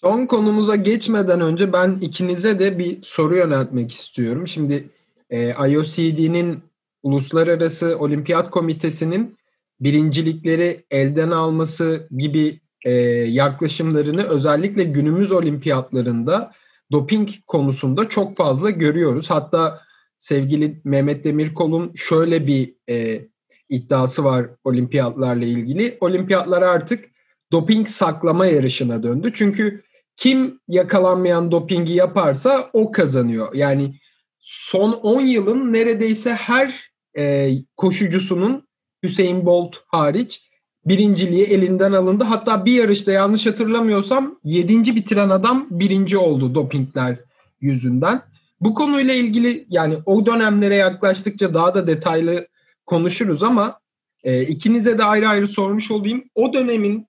Son 0.00 0.26
konumuza 0.26 0.76
geçmeden 0.76 1.40
önce 1.40 1.72
ben 1.72 1.98
ikinize 2.00 2.58
de 2.58 2.78
bir 2.78 3.02
soru 3.02 3.36
yöneltmek 3.36 3.92
istiyorum. 3.92 4.46
Şimdi 4.46 4.88
e, 5.30 5.48
IOCD'nin 5.48 6.62
Uluslararası 7.02 7.98
Olimpiyat 7.98 8.50
Komitesi'nin 8.50 9.38
birincilikleri 9.80 10.84
elden 10.90 11.30
alması 11.30 12.08
gibi 12.18 12.60
e, 12.84 12.90
yaklaşımlarını 13.28 14.22
özellikle 14.22 14.84
günümüz 14.84 15.32
olimpiyatlarında 15.32 16.52
doping 16.92 17.28
konusunda 17.46 18.08
çok 18.08 18.36
fazla 18.36 18.70
görüyoruz. 18.70 19.30
Hatta 19.30 19.80
sevgili 20.18 20.80
Mehmet 20.84 21.24
Demirkol'un 21.24 21.92
şöyle 21.94 22.46
bir 22.46 22.74
e, 22.88 23.26
iddiası 23.68 24.24
var 24.24 24.46
olimpiyatlarla 24.64 25.44
ilgili. 25.44 25.98
Olimpiyatlar 26.00 26.62
artık 26.62 27.04
doping 27.52 27.88
saklama 27.88 28.46
yarışına 28.46 29.02
döndü. 29.02 29.32
Çünkü 29.34 29.82
kim 30.16 30.60
yakalanmayan 30.68 31.50
dopingi 31.50 31.92
yaparsa 31.92 32.70
o 32.72 32.92
kazanıyor. 32.92 33.54
Yani 33.54 33.94
son 34.40 34.92
10 34.92 35.20
yılın 35.20 35.72
neredeyse 35.72 36.34
her 36.34 36.90
e, 37.18 37.50
koşucusunun 37.76 38.68
Hüseyin 39.02 39.46
Bolt 39.46 39.76
hariç 39.86 40.47
birinciliği 40.88 41.44
elinden 41.44 41.92
alındı. 41.92 42.24
Hatta 42.24 42.64
bir 42.64 42.72
yarışta 42.72 43.12
yanlış 43.12 43.46
hatırlamıyorsam 43.46 44.38
7. 44.44 44.96
bitiren 44.96 45.28
adam 45.28 45.66
birinci 45.70 46.18
oldu 46.18 46.54
dopingler 46.54 47.18
yüzünden. 47.60 48.22
Bu 48.60 48.74
konuyla 48.74 49.14
ilgili 49.14 49.66
yani 49.68 49.98
o 50.06 50.26
dönemlere 50.26 50.74
yaklaştıkça 50.74 51.54
daha 51.54 51.74
da 51.74 51.86
detaylı 51.86 52.48
konuşuruz 52.86 53.42
ama 53.42 53.80
e, 54.24 54.42
ikinize 54.42 54.98
de 54.98 55.04
ayrı 55.04 55.28
ayrı 55.28 55.48
sormuş 55.48 55.90
olayım. 55.90 56.24
O 56.34 56.52
dönemin 56.52 57.06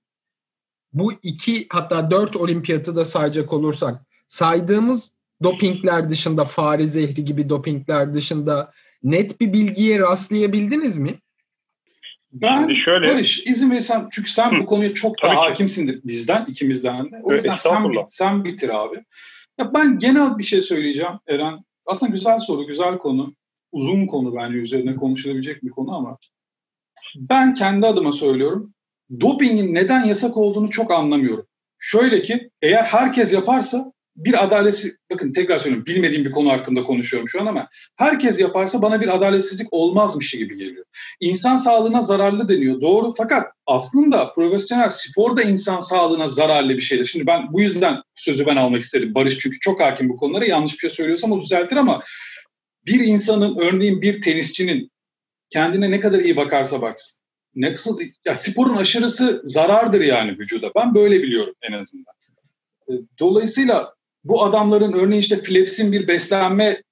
bu 0.94 1.13
iki 1.24 1.65
hatta 1.70 2.12
dört 2.12 2.36
olimpiyatı 2.36 2.96
da 2.96 3.06
sayacak 3.06 3.54
olursak 3.54 4.02
saydığımız 4.28 5.12
dopingler 5.44 6.10
dışında 6.10 6.46
fare 6.46 6.88
zehri 6.88 7.26
gibi 7.26 7.50
dopingler 7.50 8.13
dışında 8.13 8.72
net 9.04 9.42
bir 9.42 9.54
bilgiye 9.54 10.00
rastlayabildiniz 10.00 10.98
mi? 10.98 11.20
Ben 12.32 12.60
Şimdi 12.60 12.76
şöyle, 12.76 13.08
Barış 13.08 13.48
izin 13.48 13.72
verirsen 13.72 14.08
çünkü 14.12 14.32
sen 14.32 14.52
Hı. 14.52 14.60
bu 14.60 14.65
konuya 14.65 14.94
çok 14.94 15.22
daha 15.24 15.36
hakimsindir 15.36 16.02
bizden 16.04 16.46
ikimizden 16.46 17.12
de. 17.12 17.20
O 17.24 17.34
yüzden 17.34 17.56
sen, 17.56 18.06
sen 18.08 18.44
bitir 18.44 18.70
abi. 18.70 19.04
Ya 19.58 19.74
ben 19.74 20.00
genel 20.00 20.38
bir 20.38 20.44
şey 20.44 20.62
söyleyeceğim 20.62 21.13
Eren. 21.28 21.60
Aslında 21.86 22.12
güzel 22.12 22.39
soru, 22.39 22.68
güzel 22.68 22.98
konu. 22.98 23.34
Uzun 23.72 24.08
konu 24.08 24.36
bence 24.36 24.58
üzerine 24.58 24.96
konuşulabilecek 24.96 25.63
bir 25.63 25.70
konu 25.70 25.96
ama 25.96 26.18
ben 27.15 27.54
kendi 27.54 27.88
adıma 27.88 28.12
söylüyorum. 28.12 28.74
Dopingin 29.22 29.76
neden 29.76 30.04
yasak 30.04 30.38
olduğunu 30.38 30.70
çok 30.70 30.92
anlamıyorum. 30.92 31.46
Şöyle 31.80 32.22
ki 32.22 32.50
eğer 32.62 32.84
herkes 32.84 33.34
yaparsa 33.34 33.92
bir 34.25 34.43
adaletsiz, 34.43 34.97
bakın 35.12 35.34
tekrar 35.34 35.60
söylüyorum 35.60 35.86
bilmediğim 35.86 36.25
bir 36.25 36.32
konu 36.32 36.51
hakkında 36.51 36.84
konuşuyorum 36.84 37.29
şu 37.29 37.41
an 37.41 37.45
ama 37.45 37.67
herkes 37.95 38.39
yaparsa 38.39 38.82
bana 38.82 39.01
bir 39.01 39.15
adaletsizlik 39.15 39.67
olmazmış 39.72 40.32
gibi 40.32 40.57
geliyor. 40.57 40.86
İnsan 41.20 41.57
sağlığına 41.57 42.01
zararlı 42.01 42.49
deniyor 42.49 42.82
doğru 42.82 43.13
fakat 43.17 43.47
aslında 43.65 44.34
profesyonel 44.34 44.89
spor 44.89 45.36
da 45.36 45.41
insan 45.41 45.80
sağlığına 45.80 46.28
zararlı 46.28 46.70
bir 46.70 46.82
şeydir. 46.82 47.05
Şimdi 47.05 47.28
ben 47.28 47.53
bu 47.53 47.61
yüzden 47.61 48.01
sözü 48.15 48.45
ben 48.45 48.55
almak 48.55 48.82
istedim 48.82 49.15
Barış 49.15 49.39
çünkü 49.39 49.59
çok 49.59 49.82
hakim 49.82 50.09
bu 50.09 50.17
konulara 50.17 50.45
yanlış 50.45 50.74
bir 50.74 50.80
şey 50.80 50.89
söylüyorsam 50.89 51.32
o 51.32 51.41
düzeltir 51.41 51.76
ama 51.76 52.01
bir 52.86 52.99
insanın 52.99 53.55
örneğin 53.57 54.01
bir 54.01 54.22
tenisçinin 54.22 54.91
kendine 55.49 55.91
ne 55.91 55.99
kadar 55.99 56.20
iyi 56.20 56.36
bakarsa 56.36 56.82
baksın. 56.82 57.20
Ne 57.55 57.74
kısıl, 57.74 57.99
ya 58.26 58.36
sporun 58.36 58.78
aşırısı 58.78 59.41
zarardır 59.43 60.01
yani 60.01 60.32
vücuda. 60.32 60.72
Ben 60.76 60.95
böyle 60.95 61.24
biliyorum 61.24 61.53
en 61.61 61.74
azından. 61.74 62.13
Dolayısıyla 63.20 63.99
bu 64.24 64.43
adamların 64.43 64.93
örneğin 64.93 65.22
işte 65.22 65.38
Flaps'in 65.38 65.91
bir 65.91 66.07
beslenme 66.07 66.84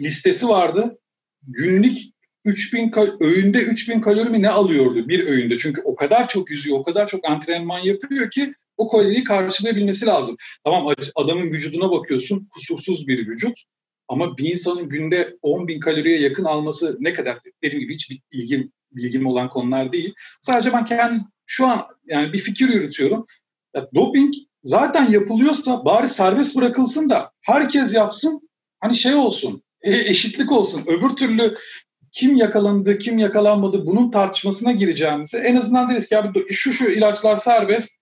listesi 0.00 0.48
vardı. 0.48 0.98
Günlük 1.42 1.98
3000 2.44 2.92
öğünde 3.20 3.58
3000 3.58 4.00
kalori 4.00 4.30
mi 4.30 4.42
ne 4.42 4.48
alıyordu 4.48 5.08
bir 5.08 5.26
öğünde. 5.26 5.58
Çünkü 5.58 5.80
o 5.84 5.94
kadar 5.94 6.28
çok 6.28 6.50
yüzüyor, 6.50 6.78
o 6.78 6.82
kadar 6.82 7.06
çok 7.06 7.28
antrenman 7.28 7.78
yapıyor 7.78 8.30
ki 8.30 8.54
o 8.76 8.88
kaloriyi 8.88 9.24
karşılayabilmesi 9.24 10.06
lazım. 10.06 10.36
Tamam 10.64 10.94
adamın 11.14 11.50
vücuduna 11.50 11.90
bakıyorsun 11.90 12.48
kusursuz 12.54 13.08
bir 13.08 13.26
vücut 13.26 13.62
ama 14.08 14.38
bir 14.38 14.52
insanın 14.52 14.88
günde 14.88 15.36
10 15.42 15.68
bin 15.68 15.80
kaloriye 15.80 16.20
yakın 16.20 16.44
alması 16.44 16.96
ne 17.00 17.14
kadar 17.14 17.38
dediğim 17.62 17.80
gibi 17.80 17.94
hiç 17.94 18.10
bilgim, 18.32 18.72
bilgim 18.92 19.26
olan 19.26 19.48
konular 19.48 19.92
değil. 19.92 20.14
Sadece 20.40 20.72
ben 20.72 20.84
kendi 20.84 21.24
şu 21.46 21.66
an 21.66 21.86
yani 22.06 22.32
bir 22.32 22.38
fikir 22.38 22.68
yürütüyorum. 22.68 23.26
Ya, 23.74 23.88
doping 23.94 24.34
zaten 24.62 25.10
yapılıyorsa 25.10 25.84
bari 25.84 26.08
serbest 26.08 26.56
bırakılsın 26.56 27.10
da 27.10 27.30
herkes 27.40 27.94
yapsın 27.94 28.48
hani 28.80 28.94
şey 28.94 29.14
olsun 29.14 29.62
e, 29.82 29.96
eşitlik 29.96 30.52
olsun. 30.52 30.84
Öbür 30.86 31.10
türlü 31.10 31.56
kim 32.12 32.36
yakalandı, 32.36 32.98
kim 32.98 33.18
yakalanmadı 33.18 33.86
bunun 33.86 34.10
tartışmasına 34.10 34.72
gireceğimize 34.72 35.38
en 35.38 35.56
azından 35.56 35.90
deriz 35.90 36.08
ki 36.08 36.18
abi 36.18 36.52
şu 36.52 36.72
şu 36.72 36.90
ilaçlar 36.90 37.36
serbest, 37.36 37.96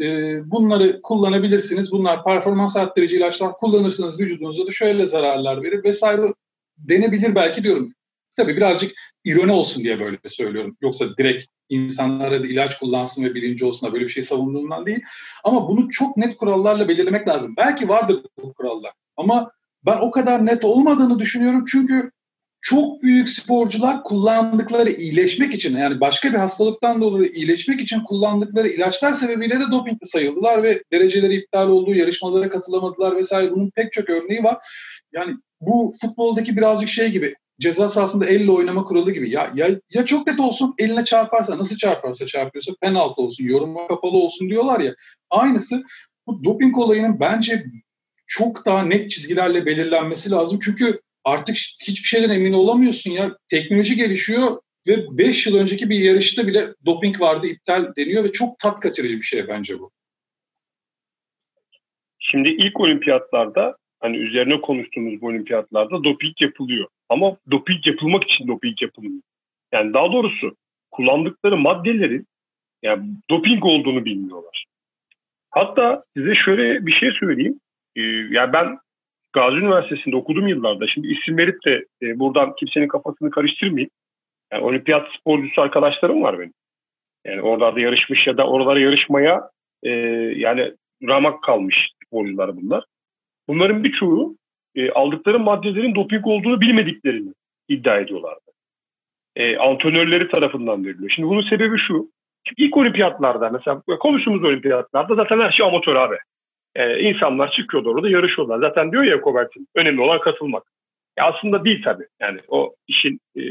e, 0.00 0.04
bunları 0.50 1.02
kullanabilirsiniz. 1.02 1.92
Bunlar 1.92 2.24
performans 2.24 2.76
arttırıcı 2.76 3.16
ilaçlar 3.16 3.56
kullanırsınız 3.56 4.20
vücudunuza 4.20 4.66
da 4.66 4.70
şöyle 4.70 5.06
zararlar 5.06 5.62
verir 5.62 5.84
vesaire 5.84 6.34
denebilir 6.78 7.34
belki 7.34 7.64
diyorum. 7.64 7.94
Tabii 8.36 8.56
birazcık 8.56 8.92
ironi 9.24 9.52
olsun 9.52 9.84
diye 9.84 10.00
böyle 10.00 10.18
söylüyorum. 10.28 10.76
Yoksa 10.82 11.16
direkt 11.18 11.44
insanlara 11.74 12.42
da 12.42 12.46
ilaç 12.46 12.78
kullansın 12.78 13.24
ve 13.24 13.34
bilinci 13.34 13.64
olsun 13.64 13.88
da 13.88 13.92
böyle 13.92 14.04
bir 14.04 14.10
şey 14.10 14.22
savunduğumdan 14.22 14.86
değil. 14.86 15.00
Ama 15.44 15.68
bunu 15.68 15.90
çok 15.90 16.16
net 16.16 16.36
kurallarla 16.36 16.88
belirlemek 16.88 17.28
lazım. 17.28 17.54
Belki 17.56 17.88
vardır 17.88 18.22
bu 18.42 18.52
kurallar. 18.52 18.92
Ama 19.16 19.50
ben 19.86 19.98
o 20.00 20.10
kadar 20.10 20.46
net 20.46 20.64
olmadığını 20.64 21.18
düşünüyorum 21.18 21.64
çünkü 21.72 22.10
çok 22.64 23.02
büyük 23.02 23.28
sporcular 23.28 24.02
kullandıkları 24.02 24.90
iyileşmek 24.90 25.54
için 25.54 25.76
yani 25.76 26.00
başka 26.00 26.32
bir 26.32 26.38
hastalıktan 26.38 27.00
dolayı 27.00 27.30
iyileşmek 27.30 27.80
için 27.80 28.00
kullandıkları 28.00 28.68
ilaçlar 28.68 29.12
sebebiyle 29.12 29.60
de 29.60 29.64
dopingli 29.72 30.06
sayıldılar 30.06 30.62
ve 30.62 30.82
dereceleri 30.92 31.34
iptal 31.34 31.68
oldu, 31.68 31.94
yarışmalara 31.94 32.48
katılamadılar 32.48 33.16
vesaire 33.16 33.50
bunun 33.50 33.70
pek 33.70 33.92
çok 33.92 34.10
örneği 34.10 34.44
var. 34.44 34.58
Yani 35.12 35.34
bu 35.60 35.92
futboldaki 36.00 36.56
birazcık 36.56 36.88
şey 36.88 37.10
gibi 37.10 37.34
ceza 37.60 37.88
sahasında 37.88 38.26
elle 38.26 38.50
oynama 38.50 38.84
kuralı 38.84 39.12
gibi. 39.12 39.30
Ya, 39.30 39.52
ya, 39.54 39.68
ya 39.90 40.04
çok 40.04 40.26
net 40.26 40.40
olsun 40.40 40.74
eline 40.78 41.04
çarparsa 41.04 41.58
nasıl 41.58 41.76
çarparsa 41.76 42.26
çarpıyorsa 42.26 42.72
penaltı 42.80 43.22
olsun, 43.22 43.44
yoruma 43.44 43.86
kapalı 43.86 44.16
olsun 44.16 44.50
diyorlar 44.50 44.80
ya. 44.80 44.94
Aynısı 45.30 45.84
bu 46.26 46.44
doping 46.44 46.78
olayının 46.78 47.20
bence 47.20 47.64
çok 48.26 48.66
daha 48.66 48.82
net 48.82 49.10
çizgilerle 49.10 49.66
belirlenmesi 49.66 50.30
lazım. 50.30 50.58
Çünkü 50.62 51.00
artık 51.24 51.56
hiçbir 51.56 52.08
şeyden 52.08 52.30
emin 52.30 52.52
olamıyorsun 52.52 53.10
ya. 53.10 53.36
Teknoloji 53.48 53.96
gelişiyor 53.96 54.58
ve 54.88 55.18
5 55.18 55.46
yıl 55.46 55.56
önceki 55.56 55.90
bir 55.90 55.98
yarışta 55.98 56.46
bile 56.46 56.66
doping 56.86 57.20
vardı 57.20 57.46
iptal 57.46 57.92
deniyor 57.96 58.24
ve 58.24 58.32
çok 58.32 58.58
tat 58.58 58.80
kaçırıcı 58.80 59.16
bir 59.16 59.22
şey 59.22 59.48
bence 59.48 59.80
bu. 59.80 59.90
Şimdi 62.18 62.48
ilk 62.48 62.80
olimpiyatlarda 62.80 63.76
hani 64.00 64.16
üzerine 64.16 64.60
konuştuğumuz 64.60 65.20
bu 65.20 65.26
olimpiyatlarda 65.26 66.04
doping 66.04 66.34
yapılıyor. 66.40 66.88
Ama 67.08 67.36
doping 67.50 67.86
yapılmak 67.86 68.24
için 68.24 68.48
doping 68.48 68.82
yapılmıyor. 68.82 69.22
Yani 69.72 69.94
daha 69.94 70.12
doğrusu 70.12 70.56
kullandıkları 70.90 71.56
maddelerin 71.56 72.26
yani 72.82 73.06
doping 73.30 73.64
olduğunu 73.64 74.04
bilmiyorlar. 74.04 74.64
Hatta 75.50 76.04
size 76.16 76.34
şöyle 76.34 76.86
bir 76.86 76.92
şey 76.92 77.10
söyleyeyim. 77.10 77.60
Ee, 77.96 78.02
yani 78.30 78.52
ben 78.52 78.78
Gazi 79.32 79.56
Üniversitesi'nde 79.56 80.16
okudum 80.16 80.48
yıllarda. 80.48 80.86
Şimdi 80.86 81.08
isim 81.08 81.38
verip 81.38 81.64
de 81.66 81.84
e, 82.02 82.18
buradan 82.18 82.54
kimsenin 82.56 82.88
kafasını 82.88 83.30
karıştırmayayım. 83.30 83.90
Yani 84.52 84.64
olimpiyat 84.64 85.08
sporcusu 85.18 85.62
arkadaşlarım 85.62 86.22
var 86.22 86.38
benim. 86.38 86.52
Yani 87.24 87.42
oralarda 87.42 87.80
yarışmış 87.80 88.26
ya 88.26 88.36
da 88.36 88.46
oralara 88.46 88.80
yarışmaya 88.80 89.50
e, 89.82 89.90
yani 90.36 90.72
ramak 91.02 91.42
kalmış 91.42 91.90
sporcular 92.06 92.56
bunlar. 92.56 92.84
Bunların 93.48 93.84
birçoğu 93.84 94.36
e, 94.74 94.90
aldıkları 94.90 95.38
maddelerin 95.38 95.94
doping 95.94 96.26
olduğunu 96.26 96.60
bilmediklerini 96.60 97.32
iddia 97.68 97.98
ediyorlardı. 97.98 98.50
E, 99.36 99.56
antrenörleri 99.56 100.28
tarafından 100.28 100.84
veriliyor. 100.84 101.10
Şimdi 101.10 101.28
bunun 101.28 101.42
sebebi 101.42 101.78
şu. 101.78 102.08
İlk 102.56 102.76
olimpiyatlarda 102.76 103.50
mesela 103.50 103.82
konuştuğumuz 104.00 104.44
olimpiyatlarda 104.44 105.14
zaten 105.14 105.40
her 105.40 105.52
şey 105.52 105.66
amatör 105.66 105.96
abi. 105.96 106.16
E, 106.74 107.00
insanlar 107.00 107.50
çıkıyordu 107.50 107.90
orada 107.90 108.08
yarışıyorlar. 108.08 108.58
Zaten 108.58 108.92
diyor 108.92 109.04
ya 109.04 109.20
Kobertin 109.20 109.68
önemli 109.74 110.00
olan 110.00 110.20
katılmak. 110.20 110.62
E, 111.16 111.22
aslında 111.22 111.64
değil 111.64 111.82
tabii. 111.84 112.06
Yani 112.20 112.40
o 112.48 112.74
işin 112.88 113.20
e, 113.36 113.42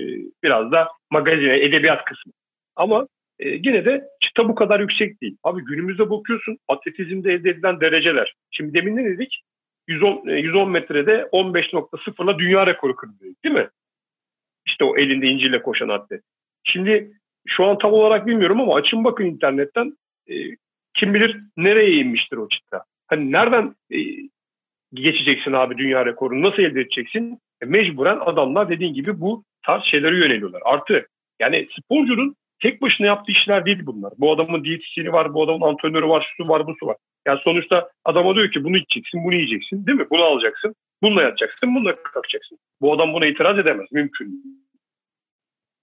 biraz 0.44 0.72
da 0.72 0.88
magazine, 1.12 1.58
edebiyat 1.60 2.06
kısmı. 2.06 2.34
Ama 2.76 3.08
e, 3.40 3.50
yine 3.50 3.86
de 3.86 4.04
çıta 4.20 4.50
bu 4.50 4.56
kadar 4.56 4.80
yüksek 4.80 5.22
değil. 5.22 5.38
Abi 5.44 5.66
günümüzde 5.66 6.10
bakıyorsun 6.10 6.58
atletizmde 6.68 7.34
elde 7.34 7.50
edilen 7.50 7.82
dereceler. 7.82 8.34
Şimdi 8.52 8.74
demin 8.74 8.96
ne 8.96 9.06
dedik? 9.06 9.42
110, 9.88 10.24
110 10.26 10.62
e, 10.68 10.70
metrede 10.70 11.30
15.0'la 11.32 12.40
dünya 12.40 12.68
rekoru 12.68 12.96
kırdı 12.96 13.24
değil 13.44 13.56
mi? 13.56 13.70
İşte 14.66 14.84
o 14.84 14.98
elinde 14.98 15.28
inciyle 15.28 15.62
koşan 15.62 15.90
atlet. 15.90 16.24
Şimdi 16.64 17.12
şu 17.48 17.66
an 17.66 17.78
tam 17.78 17.94
olarak 17.94 18.28
bilmiyorum 18.28 18.62
ama 18.62 18.76
açın 18.76 19.04
bakın 19.04 19.26
internetten 19.26 19.98
e, 20.30 20.34
kim 20.94 21.14
bilir 21.14 21.40
nereye 21.58 21.92
inmiştir 21.92 22.38
o 22.38 22.50
çıta. 22.50 22.84
Hani 23.08 23.32
nereden 23.32 23.76
e, 23.92 23.98
geçeceksin 24.94 25.54
abi 25.54 25.78
dünya 25.78 26.06
rekorunu 26.06 26.42
nasıl 26.42 26.64
elde 26.64 26.82
edeceksin? 26.82 27.40
E, 27.62 27.66
mecburen 27.66 28.18
adamlar 28.20 28.70
dediğin 28.70 28.94
gibi 28.94 29.22
bu 29.22 29.44
tarz 29.66 29.84
şeylere 29.84 30.18
yöneliyorlar. 30.18 30.62
Artı 30.66 31.08
yani 31.40 31.68
sporcunun 31.80 32.36
tek 32.64 32.82
başına 32.82 33.08
yaptığı 33.08 33.32
işler 33.32 33.66
değil 33.66 33.80
bunlar. 33.86 34.14
Bu 34.18 34.32
adamın 34.32 34.64
diyetisyeni 34.64 35.14
var, 35.14 35.34
bu 35.34 35.44
adamın 35.44 35.62
antrenörü 35.62 36.08
var, 36.08 36.34
şu 36.38 36.48
var, 36.48 36.68
bu 36.68 36.76
su 36.80 36.88
var. 36.88 36.98
Yani 37.28 37.40
sonuçta 37.44 37.90
adama 38.06 38.36
diyor 38.36 38.52
ki 38.52 38.64
bunu 38.64 38.78
içeceksin, 38.78 39.24
bunu 39.24 39.36
yiyeceksin 39.36 39.86
değil 39.88 39.98
mi? 39.98 40.08
Bunu 40.12 40.24
alacaksın, 40.24 40.76
bununla 41.02 41.22
yatacaksın, 41.22 41.76
bununla 41.76 41.96
kalkacaksın. 42.04 42.58
Bu 42.82 42.94
adam 42.94 43.14
buna 43.14 43.26
itiraz 43.26 43.60
edemez, 43.60 43.88
mümkün. 43.92 44.44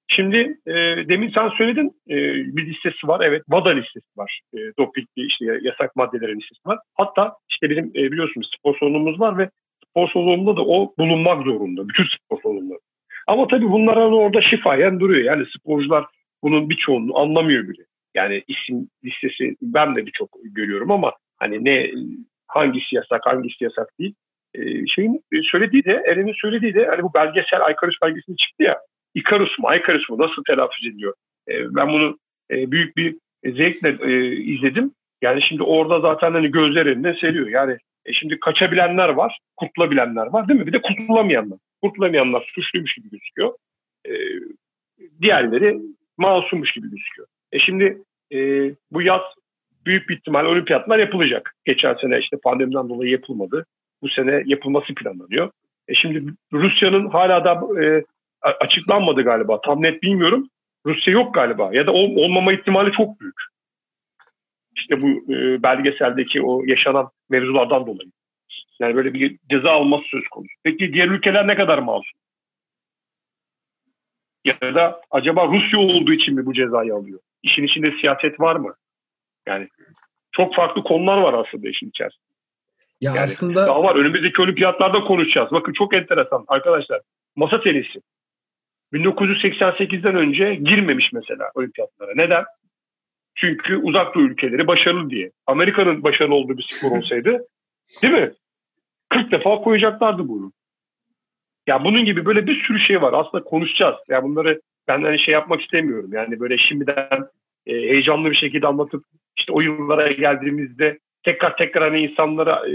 Şimdi 0.08 0.58
e, 0.66 0.72
demin 1.08 1.30
sen 1.34 1.48
söyledin 1.48 1.92
e, 2.08 2.16
bir 2.56 2.66
listesi 2.66 3.08
var. 3.08 3.20
Evet 3.24 3.42
VADA 3.48 3.70
listesi 3.70 4.06
var. 4.16 4.40
E, 4.54 4.58
dopingli 4.78 5.26
işte 5.26 5.44
yasak 5.62 5.96
maddelerin 5.96 6.40
listesi 6.40 6.60
var. 6.66 6.78
Hatta 6.94 7.36
işte 7.50 7.70
bizim 7.70 7.84
e, 7.84 8.12
biliyorsunuz 8.12 8.50
spor 8.58 8.78
salonumuz 8.78 9.20
var 9.20 9.38
ve 9.38 9.50
spor 9.90 10.08
salonunda 10.08 10.56
da 10.56 10.62
o 10.62 10.94
bulunmak 10.98 11.44
zorunda. 11.44 11.88
Bütün 11.88 12.04
spor 12.04 12.42
salonları. 12.42 12.78
Ama 13.26 13.46
tabii 13.46 13.70
bunlar 13.70 13.98
hani 13.98 14.14
orada 14.14 14.42
şifayen 14.42 15.00
duruyor. 15.00 15.24
Yani 15.24 15.46
sporcular 15.58 16.04
bunun 16.42 16.70
birçoğunu 16.70 17.18
anlamıyor 17.18 17.68
bile. 17.68 17.82
Yani 18.14 18.42
isim 18.48 18.88
listesi 19.04 19.56
ben 19.62 19.94
de 19.94 20.06
birçok 20.06 20.28
görüyorum 20.44 20.90
ama 20.90 21.12
hani 21.38 21.64
ne 21.64 21.90
hangisi 22.46 22.96
yasak 22.96 23.26
hangisi 23.26 23.64
yasak 23.64 23.98
değil. 23.98 24.14
Ee, 24.54 24.86
şeyin 24.86 25.24
söylediği 25.42 25.84
de 25.84 26.02
Eren'in 26.06 26.34
söylediği 26.42 26.74
de 26.74 26.86
hani 26.86 27.02
bu 27.02 27.14
belgesel 27.14 27.64
Aykarus 27.64 27.96
belgeseli 28.02 28.36
çıktı 28.36 28.62
ya. 28.62 28.80
Ikarus 29.14 29.58
mu 29.58 29.68
Aykarus 29.68 30.10
mu 30.10 30.18
nasıl 30.18 30.44
telaffuz 30.44 30.86
ediliyor? 30.86 31.14
Ee, 31.48 31.74
ben 31.74 31.88
bunu 31.88 32.18
e, 32.50 32.70
büyük 32.70 32.96
bir 32.96 33.16
zevkle 33.44 34.12
e, 34.12 34.36
izledim. 34.36 34.92
Yani 35.22 35.42
şimdi 35.42 35.62
orada 35.62 36.00
zaten 36.00 36.32
hani 36.32 36.50
gözler 36.50 36.86
önüne 36.86 37.14
seriyor. 37.14 37.48
Yani 37.48 37.76
e, 38.06 38.12
şimdi 38.12 38.40
kaçabilenler 38.40 39.08
var, 39.08 39.38
kurtulabilenler 39.56 40.26
var 40.26 40.48
değil 40.48 40.60
mi? 40.60 40.66
Bir 40.66 40.72
de 40.72 40.82
kurtulamayanlar. 40.82 41.58
Kurtulamayanlar 41.82 42.52
suçluymuş 42.54 42.94
gibi 42.94 43.10
gözüküyor. 43.10 43.54
E, 44.06 44.12
diğerleri 45.22 45.80
masummuş 46.20 46.72
gibi 46.72 46.90
gözüküyor. 46.90 47.28
E 47.52 47.58
şimdi 47.58 48.02
e, 48.32 48.38
bu 48.92 49.02
yaz 49.02 49.20
büyük 49.86 50.08
bir 50.08 50.16
ihtimal 50.16 50.44
olimpiyatlar 50.44 50.98
yapılacak. 50.98 51.54
Geçen 51.64 51.94
sene 51.94 52.18
işte 52.18 52.36
pandemiden 52.42 52.88
dolayı 52.88 53.10
yapılmadı. 53.10 53.66
Bu 54.02 54.08
sene 54.08 54.42
yapılması 54.46 54.94
planlanıyor. 54.94 55.50
E 55.88 55.94
şimdi 55.94 56.24
Rusya'nın 56.52 57.08
hala 57.08 57.44
da 57.44 57.82
e, 57.84 58.04
açıklanmadı 58.42 59.22
galiba. 59.22 59.60
Tam 59.60 59.82
net 59.82 60.02
bilmiyorum. 60.02 60.48
Rusya 60.86 61.12
yok 61.12 61.34
galiba 61.34 61.70
ya 61.72 61.86
da 61.86 61.92
ol, 61.92 62.16
olmama 62.16 62.52
ihtimali 62.52 62.92
çok 62.92 63.20
büyük. 63.20 63.40
İşte 64.76 65.02
bu 65.02 65.32
e, 65.32 65.62
belgeseldeki 65.62 66.42
o 66.42 66.64
yaşanan 66.64 67.10
mevzulardan 67.30 67.86
dolayı. 67.86 68.10
Yani 68.80 68.96
böyle 68.96 69.14
bir 69.14 69.38
ceza 69.50 69.70
alması 69.70 70.04
söz 70.04 70.28
konusu. 70.28 70.54
Peki 70.62 70.92
diğer 70.92 71.08
ülkeler 71.08 71.46
ne 71.46 71.54
kadar 71.54 71.78
masum? 71.78 72.20
Ya 74.44 74.74
da 74.74 75.00
acaba 75.10 75.46
Rusya 75.48 75.78
olduğu 75.78 76.12
için 76.12 76.34
mi 76.34 76.46
bu 76.46 76.54
cezayı 76.54 76.94
alıyor? 76.94 77.20
İşin 77.42 77.64
içinde 77.64 77.92
siyaset 78.00 78.40
var 78.40 78.56
mı? 78.56 78.74
Yani 79.46 79.68
çok 80.32 80.54
farklı 80.54 80.82
konular 80.82 81.18
var 81.18 81.34
aslında 81.34 81.68
işin 81.68 81.88
içerisinde. 81.88 82.30
Ya 83.00 83.12
yani 83.14 83.20
aslında 83.20 83.66
daha 83.66 83.82
var. 83.82 83.96
Önümüzdeki 83.96 84.42
olimpiyatlarda 84.42 85.00
konuşacağız. 85.00 85.52
Bakın 85.52 85.72
çok 85.72 85.94
enteresan 85.94 86.44
arkadaşlar. 86.48 87.00
Masa 87.36 87.60
tenisi. 87.60 88.00
1988'den 88.92 90.16
önce 90.16 90.54
girmemiş 90.54 91.12
mesela 91.12 91.50
olimpiyatlara. 91.54 92.12
Neden? 92.14 92.44
Çünkü 93.34 93.76
uzak 93.76 94.14
doğu 94.14 94.22
ülkeleri 94.22 94.66
başarılı 94.66 95.10
diye. 95.10 95.30
Amerika'nın 95.46 96.02
başarılı 96.02 96.34
olduğu 96.34 96.58
bir 96.58 96.68
spor 96.70 96.96
olsaydı 96.98 97.46
değil 98.02 98.14
mi? 98.14 98.32
40 99.08 99.32
defa 99.32 99.56
koyacaklardı 99.56 100.28
bunu. 100.28 100.52
Ya 101.70 101.84
bunun 101.84 102.04
gibi 102.04 102.24
böyle 102.24 102.46
bir 102.46 102.64
sürü 102.64 102.80
şey 102.80 103.02
var. 103.02 103.12
Aslında 103.12 103.44
konuşacağız. 103.44 103.96
Ya 104.08 104.22
bunları 104.22 104.60
ben 104.88 105.02
hani 105.02 105.18
şey 105.18 105.34
yapmak 105.34 105.60
istemiyorum. 105.60 106.10
Yani 106.12 106.40
böyle 106.40 106.58
şimdiden 106.58 107.26
e, 107.66 107.72
heyecanlı 107.72 108.30
bir 108.30 108.36
şekilde 108.36 108.66
anlatıp 108.66 109.04
işte 109.38 109.52
o 109.52 109.60
yıllara 109.60 110.06
geldiğimizde 110.06 110.98
tekrar 111.22 111.56
tekrar 111.56 111.90
hani 111.90 112.02
insanlara 112.02 112.68
e, 112.68 112.74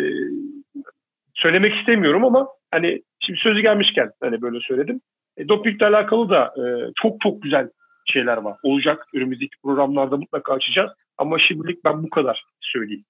söylemek 1.34 1.76
istemiyorum 1.76 2.26
ama 2.26 2.48
hani 2.72 3.02
şimdi 3.20 3.40
sözü 3.40 3.62
gelmişken 3.62 4.12
hani 4.22 4.42
böyle 4.42 4.60
söyledim. 4.60 5.02
E, 5.38 5.48
dopingle 5.48 5.86
alakalı 5.86 6.30
da 6.30 6.54
e, 6.58 6.64
çok 7.02 7.22
çok 7.22 7.42
güzel 7.42 7.70
şeyler 8.06 8.38
var. 8.38 8.58
Olacak. 8.64 9.08
Önümüzdeki 9.14 9.58
programlarda 9.64 10.18
mutlaka 10.18 10.54
açacağız. 10.54 10.92
Ama 11.18 11.40
şimdilik 11.40 11.84
ben 11.86 12.04
bu 12.04 12.10
kadar 12.10 12.44
söyleyeyim. 12.62 13.06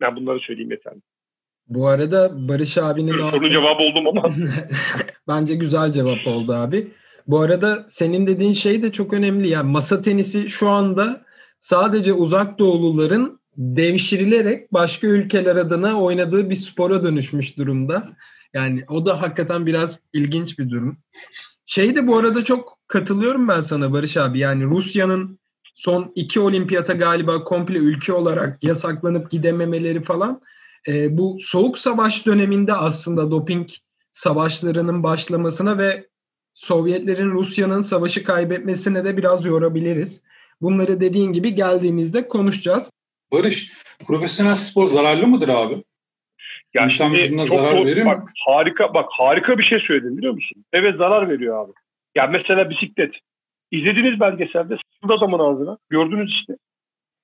Ben 0.00 0.16
bunları 0.16 0.40
söyleyeyim 0.40 0.70
yeterli. 0.70 1.00
Bu 1.68 1.88
arada 1.88 2.48
Barış 2.48 2.78
abinin... 2.78 3.12
Sorunun 3.12 3.50
cevabı 3.50 3.82
oldum 3.82 4.06
ama. 4.06 4.34
Bence 5.28 5.54
güzel 5.54 5.92
cevap 5.92 6.26
oldu 6.26 6.52
abi. 6.52 6.92
Bu 7.26 7.40
arada 7.40 7.86
senin 7.88 8.26
dediğin 8.26 8.52
şey 8.52 8.82
de 8.82 8.92
çok 8.92 9.12
önemli. 9.12 9.48
Yani 9.48 9.70
masa 9.70 10.02
tenisi 10.02 10.50
şu 10.50 10.68
anda 10.68 11.24
sadece 11.60 12.12
uzak 12.12 12.58
doğuluların 12.58 13.40
devşirilerek 13.56 14.72
başka 14.72 15.06
ülkeler 15.06 15.56
adına 15.56 16.00
oynadığı 16.00 16.50
bir 16.50 16.56
spora 16.56 17.02
dönüşmüş 17.02 17.58
durumda. 17.58 18.08
Yani 18.54 18.84
o 18.88 19.06
da 19.06 19.22
hakikaten 19.22 19.66
biraz 19.66 20.00
ilginç 20.12 20.58
bir 20.58 20.70
durum. 20.70 20.98
Şey 21.66 21.96
de 21.96 22.06
bu 22.06 22.18
arada 22.18 22.44
çok 22.44 22.78
katılıyorum 22.88 23.48
ben 23.48 23.60
sana 23.60 23.92
Barış 23.92 24.16
abi. 24.16 24.38
Yani 24.38 24.64
Rusya'nın 24.64 25.38
son 25.74 26.12
iki 26.14 26.40
olimpiyata 26.40 26.92
galiba 26.92 27.44
komple 27.44 27.78
ülke 27.78 28.12
olarak 28.12 28.64
yasaklanıp 28.64 29.30
gidememeleri 29.30 30.02
falan 30.02 30.40
e, 30.88 31.18
bu 31.18 31.38
soğuk 31.40 31.78
savaş 31.78 32.26
döneminde 32.26 32.72
aslında 32.72 33.30
doping 33.30 33.68
savaşlarının 34.14 35.02
başlamasına 35.02 35.78
ve 35.78 36.06
Sovyetlerin 36.54 37.30
Rusya'nın 37.30 37.80
savaşı 37.80 38.24
kaybetmesine 38.24 39.04
de 39.04 39.16
biraz 39.16 39.46
yorabiliriz. 39.46 40.24
Bunları 40.60 41.00
dediğin 41.00 41.32
gibi 41.32 41.54
geldiğimizde 41.54 42.28
konuşacağız. 42.28 42.90
Barış, 43.32 43.72
profesyonel 44.06 44.54
spor 44.54 44.86
zararlı 44.86 45.26
mıdır 45.26 45.48
abi? 45.48 45.84
Yani 46.74 46.84
İnsan 46.84 47.14
vücuduna 47.14 47.46
zarar 47.46 47.86
verir 47.86 48.02
mi? 48.02 48.06
Bak, 48.06 48.30
harika, 48.46 48.94
bak 48.94 49.08
harika 49.10 49.58
bir 49.58 49.64
şey 49.64 49.80
söyledin 49.80 50.18
biliyor 50.18 50.34
musun? 50.34 50.64
Evet 50.72 50.96
zarar 50.96 51.28
veriyor 51.28 51.64
abi. 51.64 51.72
Ya 52.14 52.26
mesela 52.26 52.70
bisiklet. 52.70 53.14
İzlediğiniz 53.70 54.20
belgeselde 54.20 54.76
sıkıldı 54.94 55.14
adamın 55.14 55.38
ağzına. 55.38 55.78
Gördünüz 55.90 56.30
işte. 56.30 56.56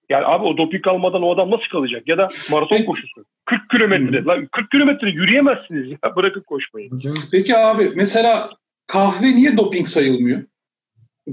Yani 0.09 0.27
abi 0.27 0.45
o 0.45 0.57
doping 0.57 0.87
almadan 0.87 1.23
o 1.23 1.35
adam 1.35 1.51
nasıl 1.51 1.65
kalacak? 1.65 2.09
Ya 2.09 2.19
da 2.19 2.29
maraton 2.51 2.83
koşusu. 2.83 3.25
40 3.45 3.71
kilometre. 3.71 4.25
Lan 4.25 4.49
40 4.53 4.71
kilometre 4.71 5.11
yürüyemezsiniz 5.11 5.91
ya. 5.91 6.17
Bırakın 6.17 6.43
koşmayı. 6.47 6.91
Peki 7.33 7.57
abi 7.57 7.93
mesela 7.95 8.51
kahve 8.87 9.27
niye 9.27 9.57
doping 9.57 9.87
sayılmıyor? 9.87 10.43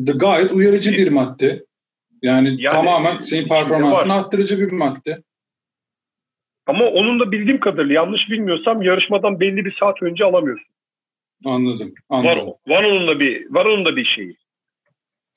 The 0.06 0.12
gayet 0.12 0.52
uyarıcı 0.52 0.92
bir 0.92 1.08
madde. 1.12 1.66
Yani, 2.22 2.48
yani 2.48 2.68
tamamen 2.68 3.22
senin 3.22 3.48
performansını 3.48 4.14
arttırıcı 4.14 4.60
bir 4.60 4.72
madde. 4.72 5.24
Ama 6.68 6.86
onun 6.86 7.20
da 7.20 7.32
bildiğim 7.32 7.60
kadarıyla 7.60 7.96
yanlış 7.96 8.30
bilmiyorsam 8.30 8.82
yarışmadan 8.82 9.40
belli 9.40 9.66
bir 9.66 9.78
saat 9.80 10.04
önce 10.04 10.26
alamıyorsun. 10.26 10.68
Anladım. 11.46 11.94
anladım. 12.10 12.48
Var, 12.48 12.56
var 12.68 12.84
onun 12.84 13.08
da 13.08 13.20
bir 13.20 13.54
var 13.54 13.66
onun 13.66 13.86
da 13.86 13.96
bir 13.96 14.06
şeyi. 14.06 14.38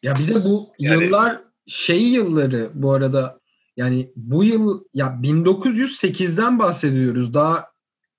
Ya 0.03 0.15
bir 0.19 0.29
de 0.29 0.45
bu 0.45 0.73
yani, 0.79 1.05
yıllar 1.05 1.41
şey 1.67 2.09
yılları 2.09 2.71
bu 2.75 2.93
arada 2.93 3.41
yani 3.77 4.13
bu 4.17 4.45
yıl 4.45 4.85
ya 4.95 5.07
1908'den 5.23 6.59
bahsediyoruz. 6.59 7.35
Daha 7.35 7.73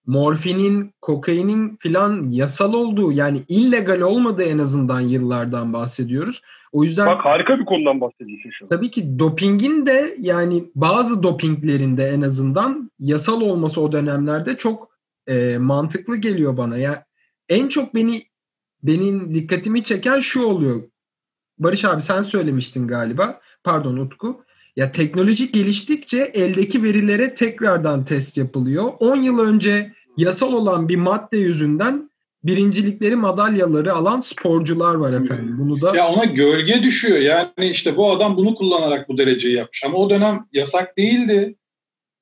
morfinin, 0.06 0.94
kokainin 1.02 1.78
filan 1.78 2.32
yasal 2.32 2.74
olduğu 2.74 3.12
yani 3.12 3.44
illegal 3.48 4.02
olmadığı 4.02 4.44
en 4.44 4.58
azından 4.58 5.02
yıllardan 5.02 5.74
bahsediyoruz. 5.74 6.42
O 6.72 6.84
yüzden 6.84 7.08
Bak 7.08 7.26
harika 7.26 7.60
bir 7.60 7.66
konudan 7.66 8.02
bahsediyorsun 8.02 8.50
şu 8.50 8.66
an. 8.66 8.70
Tabii 8.70 8.92
ki 8.92 9.20
dopingin 9.20 9.86
de 9.86 10.16
yani 10.20 10.72
bazı 10.76 11.24
dopinglerinde 11.24 12.10
en 12.10 12.22
azından 12.22 12.92
yasal 13.00 13.42
olması 13.42 13.82
o 13.82 13.92
dönemlerde 13.92 14.58
çok 14.58 14.90
e, 15.28 15.58
mantıklı 15.58 16.18
geliyor 16.18 16.58
bana. 16.58 16.78
Ya 16.78 16.84
yani 16.84 16.98
en 17.50 17.68
çok 17.68 17.96
beni 17.96 18.24
benim 18.84 19.36
dikkatimi 19.36 19.84
çeken 19.84 20.20
şu 20.20 20.44
oluyor. 20.44 20.84
Barış 21.60 21.86
abi 21.86 22.02
sen 22.02 22.22
söylemiştin 22.22 22.88
galiba. 22.88 23.42
Pardon 23.64 23.98
Utku. 23.98 24.44
Ya 24.76 24.92
teknoloji 24.92 25.52
geliştikçe 25.52 26.32
eldeki 26.34 26.84
verilere 26.84 27.36
tekrardan 27.36 28.06
test 28.06 28.38
yapılıyor. 28.38 28.92
10 29.00 29.16
yıl 29.16 29.40
önce 29.40 29.94
yasal 30.18 30.54
olan 30.54 30.90
bir 30.90 30.96
madde 30.96 31.38
yüzünden 31.38 32.10
birincilikleri 32.44 33.16
madalyaları 33.16 33.94
alan 33.94 34.20
sporcular 34.20 34.96
var 34.96 35.14
efendim. 35.14 35.56
Bunu 35.60 35.82
da 35.82 35.96
Ya 35.96 36.08
ona 36.08 36.26
gölge 36.26 36.84
düşüyor. 36.84 37.18
Yani 37.20 37.70
işte 37.70 37.98
bu 37.98 38.12
adam 38.12 38.38
bunu 38.38 38.56
kullanarak 38.56 39.10
bu 39.10 39.18
dereceyi 39.18 39.56
yapmış. 39.56 39.84
Ama 39.86 39.98
o 39.98 40.10
dönem 40.10 40.46
yasak 40.54 40.98
değildi. 40.98 41.56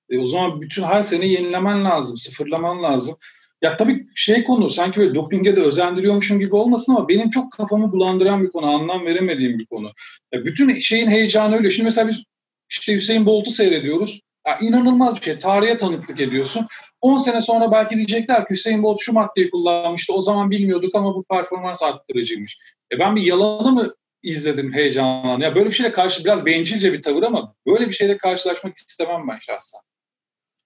E 0.09 0.19
o 0.19 0.25
zaman 0.25 0.61
bütün 0.61 0.83
her 0.83 1.01
sene 1.01 1.25
yenilemen 1.25 1.85
lazım, 1.85 2.17
sıfırlaman 2.17 2.83
lazım. 2.83 3.15
Ya 3.61 3.77
tabii 3.77 4.07
şey 4.15 4.43
konu 4.43 4.69
sanki 4.69 4.99
böyle 4.99 5.15
dopinge 5.15 5.55
de 5.55 5.61
özendiriyormuşum 5.61 6.39
gibi 6.39 6.55
olmasın 6.55 6.95
ama 6.95 7.09
benim 7.09 7.29
çok 7.29 7.51
kafamı 7.51 7.91
bulandıran 7.91 8.43
bir 8.43 8.51
konu, 8.51 8.65
anlam 8.65 9.05
veremediğim 9.05 9.59
bir 9.59 9.65
konu. 9.65 9.91
Ya 10.33 10.45
bütün 10.45 10.79
şeyin 10.79 11.07
heyecanı 11.07 11.55
öyle. 11.55 11.69
Şimdi 11.69 11.85
mesela 11.85 12.07
biz 12.07 12.23
işte 12.69 12.95
Hüseyin 12.95 13.25
Bolt'u 13.25 13.51
seyrediyoruz. 13.51 14.21
Ya 14.47 14.57
inanılmaz 14.61 15.15
bir 15.15 15.21
şey. 15.21 15.39
Tarihe 15.39 15.77
tanıklık 15.77 16.19
ediyorsun. 16.19 16.67
10 17.01 17.17
sene 17.17 17.41
sonra 17.41 17.71
belki 17.71 17.95
diyecekler 17.95 18.47
ki 18.47 18.53
Hüseyin 18.53 18.83
Bolt 18.83 18.97
şu 19.01 19.13
maddeyi 19.13 19.51
kullanmıştı. 19.51 20.13
O 20.13 20.21
zaman 20.21 20.51
bilmiyorduk 20.51 20.95
ama 20.95 21.15
bu 21.15 21.23
performans 21.23 21.83
arttırıcıymış. 21.83 22.57
E 22.93 22.99
ben 22.99 23.15
bir 23.15 23.21
yalanı 23.21 23.71
mı 23.71 23.93
izledim 24.23 24.73
heyecanla? 24.73 25.45
Ya 25.45 25.55
böyle 25.55 25.69
bir 25.69 25.75
şeyle 25.75 25.91
karşı 25.91 26.25
biraz 26.25 26.45
bencilce 26.45 26.93
bir 26.93 27.01
tavır 27.01 27.23
ama 27.23 27.55
böyle 27.67 27.87
bir 27.87 27.93
şeyle 27.93 28.17
karşılaşmak 28.17 28.77
istemem 28.77 29.27
ben 29.27 29.39
şahsen. 29.39 29.81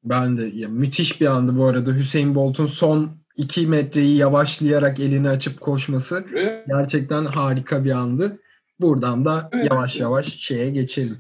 Ben 0.06 0.38
de 0.38 0.52
ya, 0.54 0.70
müthiş 0.70 1.22
bir 1.22 1.26
andı 1.26 1.58
bu 1.58 1.66
arada. 1.66 1.94
Hüseyin 1.94 2.36
Bolt'un 2.36 2.66
son 2.66 3.10
2 3.38 3.68
metreyi 3.68 4.18
yavaşlayarak 4.18 5.00
elini 5.00 5.30
açıp 5.30 5.62
koşması 5.62 6.26
evet. 6.34 6.66
gerçekten 6.68 7.26
harika 7.26 7.86
bir 7.86 7.92
andı. 7.92 8.40
Buradan 8.80 9.26
da 9.26 9.50
evet. 9.54 9.72
yavaş 9.72 9.96
yavaş 9.96 10.38
şeye 10.40 10.70
geçelim. 10.70 11.18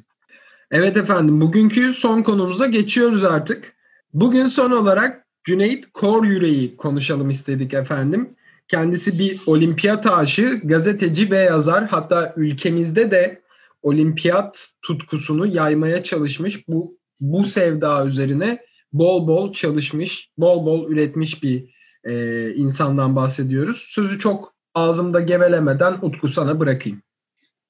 Evet 0.72 0.98
efendim 0.98 1.42
bugünkü 1.42 1.94
son 1.94 2.24
konumuza 2.24 2.66
geçiyoruz 2.66 3.24
artık. 3.24 3.74
Bugün 4.14 4.46
son 4.46 4.72
olarak 4.72 5.26
Cüneyt 5.44 5.86
Kor 5.94 6.26
Yüreği 6.26 6.78
konuşalım 6.78 7.30
istedik 7.30 7.74
efendim. 7.74 8.30
Kendisi 8.68 9.20
bir 9.20 9.40
olimpiyat 9.46 10.08
aşığı, 10.08 10.60
gazeteci 10.64 11.32
ve 11.32 11.38
yazar. 11.38 11.88
Hatta 11.88 12.34
ülkemizde 12.38 13.12
de 13.12 13.42
olimpiyat 13.82 14.72
tutkusunu 14.82 15.48
yaymaya 15.48 16.04
çalışmış. 16.04 16.68
Bu 16.68 16.98
bu 17.20 17.46
sevda 17.46 18.06
üzerine 18.06 18.60
bol 19.00 19.28
bol 19.28 19.54
çalışmış, 19.54 20.30
bol 20.38 20.66
bol 20.66 20.90
üretmiş 20.90 21.44
bir 21.44 21.76
e, 22.04 22.54
insandan 22.56 23.16
bahsediyoruz. 23.16 23.86
Sözü 23.90 24.20
çok 24.20 24.56
ağzımda 24.74 25.20
gevelemeden 25.20 25.94
Utku 26.02 26.30
sana 26.30 26.60
bırakayım. 26.60 27.02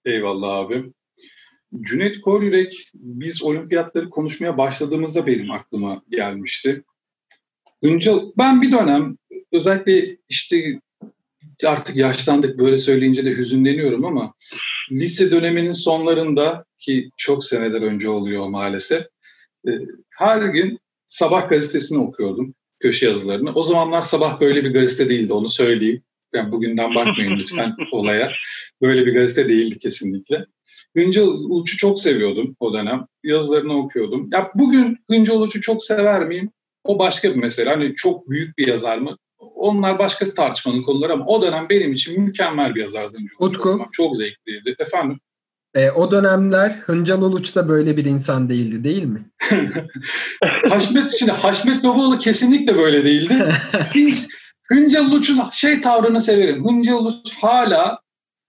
Eyvallah 0.05 0.55
abi. 0.55 0.93
Cüneyt 1.81 2.21
Koryürek 2.21 2.89
biz 2.93 3.43
olimpiyatları 3.43 4.09
konuşmaya 4.09 4.57
başladığımızda 4.57 5.27
benim 5.27 5.51
aklıma 5.51 6.01
gelmişti. 6.09 6.83
Önce 7.81 8.11
ben 8.37 8.61
bir 8.61 8.71
dönem 8.71 9.17
özellikle 9.51 10.17
işte 10.29 10.79
artık 11.65 11.95
yaşlandık 11.95 12.59
böyle 12.59 12.77
söyleyince 12.77 13.25
de 13.25 13.37
hüzünleniyorum 13.37 14.05
ama 14.05 14.33
lise 14.91 15.31
döneminin 15.31 15.73
sonlarında 15.73 16.65
ki 16.79 17.09
çok 17.17 17.43
seneler 17.43 17.81
önce 17.81 18.09
oluyor 18.09 18.47
maalesef 18.47 19.05
e, 19.67 19.71
her 20.19 20.41
gün 20.41 20.79
sabah 21.15 21.49
gazetesini 21.49 21.97
okuyordum 21.99 22.55
köşe 22.79 23.05
yazılarını. 23.09 23.51
O 23.53 23.63
zamanlar 23.63 24.01
sabah 24.01 24.39
böyle 24.39 24.63
bir 24.63 24.73
gazete 24.73 25.09
değildi 25.09 25.33
onu 25.33 25.49
söyleyeyim. 25.49 26.01
Yani 26.33 26.51
bugünden 26.51 26.95
bakmayın 26.95 27.37
lütfen 27.39 27.75
olaya. 27.91 28.31
Böyle 28.81 29.05
bir 29.05 29.13
gazete 29.13 29.49
değildi 29.49 29.79
kesinlikle. 29.79 30.45
Hıncal 30.97 31.27
Uluç'u 31.27 31.77
çok 31.77 31.99
seviyordum 31.99 32.55
o 32.59 32.73
dönem. 32.73 33.05
Yazılarını 33.23 33.77
okuyordum. 33.77 34.29
Ya 34.33 34.51
bugün 34.55 34.97
Hıncal 35.11 35.35
Uluç'u 35.35 35.61
çok 35.61 35.83
sever 35.83 36.27
miyim? 36.27 36.51
O 36.83 36.99
başka 36.99 37.29
bir 37.29 37.35
mesele. 37.35 37.69
Hani 37.69 37.95
çok 37.95 38.29
büyük 38.29 38.57
bir 38.57 38.67
yazar 38.67 38.97
mı? 38.97 39.17
Onlar 39.37 39.99
başka 39.99 40.33
tartışmanın 40.33 40.83
konuları 40.83 41.13
ama 41.13 41.25
o 41.25 41.41
dönem 41.41 41.69
benim 41.69 41.93
için 41.93 42.21
mükemmel 42.21 42.75
bir 42.75 42.81
yazardı 42.81 43.17
Hıncal 43.17 43.47
Utku. 43.47 43.85
Çok 43.91 44.17
zevkliydi. 44.17 44.75
Efendim? 44.79 45.19
E, 45.75 45.91
o 45.91 46.11
dönemler 46.11 46.69
Hıncal 46.69 47.21
Uluç 47.21 47.55
da 47.55 47.69
böyle 47.69 47.97
bir 47.97 48.05
insan 48.05 48.49
değildi 48.49 48.83
değil 48.83 49.03
mi? 49.03 49.29
Haşmet, 50.69 51.13
şimdi 51.19 51.31
Haşmet 51.31 51.83
Babaoğlu 51.83 52.17
kesinlikle 52.17 52.77
böyle 52.77 53.05
değildi. 53.05 53.55
Biz 53.95 54.27
Hıncal 54.63 55.05
Uluç'un 55.05 55.41
şey 55.51 55.81
tavrını 55.81 56.21
severim. 56.21 56.65
Hıncal 56.67 56.93
Uluç 56.93 57.33
hala 57.41 57.99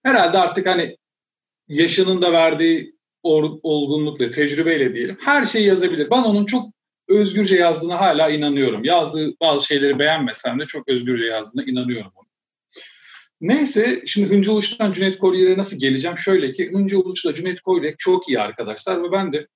herhalde 0.03 0.37
artık 0.37 0.65
hani 0.67 0.97
yaşının 1.67 2.21
da 2.21 2.31
verdiği 2.31 2.97
olgunlukla, 3.63 4.29
tecrübeyle 4.29 4.93
diyelim 4.93 5.17
her 5.21 5.45
şeyi 5.45 5.67
yazabilir. 5.67 6.09
Ben 6.11 6.23
onun 6.23 6.45
çok 6.45 6.73
özgürce 7.07 7.55
yazdığına 7.55 7.99
hala 7.99 8.29
inanıyorum. 8.29 8.83
Yazdığı 8.83 9.33
bazı 9.41 9.65
şeyleri 9.65 9.99
beğenmesem 9.99 10.59
de 10.59 10.65
çok 10.65 10.89
özgürce 10.89 11.25
yazdığına 11.25 11.63
inanıyorum. 11.63 12.11
Onun. 12.15 12.26
Neyse 13.41 14.03
şimdi 14.05 14.33
Hıncı 14.33 14.51
Uluç'tan 14.51 14.91
Cüneyt 14.91 15.17
Koryer'e 15.17 15.57
nasıl 15.57 15.79
geleceğim? 15.79 16.17
Şöyle 16.17 16.53
ki 16.53 16.69
Hıncı 16.73 16.99
Uluç'la 16.99 17.33
Cüneyt 17.33 17.61
Koryer 17.61 17.95
çok 17.97 18.29
iyi 18.29 18.39
arkadaşlar 18.39 19.03
ve 19.03 19.11
ben 19.11 19.33
de 19.33 19.47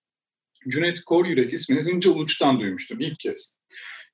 Cüneyt 0.68 1.02
Koryürek 1.02 1.54
ismini 1.54 1.92
Hıncı 1.92 2.14
Uluç'tan 2.14 2.60
duymuştum 2.60 3.00
ilk 3.00 3.20
kez. 3.20 3.58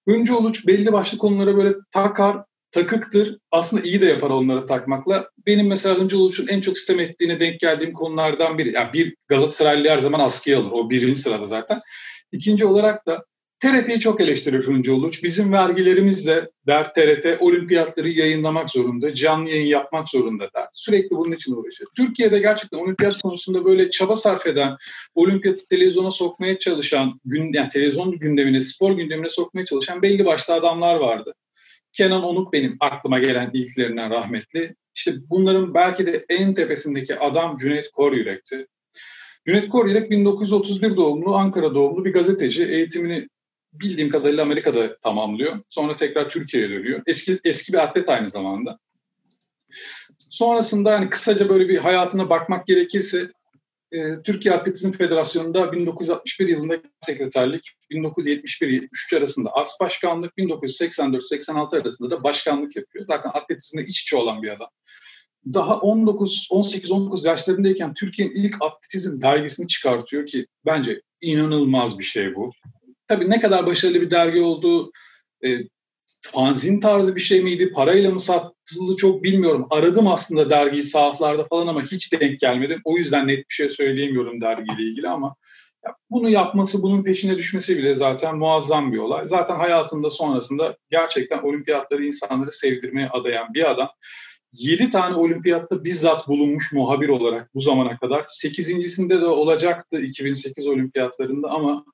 Hıncı 0.07 0.37
Uluç 0.37 0.67
belli 0.67 0.93
başlı 0.93 1.17
konulara 1.17 1.57
böyle 1.57 1.73
takar, 1.91 2.37
takıktır. 2.71 3.37
Aslında 3.51 3.83
iyi 3.83 4.01
de 4.01 4.05
yapar 4.05 4.29
onları 4.29 4.65
takmakla. 4.65 5.29
Benim 5.45 5.67
mesela 5.67 5.97
Hıncı 5.97 6.17
Uluç'un 6.17 6.47
en 6.47 6.61
çok 6.61 6.77
sistem 6.77 6.99
ettiğine 6.99 7.39
denk 7.39 7.59
geldiğim 7.59 7.93
konulardan 7.93 8.57
biri. 8.57 8.73
Yani 8.73 8.93
bir 8.93 9.15
Galatasaraylı 9.27 9.89
her 9.89 9.97
zaman 9.97 10.19
askıya 10.19 10.59
alır. 10.59 10.71
O 10.71 10.89
birinci 10.89 11.19
sırada 11.19 11.45
zaten. 11.45 11.81
İkinci 12.31 12.65
olarak 12.65 13.05
da 13.05 13.25
TRT'yi 13.59 13.99
çok 13.99 14.21
eleştirir 14.21 14.67
Hıncı 14.67 14.95
Uluç. 14.95 15.23
Bizim 15.23 15.53
vergilerimizle 15.53 16.49
der 16.67 16.93
TRT 16.93 17.41
olimpiyatları 17.41 18.09
yayınlamak 18.09 18.69
zorunda, 18.69 19.13
canlı 19.13 19.49
yayın 19.49 19.65
yapmak 19.65 20.09
zorunda 20.09 20.43
der. 20.55 20.67
Sürekli 20.73 21.15
bunun 21.15 21.31
için 21.31 21.53
uğraşır. 21.55 21.87
Türkiye'de 21.95 22.39
gerçekten 22.39 22.77
olimpiyat 22.77 23.21
konusunda 23.21 23.65
böyle 23.65 23.89
çaba 23.89 24.15
sarf 24.15 24.47
eden, 24.47 24.77
olimpiyatı 25.15 25.67
televizyona 25.67 26.11
sokmaya 26.11 26.59
çalışan, 26.59 27.21
yani 27.25 27.69
televizyon 27.69 28.11
gündemine, 28.19 28.59
spor 28.59 28.91
gündemine 28.91 29.29
sokmaya 29.29 29.65
çalışan 29.65 30.01
belli 30.01 30.25
başlı 30.25 30.53
adamlar 30.53 30.95
vardı. 30.95 31.33
Kenan 31.93 32.23
Onuk 32.23 32.53
benim 32.53 32.77
aklıma 32.79 33.19
gelen 33.19 33.51
ilklerinden 33.53 34.09
rahmetli. 34.11 34.75
İşte 34.95 35.13
bunların 35.29 35.73
belki 35.73 36.07
de 36.07 36.25
en 36.29 36.53
tepesindeki 36.53 37.19
adam 37.19 37.57
Cüneyt 37.57 37.91
Koryürek'ti. 37.91 38.67
Cüneyt 39.47 39.69
Koryürek 39.69 40.11
1931 40.11 40.95
doğumlu, 40.95 41.35
Ankara 41.35 41.75
doğumlu 41.75 42.05
bir 42.05 42.13
gazeteci. 42.13 42.65
Eğitimini 42.65 43.27
bildiğim 43.79 44.09
kadarıyla 44.09 44.43
Amerika'da 44.43 44.97
tamamlıyor. 44.97 45.59
Sonra 45.69 45.95
tekrar 45.95 46.29
Türkiye'ye 46.29 46.69
dönüyor. 46.69 47.01
Eski 47.05 47.39
eski 47.43 47.73
bir 47.73 47.83
atlet 47.83 48.09
aynı 48.09 48.29
zamanda. 48.29 48.79
Sonrasında 50.29 50.93
hani 50.93 51.09
kısaca 51.09 51.49
böyle 51.49 51.69
bir 51.69 51.77
hayatına 51.77 52.29
bakmak 52.29 52.67
gerekirse 52.67 53.31
e, 53.91 54.21
Türkiye 54.23 54.53
Atletizm 54.53 54.91
Federasyonu'nda 54.91 55.71
1961 55.71 56.47
yılında 56.47 56.77
sekreterlik, 57.01 57.73
1971-73 57.91 59.17
arasında 59.17 59.49
as 59.49 59.79
başkanlık, 59.81 60.33
1984-86 60.37 61.81
arasında 61.81 62.11
da 62.11 62.23
başkanlık 62.23 62.75
yapıyor. 62.75 63.05
Zaten 63.05 63.31
atletizmde 63.33 63.83
iç 63.83 64.01
içe 64.01 64.17
olan 64.17 64.43
bir 64.43 64.49
adam. 64.49 64.67
Daha 65.53 65.79
19 65.79 66.47
18-19 66.51 67.27
yaşlarındayken 67.27 67.93
Türkiye'nin 67.93 68.35
ilk 68.35 68.55
atletizm 68.61 69.21
dergisini 69.21 69.67
çıkartıyor 69.67 70.25
ki 70.25 70.47
bence 70.65 71.01
inanılmaz 71.21 71.99
bir 71.99 72.03
şey 72.03 72.35
bu 72.35 72.51
tabii 73.07 73.29
ne 73.29 73.41
kadar 73.41 73.65
başarılı 73.65 74.01
bir 74.01 74.11
dergi 74.11 74.41
olduğu 74.41 74.91
e, 75.45 75.47
fanzin 76.21 76.79
tarzı 76.79 77.15
bir 77.15 77.21
şey 77.21 77.41
miydi, 77.41 77.71
parayla 77.71 78.11
mı 78.11 78.21
satıldı 78.21 78.95
çok 78.97 79.23
bilmiyorum. 79.23 79.67
Aradım 79.69 80.07
aslında 80.07 80.49
dergiyi 80.49 80.83
sahaflarda 80.83 81.45
falan 81.47 81.67
ama 81.67 81.83
hiç 81.83 82.13
denk 82.13 82.39
gelmedim. 82.39 82.81
O 82.83 82.97
yüzden 82.97 83.27
net 83.27 83.37
bir 83.37 83.53
şey 83.53 83.69
söyleyemiyorum 83.69 84.41
dergiyle 84.41 84.83
ilgili 84.83 85.09
ama 85.09 85.35
ya 85.85 85.95
bunu 86.09 86.29
yapması, 86.29 86.81
bunun 86.81 87.03
peşine 87.03 87.37
düşmesi 87.37 87.77
bile 87.77 87.95
zaten 87.95 88.37
muazzam 88.37 88.93
bir 88.93 88.97
olay. 88.97 89.27
Zaten 89.27 89.55
hayatında 89.55 90.09
sonrasında 90.09 90.77
gerçekten 90.89 91.37
olimpiyatları 91.37 92.05
insanları 92.05 92.51
sevdirmeye 92.51 93.09
adayan 93.09 93.53
bir 93.53 93.71
adam. 93.71 93.89
7 94.51 94.89
tane 94.89 95.15
olimpiyatta 95.15 95.83
bizzat 95.83 96.27
bulunmuş 96.27 96.71
muhabir 96.73 97.09
olarak 97.09 97.53
bu 97.53 97.59
zamana 97.59 97.97
kadar. 97.97 98.23
8.sinde 98.23 99.21
de 99.21 99.25
olacaktı 99.25 99.99
2008 99.99 100.67
olimpiyatlarında 100.67 101.49
ama 101.49 101.85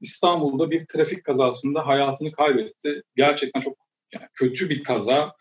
İstanbul'da 0.00 0.70
bir 0.70 0.86
trafik 0.86 1.24
kazasında 1.24 1.86
hayatını 1.86 2.32
kaybetti. 2.32 3.02
Gerçekten 3.16 3.60
çok 3.60 3.76
yani 4.14 4.26
kötü 4.34 4.70
bir 4.70 4.82
kaza. 4.82 5.32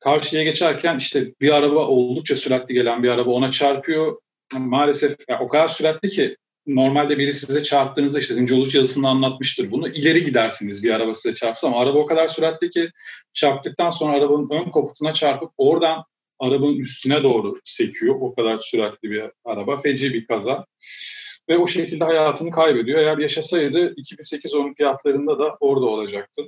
Karşıya 0.00 0.42
geçerken 0.42 0.98
işte 0.98 1.34
bir 1.40 1.50
araba 1.50 1.86
oldukça 1.86 2.36
süratli 2.36 2.74
gelen 2.74 3.02
bir 3.02 3.08
araba 3.08 3.30
ona 3.30 3.50
çarpıyor. 3.50 4.18
Maalesef 4.58 5.16
yani 5.28 5.42
o 5.44 5.48
kadar 5.48 5.68
süratli 5.68 6.10
ki 6.10 6.36
normalde 6.66 7.18
biri 7.18 7.34
size 7.34 7.62
çarptığınızda 7.62 8.18
işte 8.18 8.34
Hıncı 8.34 8.56
Uluç 8.56 8.74
yazısında 8.74 9.08
anlatmıştır 9.08 9.70
bunu. 9.70 9.88
İleri 9.88 10.24
gidersiniz 10.24 10.84
bir 10.84 10.90
araba 10.90 11.14
size 11.14 11.34
çarpsa 11.34 11.66
ama 11.66 11.80
araba 11.80 11.98
o 11.98 12.06
kadar 12.06 12.28
süratli 12.28 12.70
ki 12.70 12.90
çarptıktan 13.32 13.90
sonra 13.90 14.16
arabanın 14.16 14.50
ön 14.50 14.64
kaputuna 14.64 15.12
çarpıp 15.12 15.50
oradan 15.56 16.04
arabanın 16.38 16.76
üstüne 16.76 17.22
doğru 17.22 17.60
sekiyor. 17.64 18.14
O 18.20 18.34
kadar 18.34 18.58
süratli 18.58 19.10
bir 19.10 19.24
araba. 19.44 19.78
Feci 19.78 20.14
bir 20.14 20.26
kaza 20.26 20.66
ve 21.48 21.58
o 21.58 21.66
şekilde 21.66 22.04
hayatını 22.04 22.50
kaybediyor. 22.50 22.98
Eğer 22.98 23.18
yaşasaydı 23.18 23.94
2008 23.96 24.54
olimpiyatlarında 24.54 25.38
da 25.38 25.56
orada 25.60 25.86
olacaktı. 25.86 26.42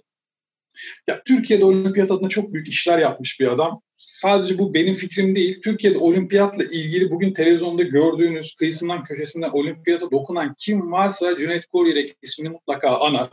Ya, 1.07 1.23
Türkiye'de 1.27 1.65
olimpiyat 1.65 2.11
adına 2.11 2.29
çok 2.29 2.53
büyük 2.53 2.69
işler 2.69 2.99
yapmış 2.99 3.41
bir 3.41 3.49
adam. 3.49 3.81
Sadece 3.97 4.59
bu 4.59 4.75
benim 4.75 4.95
fikrim 4.95 5.37
değil. 5.37 5.61
Türkiye'de 5.63 5.99
olimpiyatla 5.99 6.65
ilgili 6.65 7.11
bugün 7.11 7.35
televizyonda 7.35 7.83
gördüğünüz 7.83 8.55
kıyısından 8.55 9.05
köşesinden 9.05 9.51
olimpiyata 9.51 10.11
dokunan 10.11 10.55
kim 10.59 10.93
varsa 10.93 11.37
Cüneyt 11.37 11.67
Koryerek 11.67 12.17
ismini 12.23 12.49
mutlaka 12.49 12.99
anar. 12.99 13.31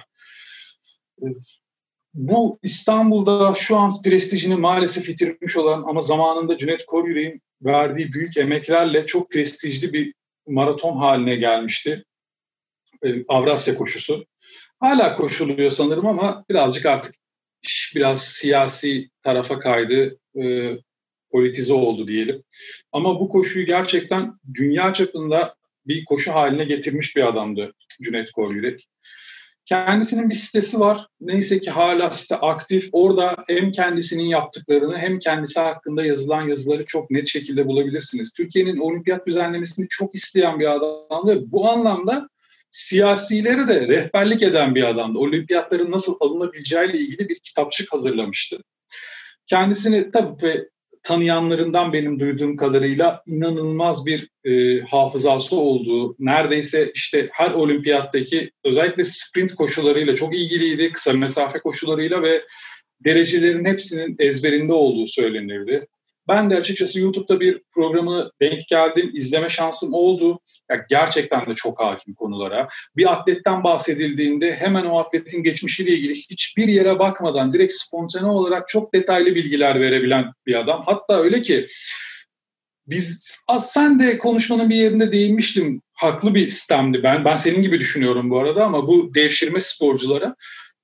Bu 2.14 2.60
İstanbul'da 2.64 3.56
şu 3.56 3.78
an 3.78 3.92
prestijini 4.04 4.56
maalesef 4.56 5.10
yitirmiş 5.10 5.58
olan 5.58 5.84
ama 5.88 6.02
zamanında 6.02 6.58
Cüneyt 6.58 6.86
Koryürek'in 6.86 7.42
verdiği 7.62 8.14
büyük 8.14 8.38
emeklerle 8.38 9.06
çok 9.06 9.32
prestijli 9.32 9.94
bir 9.94 10.14
maraton 10.48 10.98
haline 10.98 11.36
gelmişti. 11.36 12.06
E, 13.04 13.26
Avrasya 13.28 13.76
koşusu. 13.76 14.26
Hala 14.80 15.16
koşuluyor 15.16 15.72
sanırım 15.72 16.06
ama 16.06 16.46
birazcık 16.50 16.86
artık 16.86 17.16
biraz 17.96 18.24
siyasi 18.24 19.10
tarafa 19.22 19.60
kaydı, 19.60 20.20
e, 20.44 20.72
politize 21.32 21.74
oldu 21.74 22.08
diyelim. 22.08 22.44
Ama 22.92 23.20
bu 23.20 23.30
koşuyu 23.30 23.66
gerçekten 23.66 24.34
dünya 24.54 24.94
çapında 24.94 25.56
bir 25.88 26.06
koşu 26.06 26.34
haline 26.34 26.66
getirmiş 26.66 27.16
bir 27.16 27.28
adamdı 27.28 27.74
Cüneyt 28.02 28.32
Koryürek. 28.32 28.88
Kendisinin 29.66 30.30
bir 30.30 30.34
sitesi 30.34 30.80
var. 30.80 31.08
Neyse 31.22 31.60
ki 31.60 31.72
hala 31.72 32.12
site 32.12 32.36
aktif. 32.36 32.90
Orada 32.92 33.36
hem 33.48 33.72
kendisinin 33.72 34.26
yaptıklarını 34.26 34.98
hem 34.98 35.20
kendisi 35.20 35.60
hakkında 35.60 36.06
yazılan 36.06 36.48
yazıları 36.48 36.86
çok 36.86 37.12
net 37.12 37.28
şekilde 37.28 37.68
bulabilirsiniz. 37.68 38.32
Türkiye'nin 38.34 38.78
olimpiyat 38.78 39.28
düzenlemesini 39.28 39.88
çok 39.90 40.16
isteyen 40.16 40.60
bir 40.60 40.72
adamdı. 40.72 41.52
Bu 41.52 41.70
anlamda 41.70 42.30
siyasileri 42.72 43.68
de 43.68 43.88
rehberlik 43.88 44.44
eden 44.44 44.76
bir 44.76 44.84
adamdı. 44.84 45.20
Olimpiyatların 45.20 45.92
nasıl 45.92 46.16
alınabileceğiyle 46.20 46.98
ilgili 46.98 47.30
bir 47.30 47.40
kitapçık 47.40 47.94
hazırlamıştı. 47.94 48.58
Kendisini 49.48 50.12
tabii 50.12 50.70
tanıyanlarından 51.04 51.94
benim 51.94 52.20
duyduğum 52.20 52.58
kadarıyla 52.58 53.24
inanılmaz 53.28 54.06
bir 54.06 54.30
e, 54.46 54.82
hafızası 54.82 55.56
olduğu, 55.56 56.16
neredeyse 56.20 56.92
işte 56.96 57.30
her 57.32 57.52
olimpiyattaki 57.52 58.52
özellikle 58.64 59.04
sprint 59.04 59.56
koşularıyla 59.56 60.14
çok 60.16 60.36
ilgiliydi, 60.36 60.92
kısa 60.92 61.14
mesafe 61.14 61.60
koşularıyla 61.60 62.22
ve 62.22 62.44
derecelerin 63.06 63.66
hepsinin 63.66 64.16
ezberinde 64.20 64.74
olduğu 64.74 65.08
söylenirdi. 65.08 65.88
Ben 66.28 66.50
de 66.50 66.58
açıkçası 66.58 67.00
YouTube'da 67.00 67.40
bir 67.40 67.62
programı 67.74 68.32
denk 68.42 68.68
geldim, 68.70 69.12
izleme 69.14 69.50
şansım 69.50 69.94
oldu. 69.94 70.40
Ya 70.72 70.86
gerçekten 70.90 71.46
de 71.46 71.56
çok 71.56 71.80
hakim 71.80 72.14
konulara. 72.14 72.68
Bir 72.98 73.12
atletten 73.12 73.64
bahsedildiğinde 73.64 74.56
hemen 74.56 74.86
o 74.86 75.00
atletin 75.00 75.44
geçmişiyle 75.44 75.92
ilgili 75.92 76.14
hiçbir 76.16 76.68
yere 76.68 77.00
bakmadan 77.00 77.54
direkt 77.54 77.74
spontane 77.74 78.28
olarak 78.28 78.68
çok 78.68 78.94
detaylı 78.94 79.36
bilgiler 79.36 79.82
verebilen 79.82 80.26
bir 80.46 80.60
adam. 80.60 80.84
Hatta 80.86 81.20
öyle 81.20 81.42
ki 81.42 81.68
biz 82.88 83.38
az 83.48 83.72
sen 83.72 84.00
de 84.00 84.18
konuşmanın 84.18 84.70
bir 84.70 84.76
yerinde 84.76 85.12
değinmiştim. 85.12 85.82
Haklı 85.94 86.36
bir 86.36 86.50
sistemdi 86.50 87.04
ben. 87.04 87.26
Ben 87.26 87.36
senin 87.36 87.62
gibi 87.62 87.80
düşünüyorum 87.80 88.30
bu 88.30 88.40
arada 88.40 88.66
ama 88.66 88.88
bu 88.88 89.16
devşirme 89.16 89.62
sporculara 89.62 90.36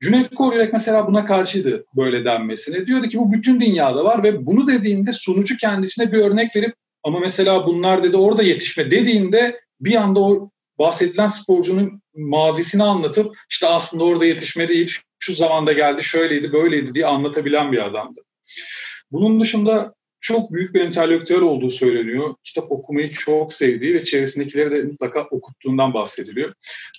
Cüneyt 0.02 0.36
Koryerek 0.36 0.74
mesela 0.74 1.08
buna 1.08 1.26
karşıydı 1.26 1.86
böyle 1.96 2.26
denmesine. 2.26 2.88
Diyordu 2.88 3.08
ki 3.08 3.20
bu 3.20 3.32
bütün 3.32 3.62
dünyada 3.62 4.04
var 4.04 4.24
ve 4.24 4.46
bunu 4.46 4.68
dediğinde 4.68 5.14
sunucu 5.14 5.58
kendisine 5.58 6.12
bir 6.12 6.18
örnek 6.18 6.56
verip 6.56 6.76
ama 7.04 7.20
mesela 7.20 7.68
bunlar 7.68 8.04
dedi 8.04 8.18
orada 8.18 8.44
yetişme 8.44 8.92
dediğinde 8.92 9.60
bir 9.82 9.96
anda 9.96 10.20
o 10.20 10.50
bahsedilen 10.80 11.28
sporcunun 11.28 12.02
mazisini 12.16 12.84
anlatıp 12.84 13.38
işte 13.50 13.68
aslında 13.68 14.04
orada 14.04 14.26
yetişme 14.26 14.68
değil 14.68 14.98
şu 15.20 15.36
zamanda 15.36 15.74
geldi 15.74 16.04
şöyleydi 16.04 16.54
böyleydi 16.54 16.94
diye 16.94 17.06
anlatabilen 17.06 17.72
bir 17.72 17.86
adamdı. 17.86 18.22
Bunun 19.12 19.42
dışında 19.42 19.94
çok 20.22 20.54
büyük 20.54 20.74
bir 20.74 20.82
entelektüel 20.82 21.42
olduğu 21.42 21.70
söyleniyor. 21.70 22.36
Kitap 22.44 22.72
okumayı 22.72 23.12
çok 23.12 23.54
sevdiği 23.54 23.94
ve 23.94 24.04
çevresindekileri 24.04 24.72
de 24.72 24.84
mutlaka 24.84 25.24
okuttuğundan 25.24 25.94
bahsediliyor. 25.94 26.54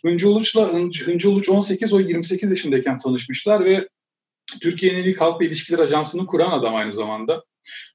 Hıncı 0.04 0.28
Uluç'la 0.28 0.72
Hıncı 1.06 1.30
Uluç 1.30 1.48
18 1.48 1.92
o 1.92 2.00
28 2.00 2.50
yaşındayken 2.50 2.98
tanışmışlar 2.98 3.64
ve 3.64 3.88
Türkiye'nin 4.60 5.04
ilk 5.04 5.20
halkla 5.20 5.46
ilişkiler 5.46 5.78
ajansını 5.78 6.26
kuran 6.26 6.50
adam 6.50 6.74
aynı 6.74 6.92
zamanda 6.92 7.44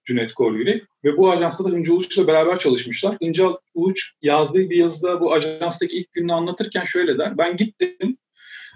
Cüneyt 0.06 0.34
Korgülü. 0.34 0.86
Ve 1.04 1.18
bu 1.18 1.32
ajansta 1.32 1.66
da 1.66 1.70
Hıncı 1.70 1.94
Uluç'la 1.94 2.28
beraber 2.28 2.60
çalışmışlar. 2.60 3.18
Hıncı 3.22 3.48
Uluç 3.74 4.14
yazdığı 4.22 4.70
bir 4.70 4.78
yazıda 4.78 5.22
bu 5.22 5.34
ajanstaki 5.34 5.96
ilk 5.96 6.12
gününü 6.12 6.34
anlatırken 6.34 6.86
şöyle 6.86 7.18
der. 7.18 7.38
Ben 7.38 7.58
gittim, 7.58 8.18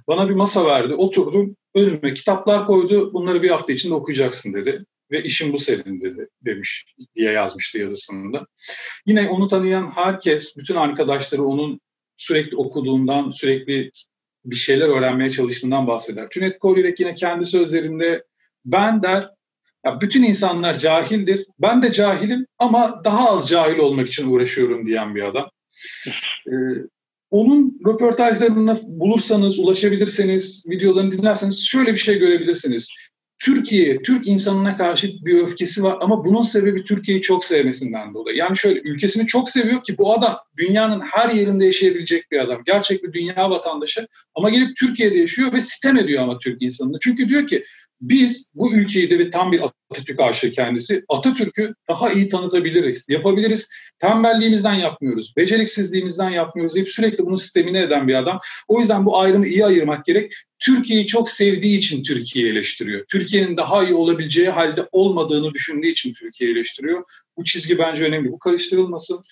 bana 0.07 0.29
bir 0.29 0.33
masa 0.33 0.65
verdi, 0.65 0.93
oturdum, 0.93 1.55
önüme 1.75 2.13
kitaplar 2.13 2.65
koydu, 2.65 3.13
bunları 3.13 3.43
bir 3.43 3.49
hafta 3.49 3.73
içinde 3.73 3.93
okuyacaksın 3.93 4.53
dedi. 4.53 4.85
Ve 5.11 5.23
işim 5.23 5.53
bu 5.53 5.59
senindir 5.59 6.27
demiş 6.45 6.85
diye 7.15 7.31
yazmıştı 7.31 7.77
yazısında. 7.77 8.47
Yine 9.05 9.29
onu 9.29 9.47
tanıyan 9.47 9.91
herkes, 9.91 10.57
bütün 10.57 10.75
arkadaşları 10.75 11.43
onun 11.43 11.79
sürekli 12.17 12.57
okuduğundan, 12.57 13.31
sürekli 13.31 13.91
bir 14.45 14.55
şeyler 14.55 14.87
öğrenmeye 14.87 15.31
çalıştığından 15.31 15.87
bahseder. 15.87 16.29
Cüneyt 16.29 16.59
Koryürek 16.59 16.99
yine 16.99 17.15
kendi 17.15 17.45
sözlerinde 17.45 18.23
ben 18.65 19.03
der, 19.03 19.29
ya 19.85 20.01
bütün 20.01 20.23
insanlar 20.23 20.75
cahildir, 20.75 21.45
ben 21.59 21.81
de 21.81 21.91
cahilim 21.91 22.45
ama 22.57 23.01
daha 23.05 23.29
az 23.29 23.49
cahil 23.49 23.77
olmak 23.77 24.07
için 24.07 24.31
uğraşıyorum 24.31 24.85
diyen 24.85 25.15
bir 25.15 25.21
adam. 25.21 25.49
Ee, 26.47 26.51
onun 27.29 27.79
röportajlarını 27.87 28.79
bulursanız, 28.83 29.59
ulaşabilirseniz, 29.59 30.65
videolarını 30.69 31.11
dinlerseniz 31.11 31.67
şöyle 31.67 31.91
bir 31.91 31.97
şey 31.97 32.19
görebilirsiniz. 32.19 32.87
Türkiye, 33.39 34.01
Türk 34.01 34.27
insanına 34.27 34.77
karşı 34.77 35.11
bir 35.25 35.39
öfkesi 35.39 35.83
var 35.83 35.97
ama 36.01 36.25
bunun 36.25 36.41
sebebi 36.41 36.83
Türkiye'yi 36.83 37.21
çok 37.21 37.45
sevmesinden 37.45 38.13
dolayı. 38.13 38.37
Yani 38.37 38.57
şöyle 38.57 38.79
ülkesini 38.79 39.27
çok 39.27 39.49
seviyor 39.49 39.83
ki 39.83 39.97
bu 39.97 40.13
adam 40.13 40.37
dünyanın 40.57 40.99
her 40.99 41.29
yerinde 41.29 41.65
yaşayabilecek 41.65 42.31
bir 42.31 42.39
adam. 42.39 42.61
Gerçek 42.65 43.03
bir 43.03 43.13
dünya 43.13 43.49
vatandaşı 43.49 44.07
ama 44.35 44.49
gelip 44.49 44.77
Türkiye'de 44.77 45.17
yaşıyor 45.17 45.53
ve 45.53 45.61
sitem 45.61 45.97
ediyor 45.97 46.23
ama 46.23 46.37
Türk 46.37 46.61
insanına. 46.61 46.97
Çünkü 47.01 47.27
diyor 47.27 47.47
ki 47.47 47.63
biz 48.01 48.51
bu 48.55 48.73
ülkeyi 48.73 49.09
de 49.09 49.29
tam 49.29 49.51
bir 49.51 49.61
Atatürk 49.91 50.19
aşığı 50.19 50.51
kendisi. 50.51 51.03
Atatürk'ü 51.09 51.73
daha 51.87 52.11
iyi 52.11 52.29
tanıtabiliriz, 52.29 53.09
yapabiliriz. 53.09 53.69
Tembelliğimizden 53.99 54.73
yapmıyoruz, 54.73 55.33
beceriksizliğimizden 55.37 56.29
yapmıyoruz 56.29 56.75
deyip 56.75 56.89
sürekli 56.89 57.25
bunu 57.25 57.37
sistemine 57.37 57.81
eden 57.81 58.07
bir 58.07 58.13
adam. 58.13 58.39
O 58.67 58.79
yüzden 58.79 59.05
bu 59.05 59.19
ayrımı 59.19 59.47
iyi 59.47 59.65
ayırmak 59.65 60.05
gerek. 60.05 60.33
Türkiye'yi 60.59 61.07
çok 61.07 61.29
sevdiği 61.29 61.77
için 61.77 62.03
Türkiye'yi 62.03 62.51
eleştiriyor. 62.51 63.05
Türkiye'nin 63.11 63.57
daha 63.57 63.83
iyi 63.83 63.93
olabileceği 63.93 64.49
halde 64.49 64.87
olmadığını 64.91 65.53
düşündüğü 65.53 65.87
için 65.87 66.13
Türkiye'yi 66.13 66.55
eleştiriyor. 66.55 67.03
Bu 67.37 67.43
çizgi 67.43 67.77
bence 67.77 68.03
önemli. 68.05 68.31
Bu 68.31 68.39
karıştırılmasın. 68.39 69.23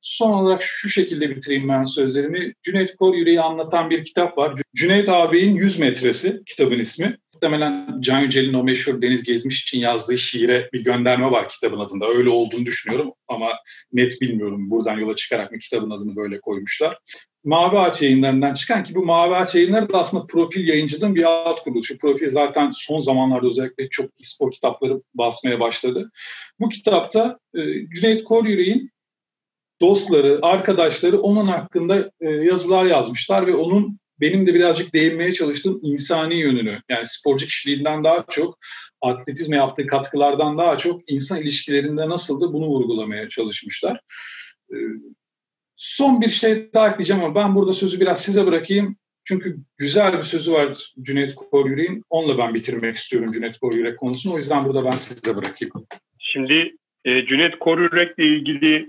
Son 0.00 0.32
olarak 0.32 0.62
şu 0.62 0.88
şekilde 0.88 1.30
bitireyim 1.30 1.68
ben 1.68 1.84
sözlerimi. 1.84 2.54
Cüneyt 2.62 2.96
Kor 2.96 3.14
Yüreği 3.14 3.40
anlatan 3.40 3.90
bir 3.90 4.04
kitap 4.04 4.38
var. 4.38 4.54
Cüneyt 4.74 5.08
ağabeyin 5.08 5.54
100 5.54 5.78
metresi 5.78 6.42
kitabın 6.46 6.78
ismi. 6.78 7.18
Muhtemelen 7.36 8.00
Can 8.00 8.20
Yücel'in 8.20 8.54
o 8.54 8.62
meşhur 8.62 9.02
Deniz 9.02 9.22
Gezmiş 9.22 9.62
için 9.62 9.78
yazdığı 9.78 10.18
şiire 10.18 10.70
bir 10.72 10.84
gönderme 10.84 11.30
var 11.30 11.48
kitabın 11.48 11.78
adında. 11.78 12.08
Öyle 12.08 12.30
olduğunu 12.30 12.66
düşünüyorum 12.66 13.12
ama 13.28 13.48
net 13.92 14.20
bilmiyorum. 14.20 14.70
Buradan 14.70 14.98
yola 14.98 15.16
çıkarak 15.16 15.52
mı 15.52 15.58
kitabın 15.58 15.90
adını 15.90 16.16
böyle 16.16 16.40
koymuşlar. 16.40 16.98
Mavi 17.44 17.78
Ağaç 17.78 18.02
yayınlarından 18.02 18.54
çıkan 18.54 18.84
ki 18.84 18.94
bu 18.94 19.04
Mavi 19.04 19.34
Ağaç 19.34 19.54
yayınları 19.54 19.92
da 19.92 19.98
aslında 19.98 20.26
profil 20.26 20.68
yayıncılığın 20.68 21.14
bir 21.14 21.22
alt 21.22 21.60
kuruluşu. 21.60 21.98
Profil 21.98 22.30
zaten 22.30 22.70
son 22.74 23.00
zamanlarda 23.00 23.46
özellikle 23.46 23.88
çok 23.88 24.10
spor 24.22 24.52
kitapları 24.52 25.02
basmaya 25.14 25.60
başladı. 25.60 26.10
Bu 26.60 26.68
kitapta 26.68 27.38
e, 27.54 27.60
Cüneyt 27.88 28.24
Koryürek'in 28.24 28.90
dostları, 29.80 30.38
arkadaşları 30.42 31.20
onun 31.20 31.46
hakkında 31.46 32.10
e, 32.20 32.30
yazılar 32.30 32.84
yazmışlar 32.84 33.46
ve 33.46 33.54
onun 33.54 33.98
benim 34.20 34.46
de 34.46 34.54
birazcık 34.54 34.94
değinmeye 34.94 35.32
çalıştığım 35.32 35.78
insani 35.82 36.34
yönünü 36.34 36.80
yani 36.88 37.06
sporcu 37.06 37.46
kişiliğinden 37.46 38.04
daha 38.04 38.24
çok 38.30 38.58
atletizme 39.00 39.56
yaptığı 39.56 39.86
katkılardan 39.86 40.58
daha 40.58 40.78
çok 40.78 41.00
insan 41.06 41.40
ilişkilerinde 41.40 42.08
nasıldı 42.08 42.52
bunu 42.52 42.66
vurgulamaya 42.66 43.28
çalışmışlar. 43.28 44.00
Ee, 44.72 44.76
son 45.76 46.20
bir 46.20 46.28
şey 46.28 46.72
daha 46.74 46.88
ekleyeceğim 46.88 47.24
ama 47.24 47.34
ben 47.34 47.54
burada 47.54 47.72
sözü 47.72 48.00
biraz 48.00 48.20
size 48.20 48.46
bırakayım. 48.46 48.96
Çünkü 49.24 49.56
güzel 49.78 50.18
bir 50.18 50.22
sözü 50.22 50.52
var 50.52 50.92
Cüneyt 51.02 51.34
Koryürek'in. 51.34 52.02
Onunla 52.10 52.38
ben 52.38 52.54
bitirmek 52.54 52.96
istiyorum 52.96 53.32
Cüneyt 53.32 53.58
Koryürek 53.58 53.98
konusunu. 53.98 54.34
O 54.34 54.36
yüzden 54.36 54.64
burada 54.64 54.84
ben 54.84 54.90
size 54.90 55.36
bırakayım. 55.36 55.72
Şimdi 56.18 56.76
e, 57.04 57.26
Cüneyt 57.26 57.58
Koryürek'le 57.58 58.18
ilgili 58.18 58.86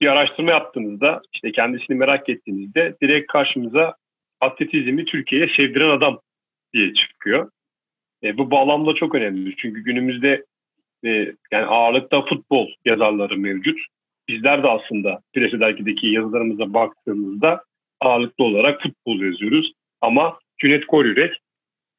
bir 0.00 0.06
araştırma 0.06 0.50
yaptığınızda, 0.50 1.22
işte 1.34 1.52
kendisini 1.52 1.96
merak 1.96 2.28
ettiğinizde 2.28 2.96
direkt 3.02 3.32
karşımıza 3.32 3.94
atletizmi 4.40 5.04
Türkiye'ye 5.04 5.48
sevdiren 5.56 5.90
adam 5.90 6.20
diye 6.72 6.94
çıkıyor. 6.94 7.50
E, 8.22 8.38
bu 8.38 8.50
bağlamda 8.50 8.94
çok 8.94 9.14
önemli. 9.14 9.56
Çünkü 9.56 9.84
günümüzde 9.84 10.44
e, 11.04 11.08
yani 11.52 11.66
ağırlıkta 11.66 12.22
futbol 12.22 12.68
yazarları 12.84 13.38
mevcut. 13.38 13.78
Bizler 14.28 14.62
de 14.62 14.68
aslında 14.68 15.20
Presi 15.34 15.60
Dergi'deki 15.60 16.06
yazılarımıza 16.06 16.74
baktığımızda 16.74 17.64
ağırlıklı 18.00 18.44
olarak 18.44 18.82
futbol 18.82 19.20
yazıyoruz. 19.20 19.72
Ama 20.00 20.38
Cüneyt 20.58 20.86
Koryürek, 20.86 21.36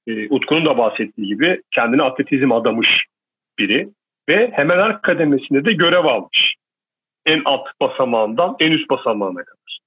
e, 0.08 0.30
Utku'nun 0.30 0.66
da 0.66 0.78
bahsettiği 0.78 1.28
gibi 1.28 1.62
kendini 1.72 2.04
atletizm 2.04 2.52
adamış 2.52 3.06
biri. 3.60 3.90
Ve 4.30 4.52
hemen 4.54 4.82
her 4.82 5.02
kademesinde 5.02 5.66
de 5.66 5.74
görev 5.74 6.06
almış. 6.06 6.56
En 7.26 7.42
alt 7.46 7.68
basamağından 7.82 8.56
en 8.60 8.72
üst 8.72 8.90
basamağına 8.90 9.44
kadar. 9.44 9.80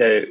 E, 0.00 0.26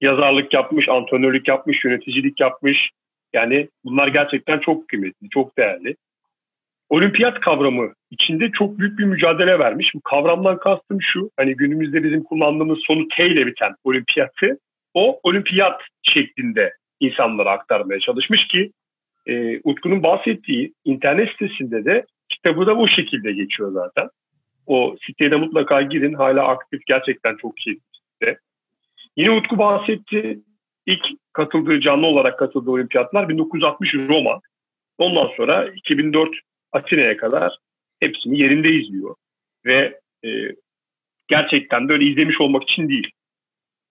yazarlık 0.00 0.54
yapmış, 0.54 0.88
antrenörlük 0.88 1.48
yapmış, 1.48 1.84
yöneticilik 1.84 2.40
yapmış. 2.40 2.90
Yani 3.32 3.68
bunlar 3.84 4.08
gerçekten 4.08 4.58
çok 4.58 4.88
kıymetli, 4.88 5.28
çok 5.28 5.58
değerli. 5.58 5.96
Olimpiyat 6.88 7.40
kavramı 7.40 7.92
içinde 8.10 8.50
çok 8.50 8.78
büyük 8.78 8.98
bir 8.98 9.04
mücadele 9.04 9.58
vermiş. 9.58 9.94
Bu 9.94 10.00
kavramdan 10.00 10.58
kastım 10.58 10.98
şu, 11.02 11.30
hani 11.36 11.56
günümüzde 11.56 12.04
bizim 12.04 12.22
kullandığımız 12.22 12.78
sonu 12.86 13.08
T 13.16 13.26
ile 13.26 13.46
biten 13.46 13.74
olimpiyatı 13.84 14.58
o 14.94 15.20
olimpiyat 15.22 15.80
şeklinde 16.02 16.72
insanlara 17.00 17.50
aktarmaya 17.50 18.00
çalışmış 18.00 18.46
ki 18.46 18.70
e, 19.26 19.60
Utku'nun 19.64 20.02
bahsettiği 20.02 20.72
internet 20.84 21.30
sitesinde 21.30 21.84
de 21.84 22.06
kitabı 22.28 22.66
da 22.66 22.78
bu 22.78 22.88
şekilde 22.88 23.32
geçiyor 23.32 23.72
zaten. 23.72 24.08
O 24.66 24.96
siteye 25.06 25.30
de 25.30 25.36
mutlaka 25.36 25.82
girin. 25.82 26.14
Hala 26.14 26.48
aktif 26.48 26.86
gerçekten 26.86 27.36
çok 27.36 27.56
keyifli. 27.56 28.38
Yine 29.16 29.30
Utku 29.30 29.58
bahsetti. 29.58 30.40
İlk 30.86 31.06
katıldığı, 31.32 31.80
canlı 31.80 32.06
olarak 32.06 32.38
katıldığı 32.38 32.70
olimpiyatlar 32.70 33.28
1960 33.28 33.94
Roma. 33.94 34.40
Ondan 34.98 35.30
sonra 35.36 35.68
2004 35.68 36.28
Atina'ya 36.72 37.16
kadar 37.16 37.58
hepsini 38.00 38.40
yerinde 38.40 38.68
izliyor. 38.68 39.14
Ve 39.64 40.00
e, 40.24 40.28
gerçekten 41.28 41.88
de 41.88 41.92
öyle 41.92 42.04
izlemiş 42.04 42.40
olmak 42.40 42.62
için 42.62 42.88
değil. 42.88 43.10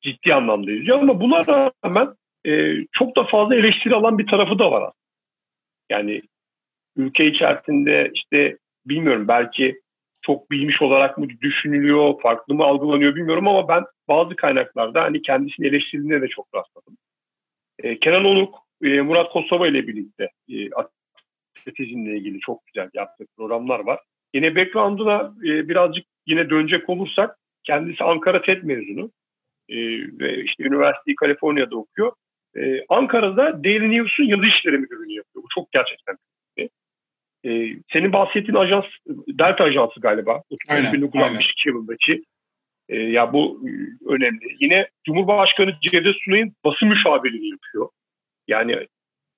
Ciddi 0.01 0.33
anlamda 0.33 0.71
izliyor 0.71 0.99
ama 0.99 1.21
buna 1.21 1.45
rağmen 1.47 2.15
e, 2.47 2.75
çok 2.91 3.17
da 3.17 3.23
fazla 3.23 3.55
eleştiri 3.55 3.95
alan 3.95 4.17
bir 4.17 4.27
tarafı 4.27 4.59
da 4.59 4.71
var 4.71 4.93
Yani 5.89 6.21
ülke 6.95 7.25
içerisinde 7.25 8.11
işte 8.13 8.57
bilmiyorum 8.85 9.27
belki 9.27 9.81
çok 10.25 10.51
bilmiş 10.51 10.81
olarak 10.81 11.17
mı 11.17 11.27
düşünülüyor, 11.41 12.21
farklı 12.21 12.53
mı 12.55 12.63
algılanıyor 12.63 13.15
bilmiyorum 13.15 13.47
ama 13.47 13.67
ben 13.67 13.83
bazı 14.07 14.35
kaynaklarda 14.35 15.01
hani 15.03 15.21
kendisini 15.21 15.67
eleştirdiğine 15.67 16.21
de 16.21 16.27
çok 16.27 16.47
rastladım. 16.55 16.97
E, 17.79 17.99
Kenan 17.99 18.25
Onuk, 18.25 18.55
e, 18.83 19.01
Murat 19.01 19.31
Kosova 19.31 19.67
ile 19.67 19.87
birlikte 19.87 20.29
e, 20.49 20.69
atletizmle 20.71 22.17
ilgili 22.17 22.39
çok 22.39 22.65
güzel 22.65 22.89
yaptığı 22.93 23.25
programlar 23.37 23.79
var. 23.79 23.99
Yine 24.33 24.55
background'una 24.55 25.33
e, 25.43 25.69
birazcık 25.69 26.05
yine 26.27 26.49
dönecek 26.49 26.89
olursak 26.89 27.37
kendisi 27.63 28.03
Ankara 28.03 28.41
TED 28.41 28.63
mezunu 28.63 29.11
e, 29.69 29.75
ve 30.19 30.43
işte 30.43 30.63
üniversiteyi 30.63 31.15
Kaliforniya'da 31.15 31.75
okuyor. 31.75 32.11
E, 32.57 32.85
Ankara'da 32.89 33.63
Daily 33.63 33.91
News'un 33.91 34.23
yazı 34.23 34.45
işleri 34.45 34.77
müdürlüğünü 34.77 35.13
yapıyor. 35.13 35.43
Bu 35.43 35.47
çok 35.55 35.71
gerçekten. 35.71 36.17
E, 37.45 37.75
senin 37.93 38.13
bahsettiğin 38.13 38.57
ajans, 38.57 38.85
Delta 39.27 39.63
Ajansı 39.63 39.99
galiba. 39.99 40.41
Aynen, 40.69 40.93
1962 40.93 41.69
yılındaki 41.69 42.23
e, 42.89 42.97
ya 42.97 43.33
bu 43.33 43.61
e, 43.67 43.71
önemli. 44.13 44.55
Yine 44.59 44.87
Cumhurbaşkanı 45.05 45.73
Cevdet 45.81 46.15
Sunay'ın 46.25 46.53
basın 46.65 46.87
müşavirliğini 46.87 47.49
yapıyor. 47.49 47.89
Yani 48.47 48.87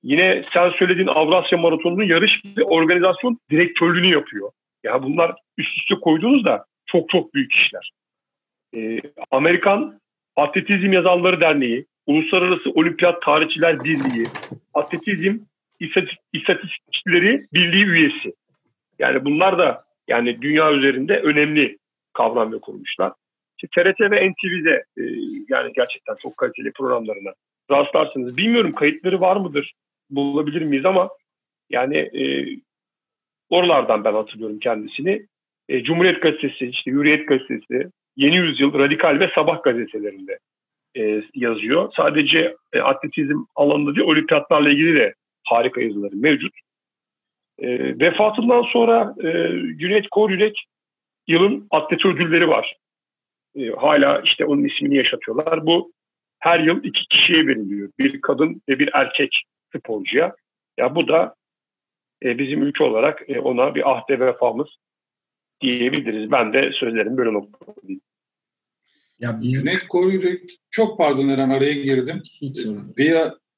yine 0.04 0.46
sen 0.54 0.70
söylediğin 0.70 1.08
Avrasya 1.08 1.58
Maratonu'nun 1.58 2.04
yarış 2.04 2.32
ve 2.58 2.64
organizasyon 2.64 3.40
direktörlüğünü 3.52 4.08
yapıyor. 4.08 4.52
Ya 4.84 5.04
bunlar 5.04 5.36
üst 5.58 5.78
üste 5.78 5.96
koyduğunuzda 5.96 6.66
çok 6.86 7.10
çok 7.10 7.34
büyük 7.34 7.54
işler. 7.54 7.92
E, 8.76 9.02
Amerikan 9.32 10.00
Atletizm 10.36 10.94
Yazarları 10.94 11.42
Derneği, 11.42 11.86
Uluslararası 12.06 12.70
Olimpiyat 12.70 13.22
Tarihçiler 13.22 13.84
Birliği, 13.84 14.26
Atletizm 14.74 15.38
İstatistikçileri 16.34 17.48
Birliği 17.54 17.86
üyesi. 17.86 18.34
Yani 19.00 19.26
bunlar 19.26 19.58
da 19.58 19.84
yani 20.08 20.42
dünya 20.42 20.74
üzerinde 20.74 21.20
önemli 21.20 21.78
kavram 22.14 22.54
ve 22.54 22.60
kurmuşlar. 22.60 23.14
İşte 23.58 23.84
TRT 23.84 24.02
ve 24.12 24.30
NTV'de 24.30 24.84
e, 24.98 25.04
yani 25.50 25.72
gerçekten 25.76 26.16
çok 26.22 26.38
kaliteli 26.38 26.72
programlarına 26.72 27.34
rastlarsınız. 27.72 28.38
Bilmiyorum 28.38 28.76
kayıtları 28.76 29.22
var 29.22 29.38
mıdır, 29.38 29.74
bulabilir 30.10 30.62
miyiz 30.62 30.86
ama 30.86 31.10
yani 31.70 31.98
e, 31.98 32.46
oralardan 33.50 34.04
ben 34.04 34.14
hatırlıyorum 34.14 34.60
kendisini. 34.60 35.26
E, 35.70 35.84
Cumhuriyet 35.84 36.22
Gazetesi, 36.22 36.66
işte 36.66 36.92
Hürriyet 36.92 37.28
Gazetesi, 37.28 37.90
Yeni 38.16 38.36
Yüzyıl, 38.36 38.74
Radikal 38.74 39.20
ve 39.20 39.32
Sabah 39.36 39.64
gazetelerinde 39.64 40.40
e, 40.98 41.24
yazıyor. 41.36 41.92
Sadece 41.96 42.56
e, 42.74 42.80
atletizm 42.80 43.38
alanında 43.56 43.96
değil, 43.96 44.08
olimpiyatlarla 44.08 44.70
ilgili 44.70 44.96
de 44.96 45.14
harika 45.48 45.82
yazıları 45.82 46.16
mevcut. 46.16 46.54
E, 47.60 48.00
vefatından 48.00 48.64
sonra 48.74 49.16
e, 49.20 49.30
Cüneyt 49.78 50.08
Koryürek 50.12 50.66
yılın 51.28 51.68
atleti 51.72 52.08
ödülleri 52.08 52.48
var. 52.48 52.78
E, 53.56 53.70
hala 53.70 54.22
işte 54.22 54.46
onun 54.46 54.64
ismini 54.64 54.96
yaşatıyorlar. 54.96 55.66
Bu 55.66 55.92
her 56.40 56.60
yıl 56.60 56.84
iki 56.84 57.08
kişiye 57.08 57.48
veriliyor. 57.48 57.90
Bir 58.00 58.22
kadın 58.22 58.62
ve 58.70 58.80
bir 58.80 58.90
erkek 58.94 59.44
sporcuya. 59.76 60.36
Ya 60.78 60.96
bu 60.96 61.08
da 61.08 61.36
e, 62.24 62.38
bizim 62.38 62.64
ülke 62.64 62.84
olarak 62.84 63.30
e, 63.30 63.40
ona 63.40 63.76
bir 63.76 63.92
ahde 63.92 64.20
vefamız 64.20 64.68
diyebiliriz. 65.62 66.32
Ben 66.32 66.54
de 66.54 66.72
sözlerim 66.74 67.18
böyle 67.18 67.34
noktalayayım. 67.34 68.02
Ya 69.20 69.42
biz... 69.42 69.54
Cüneyt 69.54 69.88
Koryürek, 69.88 70.60
çok 70.72 70.98
pardon 70.98 71.30
Eren 71.30 71.50
araya 71.50 71.74
girdim. 71.74 72.22
Hiç 72.42 72.66
bir 72.98 73.16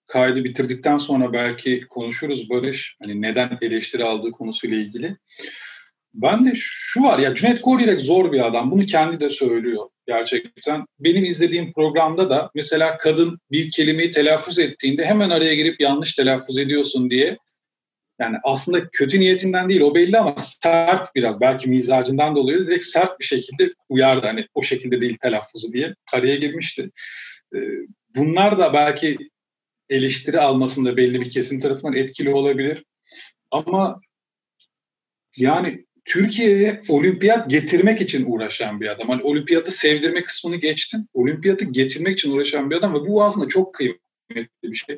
kaydı 0.10 0.43
bitirdikten 0.43 0.97
sonra 0.97 1.34
belki 1.34 1.88
konuşuruz 1.89 2.49
Barış. 2.49 2.95
Hani 3.03 3.22
neden 3.22 3.57
eleştiri 3.62 4.03
aldığı 4.03 4.32
konusuyla 4.32 4.78
ilgili. 4.78 5.18
Ben 6.14 6.45
de 6.45 6.53
şu 6.55 7.03
var 7.03 7.20
ya 7.20 7.36
Cüneyt 7.36 7.62
Koryürek 7.62 8.01
zor 8.01 8.32
bir 8.32 8.47
adam. 8.47 8.72
Bunu 8.72 8.86
kendi 8.86 9.20
de 9.20 9.30
söylüyor 9.30 9.89
gerçekten. 10.07 10.86
Benim 10.99 11.24
izlediğim 11.26 11.74
programda 11.74 12.30
da 12.30 12.51
mesela 12.55 12.97
kadın 12.97 13.39
bir 13.51 13.72
kelimeyi 13.72 14.12
telaffuz 14.12 14.60
ettiğinde 14.60 15.05
hemen 15.05 15.30
araya 15.30 15.55
girip 15.55 15.82
yanlış 15.82 16.14
telaffuz 16.14 16.57
ediyorsun 16.57 17.10
diye 17.10 17.38
yani 18.20 18.38
aslında 18.43 18.89
kötü 18.89 19.20
niyetinden 19.20 19.70
değil 19.70 19.82
o 19.82 19.95
belli 19.95 20.18
ama 20.18 20.36
sert 20.38 21.16
biraz 21.16 21.41
belki 21.41 21.70
mizacından 21.70 22.36
dolayı 22.36 22.68
direkt 22.68 22.86
sert 22.86 23.20
bir 23.20 23.26
şekilde 23.26 23.74
uyardı. 23.89 24.28
Hani 24.28 24.47
o 24.53 24.64
şekilde 24.64 25.01
değil 25.01 25.18
telaffuzu 25.22 25.74
diye 25.74 25.95
araya 26.14 26.36
girmişti. 26.36 26.89
Ee, 27.55 27.60
bunlar 28.16 28.60
da 28.60 28.74
belki 28.74 29.18
eleştiri 29.90 30.40
almasında 30.40 30.98
belli 30.98 31.22
bir 31.22 31.32
kesim 31.32 31.60
tarafından 31.60 31.94
etkili 31.94 32.34
olabilir. 32.34 32.86
Ama 33.52 34.02
yani 35.38 35.86
Türkiye'ye 36.06 36.82
olimpiyat 36.88 37.50
getirmek 37.50 38.02
için 38.02 38.26
uğraşan 38.28 38.82
bir 38.82 38.88
adam. 38.88 39.10
Hani 39.10 39.24
olimpiyatı 39.24 39.72
sevdirme 39.72 40.24
kısmını 40.24 40.56
geçtim. 40.56 41.08
Olimpiyatı 41.14 41.66
getirmek 41.66 42.20
için 42.20 42.32
uğraşan 42.32 42.70
bir 42.70 42.76
adam 42.76 42.94
ve 42.94 43.08
bu 43.08 43.24
aslında 43.24 43.48
çok 43.48 43.74
kıymetli 43.74 44.48
bir 44.64 44.76
şey. 44.76 44.98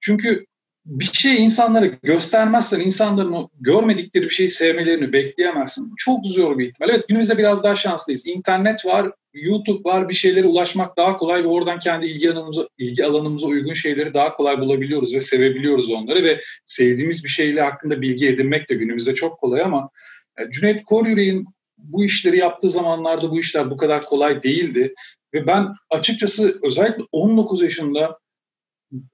Çünkü 0.00 0.46
bir 0.86 1.04
şey 1.04 1.44
insanlara 1.44 1.86
göstermezsen 1.86 2.80
insanların 2.80 3.32
o 3.32 3.48
görmedikleri 3.60 4.24
bir 4.24 4.30
şeyi 4.30 4.50
sevmelerini 4.50 5.12
bekleyemezsin. 5.12 5.92
Çok 5.96 6.26
zor 6.26 6.58
bir 6.58 6.66
ihtimal. 6.66 6.88
Evet 6.88 7.08
günümüzde 7.08 7.38
biraz 7.38 7.64
daha 7.64 7.76
şanslıyız. 7.76 8.26
İnternet 8.26 8.86
var, 8.86 9.12
YouTube 9.34 9.90
var, 9.90 10.08
bir 10.08 10.14
şeylere 10.14 10.46
ulaşmak 10.46 10.96
daha 10.96 11.16
kolay 11.16 11.44
ve 11.44 11.48
oradan 11.48 11.80
kendi 11.80 12.06
ilgi 12.06 12.32
alanımıza, 12.32 12.68
ilgi 12.78 13.04
alanımıza 13.04 13.46
uygun 13.46 13.74
şeyleri 13.74 14.14
daha 14.14 14.34
kolay 14.34 14.60
bulabiliyoruz 14.60 15.14
ve 15.14 15.20
sevebiliyoruz 15.20 15.90
onları 15.90 16.24
ve 16.24 16.40
sevdiğimiz 16.66 17.24
bir 17.24 17.28
şeyle 17.28 17.60
hakkında 17.60 18.00
bilgi 18.00 18.28
edinmek 18.28 18.70
de 18.70 18.74
günümüzde 18.74 19.14
çok 19.14 19.38
kolay 19.38 19.62
ama 19.62 19.90
e, 20.38 20.50
Cüneyt 20.50 20.84
Koryürek'in 20.84 21.46
bu 21.78 22.04
işleri 22.04 22.38
yaptığı 22.38 22.70
zamanlarda 22.70 23.30
bu 23.30 23.40
işler 23.40 23.70
bu 23.70 23.76
kadar 23.76 24.04
kolay 24.04 24.42
değildi. 24.42 24.94
Ve 25.34 25.46
ben 25.46 25.68
açıkçası 25.90 26.58
özellikle 26.62 27.02
19 27.12 27.62
yaşında 27.62 28.18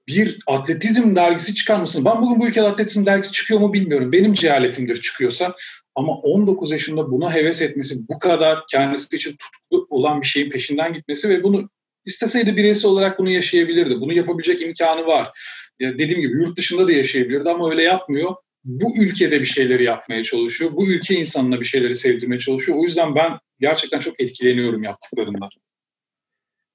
bir 0.07 0.39
atletizm 0.47 1.15
dergisi 1.15 1.55
çıkar 1.55 1.79
mısın? 1.79 2.05
Ben 2.05 2.21
bugün 2.21 2.39
bu 2.39 2.47
ülkede 2.47 2.67
atletizm 2.67 3.05
dergisi 3.05 3.31
çıkıyor 3.31 3.59
mu 3.59 3.73
bilmiyorum. 3.73 4.11
Benim 4.11 4.33
cehaletimdir 4.33 5.01
çıkıyorsa. 5.01 5.55
Ama 5.95 6.13
19 6.13 6.71
yaşında 6.71 7.11
buna 7.11 7.33
heves 7.33 7.61
etmesi, 7.61 7.95
bu 8.09 8.19
kadar 8.19 8.59
kendisi 8.71 9.15
için 9.15 9.31
tutkulu 9.31 9.87
olan 9.89 10.21
bir 10.21 10.27
şeyin 10.27 10.49
peşinden 10.49 10.93
gitmesi 10.93 11.29
ve 11.29 11.43
bunu 11.43 11.69
isteseydi 12.05 12.57
bireysel 12.57 12.91
olarak 12.91 13.19
bunu 13.19 13.29
yaşayabilirdi. 13.29 14.01
Bunu 14.01 14.13
yapabilecek 14.13 14.61
imkanı 14.61 15.05
var. 15.05 15.31
Ya 15.79 15.93
dediğim 15.93 16.21
gibi 16.21 16.33
yurt 16.33 16.57
dışında 16.57 16.87
da 16.87 16.91
yaşayabilirdi 16.91 17.49
ama 17.49 17.69
öyle 17.69 17.83
yapmıyor. 17.83 18.35
Bu 18.63 19.03
ülkede 19.03 19.41
bir 19.41 19.45
şeyleri 19.45 19.83
yapmaya 19.83 20.23
çalışıyor. 20.23 20.71
Bu 20.73 20.87
ülke 20.87 21.15
insanına 21.15 21.59
bir 21.59 21.65
şeyleri 21.65 21.95
sevdirmeye 21.95 22.39
çalışıyor. 22.39 22.77
O 22.77 22.83
yüzden 22.83 23.15
ben 23.15 23.39
gerçekten 23.59 23.99
çok 23.99 24.21
etkileniyorum 24.21 24.83
yaptıklarından. 24.83 25.49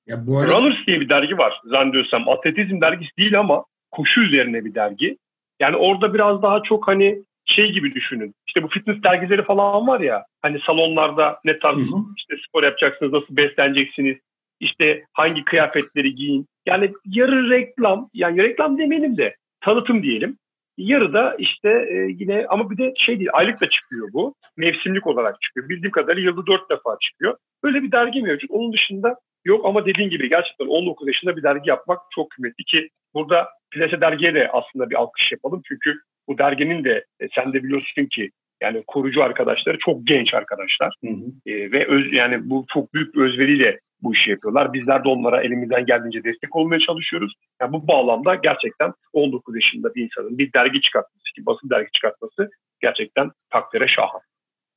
Ya 0.09 0.27
bu 0.27 0.39
arada... 0.39 0.53
Runners 0.53 0.87
diye 0.87 1.01
bir 1.01 1.09
dergi 1.09 1.39
var 1.39 1.61
zannediyorsam. 1.65 2.29
Atletizm 2.29 2.81
dergisi 2.81 3.17
değil 3.19 3.39
ama 3.39 3.65
koşu 3.91 4.21
üzerine 4.21 4.65
bir 4.65 4.75
dergi. 4.75 5.17
Yani 5.61 5.77
orada 5.77 6.15
biraz 6.15 6.43
daha 6.43 6.63
çok 6.63 6.89
hani 6.89 7.19
şey 7.47 7.73
gibi 7.73 7.95
düşünün. 7.95 8.35
İşte 8.47 8.63
bu 8.63 8.69
fitness 8.69 9.03
dergileri 9.03 9.43
falan 9.43 9.87
var 9.87 10.01
ya. 10.01 10.25
Hani 10.43 10.61
salonlarda 10.67 11.41
ne 11.45 11.59
tarz 11.59 11.79
hı 11.79 11.83
hı. 11.83 12.01
işte 12.17 12.37
spor 12.49 12.63
yapacaksınız, 12.63 13.13
nasıl 13.13 13.37
besleneceksiniz, 13.37 14.17
işte 14.61 15.05
hangi 15.13 15.45
kıyafetleri 15.45 16.15
giyin. 16.15 16.47
Yani 16.67 16.93
yarı 17.07 17.51
reklam, 17.51 18.11
yani 18.15 18.43
reklam 18.43 18.79
demeyelim 18.79 19.17
de 19.17 19.37
tanıtım 19.61 20.03
diyelim. 20.03 20.39
Yarı 20.79 21.13
da 21.13 21.37
işte 21.39 21.69
e, 21.69 21.95
yine 21.95 22.47
ama 22.49 22.71
bir 22.71 22.79
de 22.79 22.95
şey 22.97 23.19
değil 23.19 23.31
aylık 23.33 23.61
da 23.61 23.69
çıkıyor 23.69 24.09
bu. 24.13 24.35
Mevsimlik 24.57 25.07
olarak 25.07 25.43
çıkıyor. 25.43 25.69
Bildiğim 25.69 25.91
kadarıyla 25.91 26.31
yılda 26.31 26.47
dört 26.47 26.71
defa 26.71 26.97
çıkıyor. 27.01 27.37
Böyle 27.65 27.83
bir 27.83 27.93
dergi 27.93 28.23
mevcut. 28.23 28.51
Onun 28.51 28.73
dışında 28.73 29.17
yok 29.45 29.67
ama 29.67 29.87
dediğin 29.87 30.11
gibi 30.11 30.29
gerçekten 30.29 30.67
19 30.67 31.09
yaşında 31.09 31.37
bir 31.37 31.43
dergi 31.43 31.71
yapmak 31.71 31.99
çok 32.15 32.31
kıymetli 32.31 32.65
ki 32.65 32.89
burada 33.15 33.49
Plase 33.71 34.01
dergiye 34.01 34.35
de 34.35 34.51
aslında 34.53 34.91
bir 34.91 34.95
alkış 34.95 35.33
yapalım. 35.33 35.63
Çünkü 35.69 35.95
bu 36.29 36.39
derginin 36.39 36.85
de 36.85 37.05
e, 37.21 37.29
sen 37.35 37.53
de 37.53 37.65
biliyorsun 37.65 38.07
ki 38.07 38.31
yani 38.63 38.83
kurucu 38.87 39.23
arkadaşları 39.23 39.79
çok 39.79 40.07
genç 40.07 40.35
arkadaşlar. 40.35 40.95
Hı 41.05 41.11
hı. 41.11 41.51
E, 41.51 41.73
ve 41.73 41.87
öz, 41.87 42.13
yani 42.13 42.51
bu 42.51 42.67
çok 42.75 42.95
büyük 42.95 43.15
bir 43.15 43.21
özveriyle 43.21 43.79
bu 44.03 44.15
işi 44.15 44.31
yapıyorlar. 44.31 44.73
Bizler 44.73 45.05
de 45.05 45.09
onlara 45.09 45.43
elimizden 45.43 45.87
geldiğince 45.87 46.25
destek 46.25 46.57
olmaya 46.57 46.81
çalışıyoruz. 46.81 47.33
Yani 47.61 47.73
bu 47.73 47.89
bağlamda 47.89 48.35
gerçekten 48.35 48.93
19 49.13 49.55
yaşında 49.55 49.95
bir 49.95 50.05
insanın 50.05 50.39
bir 50.39 50.53
dergi 50.53 50.81
çıkartması 50.81 51.25
ki 51.37 51.47
basın 51.47 51.71
dergi 51.71 51.89
çıkartması 51.93 52.51
gerçekten 52.81 53.31
takdire 53.51 53.89
şahan. 53.89 54.21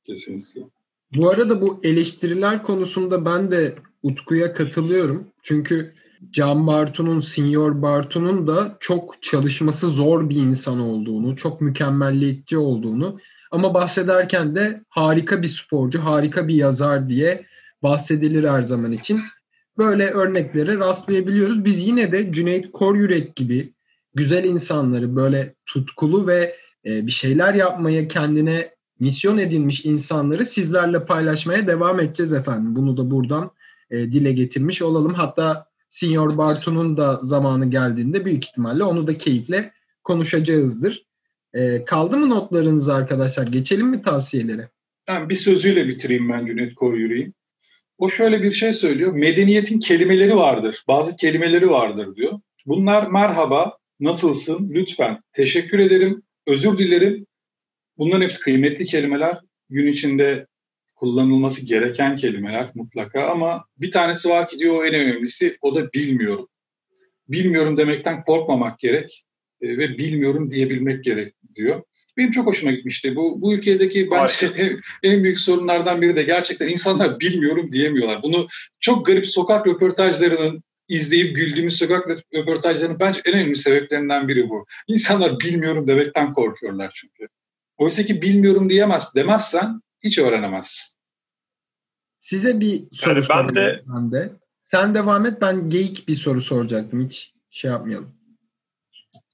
Kesinlikle. 0.06 0.60
Bu 1.16 1.30
arada 1.30 1.60
bu 1.60 1.80
eleştiriler 1.82 2.62
konusunda 2.62 3.24
ben 3.24 3.50
de 3.50 3.74
Utku'ya 4.02 4.52
katılıyorum. 4.52 5.28
Çünkü 5.42 5.94
Can 6.30 6.66
Bartu'nun, 6.66 7.20
Senior 7.20 7.82
Bartu'nun 7.82 8.46
da 8.46 8.76
çok 8.80 9.22
çalışması 9.22 9.86
zor 9.88 10.28
bir 10.28 10.36
insan 10.36 10.80
olduğunu, 10.80 11.36
çok 11.36 11.60
mükemmelliyetçi 11.60 12.58
olduğunu 12.58 13.18
ama 13.50 13.74
bahsederken 13.74 14.54
de 14.54 14.82
harika 14.88 15.42
bir 15.42 15.48
sporcu, 15.48 16.04
harika 16.04 16.48
bir 16.48 16.54
yazar 16.54 17.08
diye 17.08 17.46
bahsedilir 17.82 18.48
her 18.48 18.62
zaman 18.62 18.92
için. 18.92 19.20
Böyle 19.78 20.10
örneklere 20.10 20.78
rastlayabiliyoruz. 20.78 21.64
Biz 21.64 21.86
yine 21.86 22.12
de 22.12 22.32
Cüneyt 22.32 22.72
Koryürek 22.72 23.36
gibi 23.36 23.74
güzel 24.14 24.44
insanları 24.44 25.16
böyle 25.16 25.54
tutkulu 25.66 26.26
ve 26.26 26.56
e, 26.86 27.06
bir 27.06 27.12
şeyler 27.12 27.54
yapmaya 27.54 28.08
kendine 28.08 28.70
misyon 29.00 29.38
edinmiş 29.38 29.84
insanları 29.84 30.46
sizlerle 30.46 31.04
paylaşmaya 31.04 31.66
devam 31.66 32.00
edeceğiz 32.00 32.32
efendim. 32.32 32.76
Bunu 32.76 32.96
da 32.96 33.10
buradan 33.10 33.50
e, 33.90 33.98
dile 33.98 34.32
getirmiş 34.32 34.82
olalım. 34.82 35.14
Hatta 35.14 35.66
Senior 35.90 36.38
Bartu'nun 36.38 36.96
da 36.96 37.20
zamanı 37.22 37.70
geldiğinde 37.70 38.24
büyük 38.24 38.44
ihtimalle 38.44 38.84
onu 38.84 39.06
da 39.06 39.16
keyifle 39.16 39.72
konuşacağızdır. 40.04 41.06
E, 41.54 41.84
kaldı 41.84 42.16
mı 42.16 42.30
notlarınız 42.30 42.88
arkadaşlar? 42.88 43.46
Geçelim 43.46 43.86
mi 43.86 44.02
tavsiyelere? 44.02 44.68
Ben 45.08 45.28
bir 45.28 45.34
sözüyle 45.34 45.88
bitireyim 45.88 46.28
ben 46.28 46.46
Cüneyt 46.46 46.74
Koryüreği. 46.74 47.32
O 47.98 48.08
şöyle 48.08 48.42
bir 48.42 48.52
şey 48.52 48.72
söylüyor. 48.72 49.12
Medeniyetin 49.12 49.78
kelimeleri 49.78 50.36
vardır. 50.36 50.84
Bazı 50.88 51.16
kelimeleri 51.16 51.70
vardır 51.70 52.16
diyor. 52.16 52.40
Bunlar 52.66 53.06
merhaba, 53.06 53.78
nasılsın, 54.00 54.70
lütfen, 54.70 55.22
teşekkür 55.32 55.78
ederim, 55.78 56.22
özür 56.46 56.78
dilerim. 56.78 57.26
Bunların 57.98 58.22
hepsi 58.22 58.40
kıymetli 58.40 58.84
kelimeler. 58.84 59.38
Gün 59.70 59.86
içinde 59.86 60.46
kullanılması 60.94 61.66
gereken 61.66 62.16
kelimeler 62.16 62.70
mutlaka 62.74 63.26
ama 63.26 63.64
bir 63.76 63.90
tanesi 63.90 64.28
var 64.28 64.48
ki 64.48 64.58
diyor 64.58 64.74
o 64.74 64.84
en 64.84 64.94
önemlisi 64.94 65.56
o 65.60 65.74
da 65.74 65.92
bilmiyorum. 65.92 66.48
Bilmiyorum 67.28 67.76
demekten 67.76 68.24
korkmamak 68.24 68.78
gerek 68.78 69.24
e, 69.60 69.68
ve 69.78 69.98
bilmiyorum 69.98 70.50
diyebilmek 70.50 71.04
gerek 71.04 71.34
diyor. 71.54 71.82
Benim 72.16 72.30
çok 72.30 72.46
hoşuma 72.46 72.72
gitmişti. 72.72 73.16
Bu, 73.16 73.42
bu 73.42 73.54
ülkedeki 73.54 74.10
bence 74.10 74.46
en, 74.56 74.80
en 75.02 75.24
büyük 75.24 75.38
sorunlardan 75.38 76.02
biri 76.02 76.16
de 76.16 76.22
gerçekten 76.22 76.68
insanlar 76.68 77.20
bilmiyorum 77.20 77.72
diyemiyorlar. 77.72 78.22
Bunu 78.22 78.46
çok 78.80 79.06
garip 79.06 79.26
sokak 79.26 79.66
röportajlarının 79.66 80.62
izleyip 80.88 81.36
güldüğümüz 81.36 81.78
sokak 81.78 82.08
röportajlarının 82.34 83.00
bence 83.00 83.20
en 83.24 83.34
önemli 83.34 83.56
sebeplerinden 83.56 84.28
biri 84.28 84.48
bu. 84.48 84.66
İnsanlar 84.88 85.40
bilmiyorum 85.40 85.86
demekten 85.86 86.32
korkuyorlar 86.32 86.92
çünkü. 86.94 87.28
Oysa 87.76 88.02
ki 88.02 88.22
bilmiyorum 88.22 88.70
diyemez 88.70 89.14
demezsen 89.14 89.80
hiç 90.04 90.18
öğrenemezsin. 90.18 90.98
Size 92.18 92.60
bir 92.60 92.84
soru 92.92 93.14
yani 93.14 93.26
ben 93.30 93.54
de... 93.54 93.82
ben 93.86 94.12
de. 94.12 94.32
Sen 94.64 94.94
devam 94.94 95.26
et 95.26 95.40
ben 95.40 95.70
geyik 95.70 96.08
bir 96.08 96.14
soru 96.14 96.40
soracaktım 96.40 97.08
hiç 97.08 97.32
şey 97.50 97.70
yapmayalım. 97.70 98.14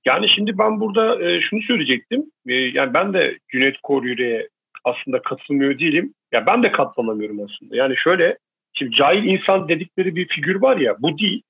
Yani 0.09 0.29
şimdi 0.29 0.59
ben 0.59 0.81
burada 0.81 1.31
e, 1.31 1.41
şunu 1.41 1.63
söyleyecektim. 1.63 2.25
E, 2.49 2.55
yani 2.55 2.95
ben 2.95 3.15
de 3.15 3.39
Cüneyt 3.49 3.77
Koryüre'ye 3.83 4.49
aslında 4.85 5.23
katılmıyor 5.23 5.79
değilim. 5.79 6.15
Ya 6.33 6.47
ben 6.47 6.63
de 6.63 6.73
katlanamıyorum 6.73 7.41
aslında. 7.41 7.77
Yani 7.77 7.97
şöyle 7.97 8.39
şimdi 8.73 8.97
cahil 8.97 9.25
insan 9.25 9.69
dedikleri 9.69 10.17
bir 10.17 10.29
figür 10.29 10.63
var 10.63 10.77
ya 10.77 10.97
bu 10.99 11.19
değil. 11.19 11.43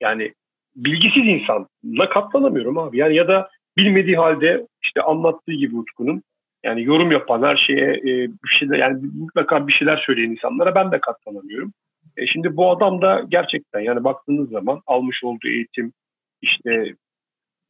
Yani 0.00 0.32
bilgisiz 0.76 1.26
insanla 1.26 2.08
katlanamıyorum 2.08 2.78
abi. 2.78 2.98
Yani 2.98 3.16
ya 3.16 3.28
da 3.28 3.48
bilmediği 3.76 4.16
halde 4.16 4.66
işte 4.82 5.02
anlattığı 5.02 5.52
gibi 5.52 5.76
Utku'nun 5.76 6.22
Yani 6.64 6.84
yorum 6.84 7.12
yapan 7.12 7.42
her 7.42 7.56
şeye 7.56 7.92
e, 7.92 8.28
bir 8.44 8.48
şeyler 8.58 8.78
yani 8.78 9.02
mutlaka 9.14 9.68
bir 9.68 9.72
şeyler 9.72 10.02
söyleyen 10.06 10.30
insanlara 10.30 10.74
ben 10.74 10.92
de 10.92 11.00
katlanamıyorum. 11.00 11.72
E, 12.16 12.26
şimdi 12.26 12.56
bu 12.56 12.70
adam 12.70 13.02
da 13.02 13.24
gerçekten 13.28 13.80
yani 13.80 14.04
baktığınız 14.04 14.50
zaman 14.50 14.82
almış 14.86 15.24
olduğu 15.24 15.48
eğitim 15.48 15.92
işte 16.42 16.94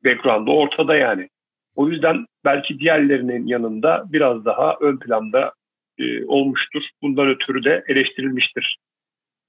background'u 0.07 0.53
ortada 0.53 0.97
yani. 0.97 1.29
O 1.75 1.89
yüzden 1.89 2.27
belki 2.45 2.79
diğerlerinin 2.79 3.47
yanında 3.47 4.05
biraz 4.07 4.45
daha 4.45 4.77
ön 4.81 4.99
planda 4.99 5.53
e, 5.99 6.25
olmuştur. 6.25 6.83
Bundan 7.03 7.29
ötürü 7.29 7.65
de 7.65 7.85
eleştirilmiştir. 7.89 8.79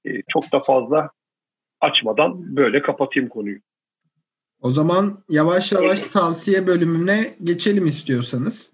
E, 0.04 0.10
çok 0.28 0.52
da 0.52 0.60
fazla 0.60 1.10
açmadan 1.80 2.56
böyle 2.56 2.82
kapatayım 2.82 3.28
konuyu. 3.28 3.58
O 4.60 4.70
zaman 4.70 5.24
yavaş 5.28 5.72
yavaş 5.72 6.02
tavsiye 6.02 6.66
bölümüne 6.66 7.36
geçelim 7.42 7.86
istiyorsanız. 7.86 8.72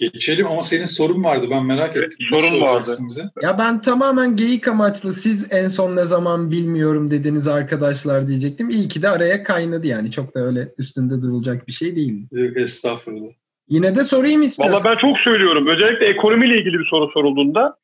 Geçelim 0.00 0.46
ama 0.46 0.62
senin 0.62 0.84
sorun 0.84 1.24
vardı 1.24 1.46
ben 1.50 1.64
merak 1.64 1.96
ettim. 1.96 2.18
Evet, 2.32 2.42
sorun 2.42 2.60
vardı. 2.60 2.98
Bize? 3.08 3.22
Ya 3.42 3.58
ben 3.58 3.80
tamamen 3.82 4.36
geyik 4.36 4.68
amaçlı 4.68 5.12
siz 5.12 5.52
en 5.52 5.68
son 5.68 5.96
ne 5.96 6.04
zaman 6.04 6.50
bilmiyorum 6.50 7.10
dediniz 7.10 7.46
arkadaşlar 7.46 8.28
diyecektim. 8.28 8.70
İyi 8.70 8.88
ki 8.88 9.02
de 9.02 9.08
araya 9.08 9.42
kaynadı 9.42 9.86
yani 9.86 10.10
çok 10.10 10.34
da 10.34 10.40
öyle 10.40 10.68
üstünde 10.78 11.22
durulacak 11.22 11.66
bir 11.66 11.72
şey 11.72 11.96
değil. 11.96 12.26
Estağfurullah. 12.56 13.32
Yine 13.68 13.96
de 13.96 14.04
sorayım 14.04 14.42
istiyorsanız. 14.42 14.84
Valla 14.84 14.92
ben 14.92 14.98
çok 15.00 15.18
söylüyorum. 15.18 15.66
Özellikle 15.66 16.06
ekonomiyle 16.06 16.58
ilgili 16.58 16.78
bir 16.78 16.86
soru 16.86 17.10
sorulduğunda 17.10 17.76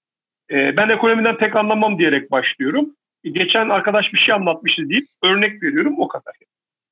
e, 0.50 0.76
ben 0.76 0.88
ekonomiden 0.88 1.36
pek 1.38 1.56
anlamam 1.56 1.98
diyerek 1.98 2.30
başlıyorum. 2.30 2.96
E, 3.24 3.30
geçen 3.30 3.68
arkadaş 3.68 4.12
bir 4.12 4.18
şey 4.18 4.34
anlatmıştı 4.34 4.88
deyip 4.88 5.06
örnek 5.24 5.62
veriyorum 5.62 5.94
o 5.98 6.08
kadar. 6.08 6.34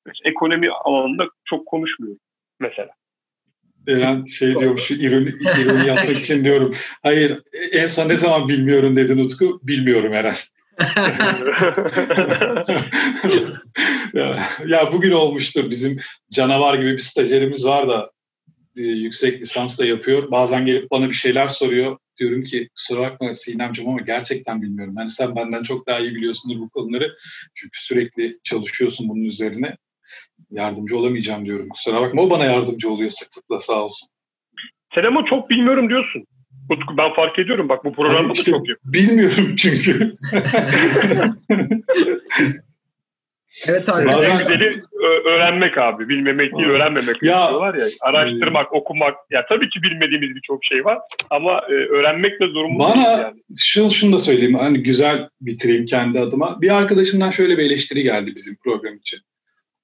Mesela 0.06 0.30
ekonomi 0.30 0.70
alanında 0.70 1.24
çok 1.44 1.66
konuşmuyorum 1.66 2.20
mesela. 2.60 2.90
Eren 3.88 4.24
şey 4.24 4.58
diyormuş, 4.58 4.90
ironi, 4.90 5.28
ironi 5.62 5.88
yapmak 5.88 6.20
için 6.20 6.44
diyorum. 6.44 6.74
Hayır, 7.02 7.42
en 7.72 7.86
son 7.86 8.08
ne 8.08 8.16
zaman 8.16 8.48
bilmiyorum 8.48 8.96
dedin 8.96 9.18
Utku? 9.18 9.60
Bilmiyorum 9.62 10.12
Eren. 10.12 10.34
ya, 14.14 14.38
ya 14.66 14.92
bugün 14.92 15.10
olmuştur. 15.10 15.70
Bizim 15.70 15.98
canavar 16.32 16.74
gibi 16.74 16.92
bir 16.92 16.98
stajyerimiz 16.98 17.66
var 17.66 17.88
da 17.88 18.10
e, 18.76 18.82
yüksek 18.82 19.42
lisans 19.42 19.78
da 19.78 19.86
yapıyor. 19.86 20.30
Bazen 20.30 20.66
gelip 20.66 20.90
bana 20.90 21.08
bir 21.08 21.14
şeyler 21.14 21.48
soruyor. 21.48 21.98
Diyorum 22.18 22.44
ki 22.44 22.68
kusura 22.76 23.00
bakma 23.00 23.34
Sinemciğim 23.34 23.90
ama 23.90 24.00
gerçekten 24.00 24.62
bilmiyorum. 24.62 24.94
Yani 24.98 25.10
sen 25.10 25.36
benden 25.36 25.62
çok 25.62 25.86
daha 25.86 25.98
iyi 25.98 26.14
biliyorsundur 26.14 26.60
bu 26.60 26.70
konuları. 26.70 27.16
Çünkü 27.54 27.84
sürekli 27.84 28.38
çalışıyorsun 28.44 29.08
bunun 29.08 29.24
üzerine 29.24 29.76
yardımcı 30.50 30.98
olamayacağım 30.98 31.46
diyorum. 31.46 31.68
Kusura 31.68 32.00
bakma 32.00 32.22
o 32.22 32.30
bana 32.30 32.44
yardımcı 32.44 32.90
oluyor 32.90 33.10
sıklıkla 33.10 33.60
sağ 33.60 33.84
olsun. 33.84 34.08
Sen 34.94 35.04
ama 35.04 35.24
çok 35.24 35.50
bilmiyorum 35.50 35.88
diyorsun. 35.88 36.24
Utku 36.70 36.96
ben 36.96 37.14
fark 37.14 37.38
ediyorum 37.38 37.68
bak 37.68 37.84
bu 37.84 37.92
programda 37.92 38.22
hani 38.22 38.32
işte 38.32 38.52
da 38.52 38.56
çok 38.56 38.68
yok. 38.68 38.78
Bilmiyorum 38.84 39.56
çünkü. 39.56 40.14
evet 43.68 43.88
abi. 43.88 44.06
Bazen... 44.06 44.50
Ö- 44.50 45.30
öğrenmek 45.30 45.78
abi. 45.78 46.08
Bilmemek 46.08 46.56
değil 46.56 46.68
öğrenmemek. 46.68 47.22
Ya- 47.22 47.54
var 47.54 47.74
ya. 47.74 47.86
Araştırmak, 48.00 48.72
okumak. 48.72 49.14
Ya 49.30 49.46
tabii 49.48 49.68
ki 49.68 49.82
bilmediğimiz 49.82 50.36
birçok 50.36 50.64
şey 50.64 50.84
var. 50.84 50.98
Ama 51.30 51.60
e, 51.68 51.72
öğrenmekle 51.72 52.46
zorunlu 52.46 52.78
Bana- 52.78 53.02
yani. 53.02 53.40
şunu, 53.58 53.90
şunu 53.90 54.12
da 54.12 54.18
söyleyeyim. 54.18 54.54
Hani 54.54 54.82
güzel 54.82 55.28
bitireyim 55.40 55.86
kendi 55.86 56.20
adıma. 56.20 56.62
Bir 56.62 56.76
arkadaşımdan 56.76 57.30
şöyle 57.30 57.58
bir 57.58 57.64
eleştiri 57.64 58.02
geldi 58.02 58.32
bizim 58.36 58.56
program 58.64 58.96
için. 58.96 59.20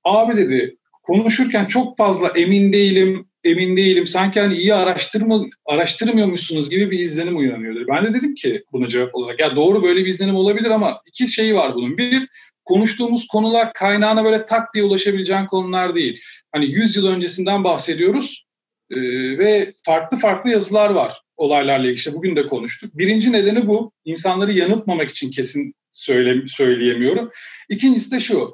Abi 0.04 0.36
dedi 0.36 0.76
konuşurken 1.02 1.66
çok 1.66 1.96
fazla 1.96 2.28
emin 2.28 2.72
değilim, 2.72 3.26
emin 3.44 3.76
değilim. 3.76 4.06
Sanki 4.06 4.40
hani 4.40 4.54
iyi 4.56 4.74
araştırma, 4.74 5.44
araştırmıyormuşsunuz 5.66 6.70
gibi 6.70 6.90
bir 6.90 6.98
izlenim 6.98 7.36
uyanıyor 7.36 7.74
dedi. 7.74 7.84
Ben 7.88 8.06
de 8.06 8.12
dedim 8.12 8.34
ki 8.34 8.64
buna 8.72 8.88
cevap 8.88 9.14
olarak 9.14 9.40
ya 9.40 9.56
doğru 9.56 9.82
böyle 9.82 10.00
bir 10.00 10.06
izlenim 10.06 10.34
olabilir 10.34 10.70
ama 10.70 11.00
iki 11.06 11.28
şeyi 11.28 11.54
var 11.54 11.74
bunun. 11.74 11.98
Bir, 11.98 12.28
konuştuğumuz 12.64 13.26
konular 13.26 13.72
kaynağına 13.72 14.24
böyle 14.24 14.46
tak 14.46 14.74
diye 14.74 14.84
ulaşabileceğin 14.84 15.46
konular 15.46 15.94
değil. 15.94 16.20
Hani 16.52 16.66
100 16.66 16.96
yıl 16.96 17.06
öncesinden 17.06 17.64
bahsediyoruz 17.64 18.46
ee, 18.90 19.00
ve 19.38 19.72
farklı 19.84 20.16
farklı 20.16 20.50
yazılar 20.50 20.90
var 20.90 21.20
olaylarla 21.36 21.84
ilgili. 21.84 21.94
İşte 21.94 22.14
bugün 22.14 22.36
de 22.36 22.46
konuştuk. 22.46 22.98
Birinci 22.98 23.32
nedeni 23.32 23.66
bu. 23.66 23.92
İnsanları 24.04 24.52
yanıltmamak 24.52 25.10
için 25.10 25.30
kesin 25.30 25.74
söyle, 25.92 26.46
söyleyemiyorum. 26.46 27.30
İkincisi 27.68 28.10
de 28.10 28.20
şu. 28.20 28.52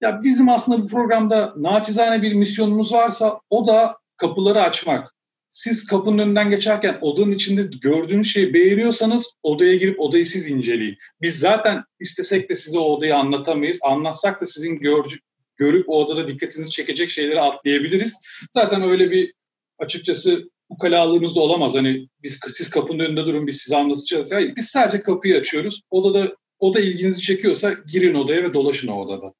Ya 0.00 0.22
bizim 0.22 0.48
aslında 0.48 0.82
bu 0.82 0.86
programda 0.86 1.54
naçizane 1.56 2.22
bir 2.22 2.32
misyonumuz 2.32 2.92
varsa 2.92 3.40
o 3.50 3.66
da 3.66 3.96
kapıları 4.16 4.62
açmak. 4.62 5.14
Siz 5.50 5.86
kapının 5.86 6.18
önünden 6.18 6.50
geçerken 6.50 6.98
odanın 7.00 7.32
içinde 7.32 7.62
gördüğünüz 7.80 8.32
şeyi 8.32 8.54
beğeniyorsanız 8.54 9.26
odaya 9.42 9.74
girip 9.74 10.00
odayı 10.00 10.26
siz 10.26 10.50
inceleyin. 10.50 10.96
Biz 11.22 11.38
zaten 11.38 11.84
istesek 12.00 12.50
de 12.50 12.54
size 12.54 12.78
o 12.78 12.82
odayı 12.82 13.16
anlatamayız. 13.16 13.78
Anlatsak 13.82 14.40
da 14.40 14.46
sizin 14.46 14.78
görcü, 14.78 15.16
görüp 15.56 15.88
o 15.88 16.04
odada 16.04 16.28
dikkatinizi 16.28 16.70
çekecek 16.70 17.10
şeyleri 17.10 17.40
atlayabiliriz. 17.40 18.20
Zaten 18.52 18.82
öyle 18.82 19.10
bir 19.10 19.32
açıkçası 19.78 20.50
ukalalığımız 20.68 21.36
da 21.36 21.40
olamaz. 21.40 21.74
Hani 21.74 22.08
biz 22.22 22.40
siz 22.48 22.70
kapının 22.70 22.98
önünde 22.98 23.26
durun 23.26 23.46
biz 23.46 23.56
size 23.56 23.76
anlatacağız. 23.76 24.32
Hayır, 24.32 24.56
biz 24.56 24.66
sadece 24.66 25.02
kapıyı 25.02 25.36
açıyoruz. 25.38 25.82
Odada 25.90 26.36
oda 26.58 26.80
ilginizi 26.80 27.20
çekiyorsa 27.20 27.72
girin 27.92 28.14
odaya 28.14 28.42
ve 28.42 28.54
dolaşın 28.54 28.88
o 28.88 29.00
odada. 29.00 29.34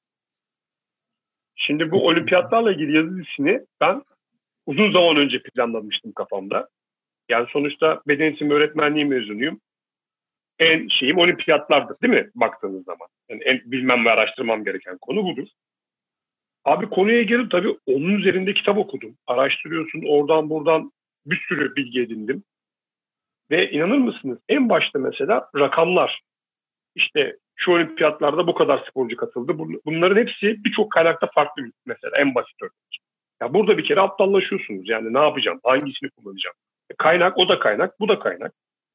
Şimdi 1.58 1.90
bu 1.90 2.06
olimpiyatlarla 2.06 2.72
ilgili 2.72 2.96
yazı 2.96 3.16
dizisini 3.16 3.60
ben 3.80 4.02
uzun 4.66 4.92
zaman 4.92 5.16
önce 5.16 5.42
planlamıştım 5.42 6.12
kafamda. 6.12 6.68
Yani 7.28 7.46
sonuçta 7.50 8.02
beden 8.08 8.24
eğitimi 8.24 8.54
öğretmenliği 8.54 9.04
mezunuyum. 9.04 9.60
En 10.58 10.88
şeyim 10.88 11.18
olimpiyatlardır 11.18 12.00
değil 12.02 12.14
mi 12.14 12.30
baktığınız 12.34 12.84
zaman? 12.84 13.08
Yani 13.28 13.42
en 13.42 13.60
bilmem 13.64 14.04
ve 14.04 14.10
araştırmam 14.10 14.64
gereken 14.64 14.98
konu 14.98 15.24
budur. 15.24 15.48
Abi 16.64 16.88
konuya 16.88 17.22
gelip 17.22 17.50
tabii 17.50 17.76
onun 17.86 18.18
üzerinde 18.18 18.54
kitap 18.54 18.78
okudum. 18.78 19.16
Araştırıyorsun 19.26 20.02
oradan 20.08 20.50
buradan 20.50 20.92
bir 21.26 21.44
sürü 21.48 21.76
bilgi 21.76 22.00
edindim. 22.00 22.44
Ve 23.50 23.70
inanır 23.70 23.98
mısınız 23.98 24.38
en 24.48 24.68
başta 24.68 24.98
mesela 24.98 25.50
rakamlar. 25.56 26.20
İşte 26.94 27.36
şu 27.60 27.72
olimpiyatlarda 27.72 28.46
bu 28.46 28.54
kadar 28.54 28.84
sporcu 28.90 29.16
katıldı. 29.16 29.52
Bun- 29.52 29.80
Bunların 29.86 30.16
hepsi 30.20 30.64
birçok 30.64 30.92
kaynakta 30.92 31.26
farklı 31.34 31.62
mesela 31.86 32.18
en 32.18 32.34
basit 32.34 32.62
örnek. 32.62 32.98
Ya 33.42 33.54
burada 33.54 33.78
bir 33.78 33.84
kere 33.84 34.00
aptallaşıyorsunuz. 34.00 34.88
Yani 34.88 35.14
ne 35.14 35.18
yapacağım? 35.18 35.60
Hangisini 35.64 36.10
kullanacağım? 36.10 36.56
E, 36.90 36.94
Kaynak 36.98 37.38
o 37.38 37.48
da 37.48 37.58
kaynak, 37.58 38.00
bu 38.00 38.08
da 38.08 38.18
kaynak. 38.18 38.52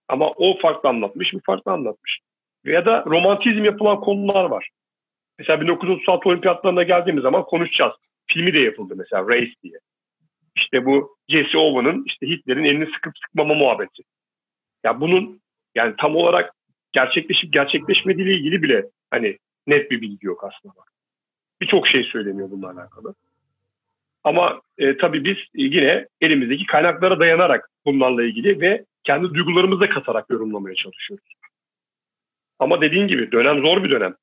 Ama 0.07 0.29
o 0.31 0.57
farklı 0.59 0.89
anlatmış, 0.89 1.33
bir 1.33 1.39
farklı 1.45 1.71
anlatmış. 1.71 2.19
Ya 2.65 2.85
da 2.85 3.03
romantizm 3.07 3.65
yapılan 3.65 3.99
konular 3.99 4.43
var. 4.45 4.69
Mesela 5.39 5.61
1936 5.61 6.29
olimpiyatlarına 6.29 6.83
geldiğimiz 6.83 7.21
zaman 7.23 7.43
konuşacağız. 7.45 7.93
Filmi 8.27 8.53
de 8.53 8.59
yapıldı 8.59 8.93
mesela 8.97 9.27
Race 9.29 9.53
diye. 9.63 9.79
İşte 10.55 10.85
bu 10.85 11.17
Jesse 11.29 11.57
Owens'ın 11.57 12.03
işte 12.07 12.27
Hitler'in 12.27 12.63
elini 12.63 12.85
sıkıp 12.85 13.13
sıkmama 13.25 13.53
muhabbeti. 13.53 14.03
Ya 14.83 15.01
bunun 15.01 15.41
yani 15.75 15.93
tam 15.97 16.15
olarak 16.15 16.53
gerçekleşip 16.93 17.53
gerçekleşmediğiyle 17.53 18.33
ilgili 18.33 18.63
bile 18.63 18.85
hani 19.11 19.37
net 19.67 19.91
bir 19.91 20.01
bilgi 20.01 20.27
yok 20.27 20.43
aslında. 20.43 20.83
Birçok 21.61 21.87
şey 21.87 22.03
söyleniyor 22.03 22.51
bununla 22.51 22.71
alakalı. 22.71 23.15
Ama 24.23 24.61
e, 24.77 24.97
tabii 24.97 25.25
biz 25.25 25.37
yine 25.55 26.07
elimizdeki 26.21 26.65
kaynaklara 26.65 27.19
dayanarak 27.19 27.69
bunlarla 27.85 28.23
ilgili 28.23 28.61
ve 28.61 28.85
kendi 29.03 29.33
duygularımızı 29.33 29.81
da 29.81 29.89
katarak 29.89 30.29
yorumlamaya 30.29 30.75
çalışıyoruz. 30.75 31.33
Ama 32.59 32.81
dediğin 32.81 33.07
gibi 33.07 33.31
dönem 33.31 33.61
zor 33.61 33.83
bir 33.83 33.89
dönem. 33.89 34.15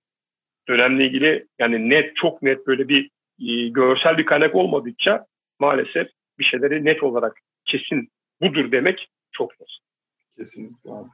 Dönemle 0.68 1.06
ilgili 1.06 1.46
yani 1.58 1.90
net, 1.90 2.16
çok 2.16 2.42
net 2.42 2.66
böyle 2.66 2.88
bir 2.88 3.10
e, 3.40 3.68
görsel 3.68 4.18
bir 4.18 4.26
kaynak 4.26 4.54
olmadıkça 4.54 5.26
maalesef 5.58 6.08
bir 6.38 6.44
şeyleri 6.44 6.84
net 6.84 7.02
olarak 7.02 7.40
kesin 7.64 8.08
budur 8.40 8.72
demek 8.72 9.08
çok 9.32 9.52
zor. 9.54 9.66
Kesinlikle 10.36 10.90
abi. 10.90 11.08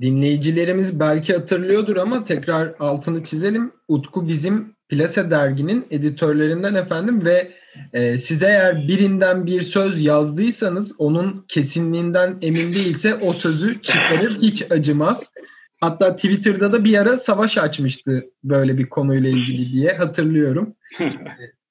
Dinleyicilerimiz 0.00 1.00
belki 1.00 1.32
hatırlıyordur 1.32 1.96
ama 1.96 2.24
tekrar 2.24 2.74
altını 2.78 3.24
çizelim. 3.24 3.72
Utku 3.88 4.28
bizim 4.28 4.78
Plase 4.88 5.30
derginin 5.30 5.86
editörlerinden 5.90 6.74
efendim 6.74 7.24
ve 7.24 7.52
e, 7.92 8.18
siz 8.18 8.42
eğer 8.42 8.88
birinden 8.88 9.46
bir 9.46 9.62
söz 9.62 10.00
yazdıysanız 10.00 10.94
onun 10.98 11.44
kesinliğinden 11.48 12.38
emin 12.42 12.74
değilse 12.74 13.14
o 13.14 13.32
sözü 13.32 13.82
çıkarır 13.82 14.38
hiç 14.42 14.72
acımaz. 14.72 15.32
Hatta 15.80 16.16
Twitter'da 16.16 16.72
da 16.72 16.84
bir 16.84 16.98
ara 16.98 17.18
savaş 17.18 17.58
açmıştı 17.58 18.24
böyle 18.44 18.78
bir 18.78 18.88
konuyla 18.88 19.30
ilgili 19.30 19.72
diye 19.72 19.92
hatırlıyorum. 19.92 20.74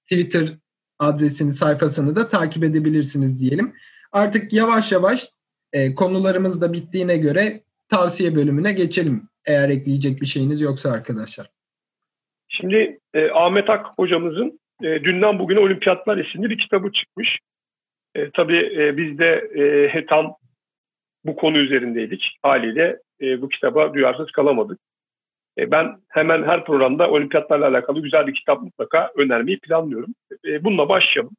Twitter 0.03 0.57
adresini 0.99 1.53
sayfasını 1.53 2.15
da 2.15 2.29
takip 2.29 2.63
edebilirsiniz 2.63 3.39
diyelim. 3.39 3.73
Artık 4.11 4.53
yavaş 4.53 4.91
yavaş 4.91 5.29
e, 5.73 5.95
konularımız 5.95 6.61
da 6.61 6.73
bittiğine 6.73 7.17
göre 7.17 7.63
tavsiye 7.89 8.35
bölümüne 8.35 8.73
geçelim. 8.73 9.29
Eğer 9.45 9.69
ekleyecek 9.69 10.21
bir 10.21 10.25
şeyiniz 10.25 10.61
yoksa 10.61 10.91
arkadaşlar. 10.91 11.49
Şimdi 12.47 12.99
e, 13.13 13.31
Ahmet 13.31 13.69
Ak 13.69 13.85
hocamızın 13.97 14.59
e, 14.83 15.03
Dünden 15.03 15.39
Bugüne 15.39 15.59
Olimpiyatlar 15.59 16.17
isimli 16.17 16.49
bir 16.49 16.57
kitabı 16.57 16.91
çıkmış. 16.91 17.39
E, 18.15 18.31
tabii 18.31 18.73
e, 18.77 18.97
biz 18.97 19.19
de 19.19 19.49
e, 19.93 20.05
tam 20.05 20.35
bu 21.25 21.35
konu 21.35 21.57
üzerindeydik. 21.57 22.37
Haliyle 22.41 22.99
e, 23.21 23.41
bu 23.41 23.49
kitaba 23.49 23.93
duyarsız 23.93 24.31
kalamadık. 24.31 24.79
E, 25.57 25.71
ben 25.71 25.97
hemen 26.09 26.43
her 26.43 26.65
programda 26.65 27.11
olimpiyatlarla 27.11 27.67
alakalı 27.67 28.01
güzel 28.01 28.27
bir 28.27 28.33
kitap 28.33 28.61
mutlaka 28.61 29.11
önermeyi 29.15 29.59
planlıyorum. 29.59 30.15
E, 30.45 30.63
bununla 30.63 30.89
başlayalım. 30.89 31.33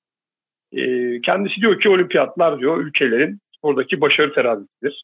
E, 0.72 0.80
kendisi 1.20 1.60
diyor 1.60 1.80
ki 1.80 1.88
olimpiyatlar 1.88 2.60
diyor 2.60 2.78
ülkelerin 2.78 3.40
spordaki 3.56 4.00
başarı 4.00 4.34
terazisidir. 4.34 5.02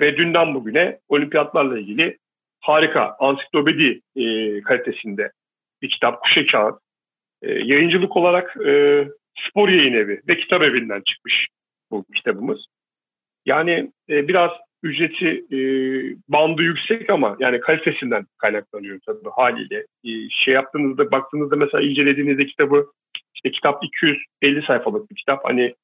Ve 0.00 0.16
dünden 0.16 0.54
bugüne 0.54 0.98
olimpiyatlarla 1.08 1.78
ilgili 1.78 2.18
harika 2.60 3.16
ansiklopedi 3.18 4.00
e, 4.16 4.60
kalitesinde 4.62 5.32
bir 5.82 5.90
kitap 5.90 6.22
Kuşe 6.22 6.46
Kağıt. 6.46 6.80
E, 7.42 7.52
yayıncılık 7.52 8.16
olarak 8.16 8.56
e, 8.66 9.04
spor 9.48 9.68
yayın 9.68 9.92
evi 9.92 10.20
ve 10.28 10.36
kitap 10.36 10.62
evinden 10.62 11.02
çıkmış 11.06 11.48
bu 11.90 12.04
kitabımız. 12.14 12.66
Yani 13.46 13.90
e, 14.08 14.28
biraz 14.28 14.50
ücreti 14.82 15.44
e, 15.52 15.58
bandı 16.28 16.62
yüksek 16.62 17.10
ama 17.10 17.36
yani 17.40 17.60
kalitesinden 17.60 18.26
kaynaklanıyor 18.38 19.00
tabii 19.06 19.30
haliyle. 19.36 19.86
E, 20.04 20.10
şey 20.30 20.54
yaptığınızda 20.54 21.10
baktığınızda 21.10 21.56
mesela 21.56 21.84
incelediğinizde 21.84 22.46
kitabı 22.46 22.86
işte 23.34 23.50
kitap 23.50 23.84
250 23.84 24.62
sayfalık 24.66 25.10
bir 25.10 25.16
kitap. 25.16 25.44
Hani 25.44 25.74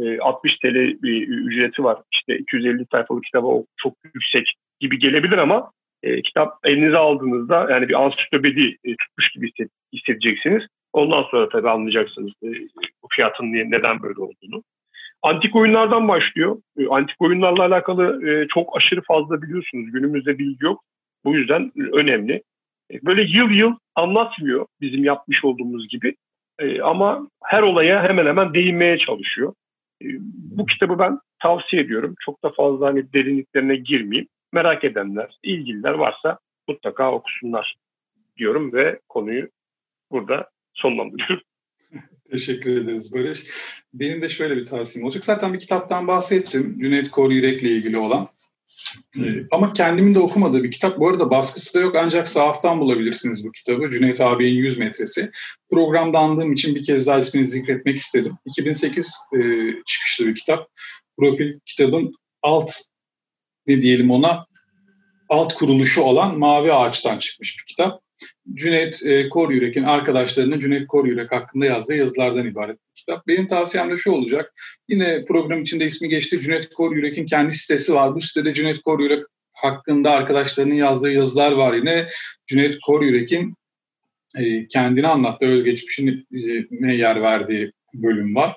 e, 0.00 0.18
60 0.18 0.58
TL 0.58 1.02
bir 1.02 1.28
ücreti 1.28 1.84
var. 1.84 1.98
İşte 2.12 2.38
250 2.38 2.86
sayfalık 2.90 3.24
kitaba 3.24 3.46
o 3.46 3.64
çok 3.76 3.94
yüksek 4.14 4.54
gibi 4.80 4.98
gelebilir 4.98 5.38
ama 5.38 5.70
e, 6.02 6.22
kitap 6.22 6.54
elinize 6.64 6.96
aldığınızda 6.96 7.70
yani 7.70 7.88
bir 7.88 8.02
ansiklopedi 8.02 8.76
e, 8.84 8.96
tutmuş 8.96 9.30
gibi 9.30 9.50
hissedeceksiniz. 9.92 10.62
Ondan 10.92 11.22
sonra 11.22 11.48
tabii 11.48 11.70
anlayacaksınız 11.70 12.32
e, 12.42 12.48
bu 13.02 13.08
fiyatın 13.10 13.52
neden 13.52 14.02
böyle 14.02 14.20
olduğunu. 14.20 14.62
Antik 15.22 15.56
oyunlardan 15.56 16.08
başlıyor. 16.08 16.56
E, 16.78 16.86
antik 16.86 17.22
oyunlarla 17.22 17.64
alakalı 17.64 18.30
e, 18.30 18.48
çok 18.48 18.76
aşırı 18.76 19.02
fazla 19.02 19.42
biliyorsunuz. 19.42 19.92
Günümüzde 19.92 20.38
bilgi 20.38 20.64
yok. 20.64 20.84
Bu 21.24 21.34
yüzden 21.34 21.72
önemli. 21.76 22.42
E, 22.92 23.06
böyle 23.06 23.22
yıl 23.22 23.50
yıl 23.50 23.76
anlatmıyor 23.94 24.66
bizim 24.80 25.04
yapmış 25.04 25.44
olduğumuz 25.44 25.88
gibi. 25.88 26.14
Ama 26.82 27.28
her 27.44 27.62
olaya 27.62 28.02
hemen 28.02 28.26
hemen 28.26 28.54
değinmeye 28.54 28.98
çalışıyor. 28.98 29.54
Bu 30.26 30.66
kitabı 30.66 30.98
ben 30.98 31.18
tavsiye 31.42 31.82
ediyorum. 31.82 32.14
Çok 32.24 32.44
da 32.44 32.50
fazla 32.50 32.86
hani 32.86 33.12
derinliklerine 33.12 33.76
girmeyeyim. 33.76 34.28
Merak 34.52 34.84
edenler, 34.84 35.38
ilgililer 35.42 35.92
varsa 35.92 36.38
mutlaka 36.68 37.12
okusunlar 37.12 37.76
diyorum 38.36 38.72
ve 38.72 39.00
konuyu 39.08 39.48
burada 40.10 40.50
sonlandırıyorum. 40.74 41.44
Teşekkür 42.30 42.76
ederiz 42.76 43.14
Barış. 43.14 43.46
Benim 43.94 44.22
de 44.22 44.28
şöyle 44.28 44.56
bir 44.56 44.66
tavsiyem 44.66 45.06
olacak. 45.06 45.24
Zaten 45.24 45.54
bir 45.54 45.60
kitaptan 45.60 46.08
bahsettim. 46.08 46.78
Cüneyt 46.80 47.10
Kor 47.10 47.30
Yürek'le 47.30 47.62
ilgili 47.62 47.98
olan. 47.98 48.28
Ee, 49.16 49.20
ama 49.50 49.72
kendimin 49.72 50.14
de 50.14 50.18
okumadığı 50.18 50.62
bir 50.62 50.70
kitap. 50.70 50.98
Bu 50.98 51.08
arada 51.08 51.30
baskısı 51.30 51.78
da 51.78 51.82
yok 51.82 51.96
ancak 51.96 52.28
sahaftan 52.28 52.80
bulabilirsiniz 52.80 53.44
bu 53.44 53.52
kitabı. 53.52 53.90
Cüneyt 53.90 54.20
abinin 54.20 54.54
100 54.54 54.78
metresi. 54.78 55.30
Programda 55.70 56.18
andığım 56.18 56.52
için 56.52 56.74
bir 56.74 56.82
kez 56.82 57.06
daha 57.06 57.18
ismini 57.18 57.46
zikretmek 57.46 57.96
istedim. 57.96 58.32
2008 58.46 59.16
e, 59.34 59.38
çıkışlı 59.86 60.26
bir 60.26 60.34
kitap. 60.34 60.68
Profil 61.18 61.58
kitabın 61.66 62.12
alt 62.42 62.72
ne 63.66 63.82
diyelim 63.82 64.10
ona 64.10 64.46
alt 65.28 65.54
kuruluşu 65.54 66.02
olan 66.02 66.38
Mavi 66.38 66.72
Ağaç'tan 66.72 67.18
çıkmış 67.18 67.58
bir 67.58 67.64
kitap. 67.66 68.02
Cüneyt 68.54 69.02
e, 69.04 69.28
Kor 69.28 69.50
Yürek'in 69.50 69.82
arkadaşlarının 69.82 70.60
Cüneyt 70.60 70.86
Kor 70.86 71.06
Yürek 71.06 71.32
hakkında 71.32 71.64
yazdığı 71.64 71.96
yazılardan 71.96 72.46
ibaret 72.46 72.76
bir 72.76 72.94
kitap. 72.94 73.26
Benim 73.26 73.48
tavsiyem 73.48 73.90
de 73.90 73.96
şu 73.96 74.12
olacak. 74.12 74.52
Yine 74.88 75.24
program 75.24 75.62
içinde 75.62 75.86
ismi 75.86 76.08
geçti. 76.08 76.40
Cüneyt 76.40 76.68
Kor 76.74 76.96
Yürek'in 76.96 77.26
kendi 77.26 77.54
sitesi 77.54 77.94
var. 77.94 78.14
Bu 78.14 78.20
sitede 78.20 78.54
Cüneyt 78.54 78.82
Kor 78.82 79.00
Yürek 79.00 79.24
hakkında 79.52 80.10
arkadaşlarının 80.10 80.74
yazdığı 80.74 81.12
yazılar 81.12 81.52
var 81.52 81.74
yine. 81.74 82.08
Cüneyt 82.46 82.78
Kor 82.86 83.02
Yürek'in 83.02 83.54
e, 84.36 84.66
kendini 84.66 85.06
anlattığı 85.06 85.46
özgeçmişine 85.46 86.94
yer 86.94 87.22
verdiği 87.22 87.72
bölüm 87.94 88.34
var. 88.34 88.56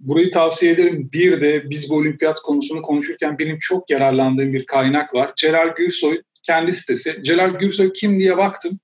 Burayı 0.00 0.30
tavsiye 0.30 0.72
ederim. 0.72 1.10
Bir 1.12 1.40
de 1.40 1.70
biz 1.70 1.90
bu 1.90 1.94
olimpiyat 1.94 2.40
konusunu 2.40 2.82
konuşurken 2.82 3.38
benim 3.38 3.58
çok 3.60 3.90
yararlandığım 3.90 4.52
bir 4.52 4.66
kaynak 4.66 5.14
var. 5.14 5.32
Celal 5.36 5.74
Gürsoy 5.76 6.22
kendi 6.42 6.72
sitesi. 6.72 7.20
Celal 7.22 7.58
Gürsoy 7.58 7.92
kim 7.92 8.18
diye 8.18 8.36
baktım. 8.36 8.80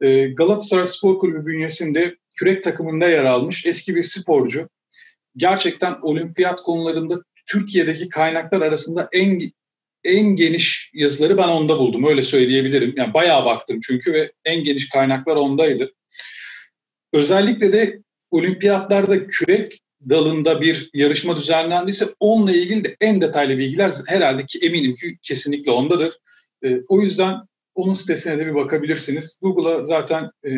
Ee, 0.00 0.26
Galatasaray 0.26 0.86
Spor 0.86 1.18
Kulübü 1.18 1.46
bünyesinde 1.46 2.16
kürek 2.36 2.64
takımında 2.64 3.08
yer 3.08 3.24
almış 3.24 3.66
eski 3.66 3.94
bir 3.94 4.04
sporcu. 4.04 4.68
Gerçekten 5.36 5.96
olimpiyat 6.02 6.62
konularında 6.62 7.22
Türkiye'deki 7.46 8.08
kaynaklar 8.08 8.62
arasında 8.62 9.08
en 9.12 9.52
en 10.04 10.36
geniş 10.36 10.90
yazıları 10.94 11.36
ben 11.36 11.48
onda 11.48 11.78
buldum. 11.78 12.04
Öyle 12.08 12.22
söyleyebilirim. 12.22 12.94
Yani 12.96 13.14
bayağı 13.14 13.44
baktım 13.44 13.80
çünkü 13.86 14.12
ve 14.12 14.32
en 14.44 14.64
geniş 14.64 14.88
kaynaklar 14.88 15.36
ondaydı. 15.36 15.92
Özellikle 17.12 17.72
de 17.72 18.02
olimpiyatlarda 18.30 19.26
kürek 19.26 19.80
dalında 20.08 20.60
bir 20.60 20.90
yarışma 20.94 21.36
düzenlendiyse 21.36 22.06
onunla 22.20 22.52
ilgili 22.52 22.84
de 22.84 22.96
en 23.00 23.20
detaylı 23.20 23.58
bilgiler 23.58 23.92
herhalde 24.06 24.46
ki 24.46 24.58
eminim 24.58 24.94
ki 24.94 25.18
kesinlikle 25.22 25.70
ondadır. 25.70 26.18
E, 26.64 26.80
o 26.88 27.00
yüzden 27.00 27.36
onun 27.74 27.94
sitesine 27.94 28.38
de 28.38 28.46
bir 28.46 28.54
bakabilirsiniz. 28.54 29.38
Google'a 29.42 29.84
zaten 29.84 30.30
e, 30.46 30.50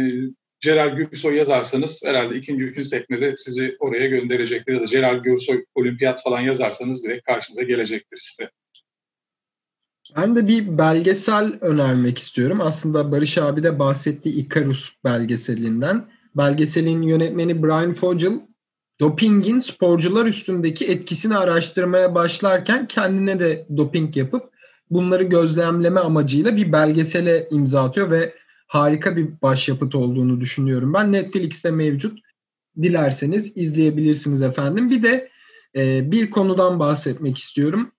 Celal 0.60 0.96
Gürsoy 0.96 1.36
yazarsanız 1.36 2.02
herhalde 2.04 2.36
ikinci, 2.36 2.64
üçüncü 2.64 2.88
sekmede 2.88 3.36
sizi 3.36 3.76
oraya 3.80 4.06
gönderecektir. 4.06 4.72
Ya 4.72 4.80
da 4.80 4.86
Celal 4.86 5.16
Gürsoy 5.16 5.64
olimpiyat 5.74 6.22
falan 6.22 6.40
yazarsanız 6.40 7.04
direkt 7.04 7.26
karşınıza 7.26 7.62
gelecektir 7.62 8.16
site. 8.16 8.50
Ben 10.16 10.36
de 10.36 10.48
bir 10.48 10.78
belgesel 10.78 11.58
önermek 11.60 12.18
istiyorum. 12.18 12.60
Aslında 12.60 13.12
Barış 13.12 13.38
abi 13.38 13.62
de 13.62 13.78
bahsettiği 13.78 14.34
Icarus 14.34 14.92
belgeselinden. 15.04 16.10
Belgeselin 16.36 17.02
yönetmeni 17.02 17.62
Brian 17.62 17.94
Fogel 17.94 18.40
dopingin 19.00 19.58
sporcular 19.58 20.26
üstündeki 20.26 20.86
etkisini 20.86 21.36
araştırmaya 21.36 22.14
başlarken 22.14 22.88
kendine 22.88 23.40
de 23.40 23.66
doping 23.76 24.16
yapıp 24.16 24.55
bunları 24.90 25.24
gözlemleme 25.24 26.00
amacıyla 26.00 26.56
bir 26.56 26.72
belgesele 26.72 27.48
imza 27.50 27.84
atıyor 27.84 28.10
ve 28.10 28.34
harika 28.66 29.16
bir 29.16 29.28
başyapıt 29.42 29.94
olduğunu 29.94 30.40
düşünüyorum. 30.40 30.94
Ben 30.94 31.12
Netflix'te 31.12 31.70
mevcut. 31.70 32.18
Dilerseniz 32.82 33.56
izleyebilirsiniz 33.56 34.42
efendim. 34.42 34.90
Bir 34.90 35.02
de 35.02 35.28
e, 35.76 36.10
bir 36.10 36.30
konudan 36.30 36.80
bahsetmek 36.80 37.38
istiyorum. 37.38 37.92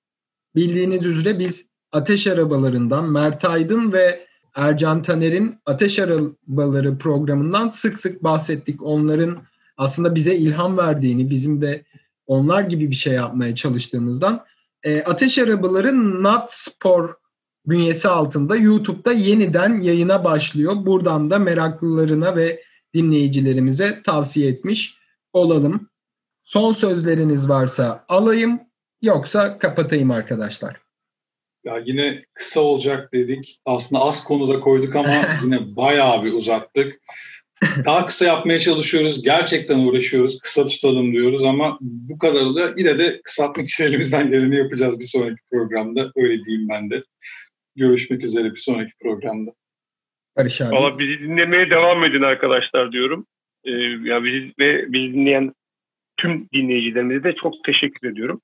Bildiğiniz 0.56 1.06
üzere 1.06 1.40
biz 1.40 1.66
ateş 1.92 2.28
arabalarından 2.28 3.12
Mert 3.12 3.46
Aydın 3.46 3.92
ve 3.92 4.28
Ercan 4.56 5.02
Taner'in 5.02 5.56
Ateş 5.66 6.00
Arabaları 6.00 6.98
programından 6.98 7.70
sık 7.70 8.00
sık 8.00 8.24
bahsettik. 8.24 8.84
Onların 8.84 9.38
aslında 9.78 10.16
bize 10.16 10.36
ilham 10.36 10.78
verdiğini, 10.78 11.30
bizim 11.30 11.62
de 11.62 11.84
onlar 12.28 12.62
gibi 12.62 12.92
bir 12.92 12.96
şey 12.96 13.14
yapmaya 13.14 13.56
çalıştığımızdan 13.56 14.46
e, 14.84 15.02
Ateş 15.02 15.38
Arabaları 15.38 16.24
Nat 16.24 16.54
Spor 16.54 17.14
bünyesi 17.66 18.08
altında 18.08 18.56
YouTube'da 18.56 19.12
yeniden 19.12 19.82
yayına 19.82 20.24
başlıyor. 20.24 20.74
Buradan 20.76 21.32
da 21.32 21.40
meraklılarına 21.40 22.36
ve 22.36 22.64
dinleyicilerimize 22.94 24.02
tavsiye 24.06 24.50
etmiş 24.50 24.98
olalım. 25.34 25.90
Son 26.44 26.74
sözleriniz 26.74 27.50
varsa 27.50 28.06
alayım 28.10 28.60
yoksa 29.02 29.60
kapatayım 29.60 30.12
arkadaşlar. 30.12 30.82
Ya 31.64 31.78
yine 31.86 32.26
kısa 32.34 32.62
olacak 32.62 33.14
dedik. 33.14 33.62
Aslında 33.66 34.02
az 34.02 34.24
konuda 34.24 34.60
koyduk 34.60 34.96
ama 34.96 35.26
yine 35.44 35.76
bayağı 35.76 36.24
bir 36.24 36.34
uzattık. 36.34 37.02
Daha 37.86 38.06
kısa 38.06 38.26
yapmaya 38.26 38.60
çalışıyoruz. 38.60 39.24
Gerçekten 39.24 39.80
uğraşıyoruz. 39.80 40.40
Kısa 40.40 40.68
tutalım 40.68 41.12
diyoruz 41.12 41.44
ama 41.44 41.78
bu 41.82 42.18
kadar 42.18 42.56
da 42.56 42.74
yine 42.78 43.00
de 43.00 43.22
kısaltmak 43.22 43.68
için 43.68 43.84
elimizden 43.84 44.32
geleni 44.32 44.58
yapacağız 44.58 45.00
bir 45.00 45.04
sonraki 45.04 45.42
programda. 45.52 46.12
Öyle 46.16 46.44
diyeyim 46.44 46.70
ben 46.70 46.90
de. 46.90 47.04
Görüşmek 47.76 48.24
üzere 48.24 48.52
bir 48.52 48.60
sonraki 48.60 48.92
programda. 49.02 49.52
Barış 50.38 50.62
abi. 50.62 50.76
Valla 50.76 51.00
bizi 51.00 51.20
dinlemeye 51.20 51.70
devam 51.70 52.04
edin 52.04 52.22
arkadaşlar 52.22 52.92
diyorum. 52.92 53.26
Ee, 53.64 53.72
ya 54.04 54.24
bizi 54.24 54.54
ve 54.60 54.94
bizi 54.94 55.14
dinleyen 55.14 55.54
tüm 56.18 56.48
dinleyicilerimize 56.54 57.24
de 57.24 57.36
çok 57.36 57.64
teşekkür 57.64 58.12
ediyorum. 58.12 58.42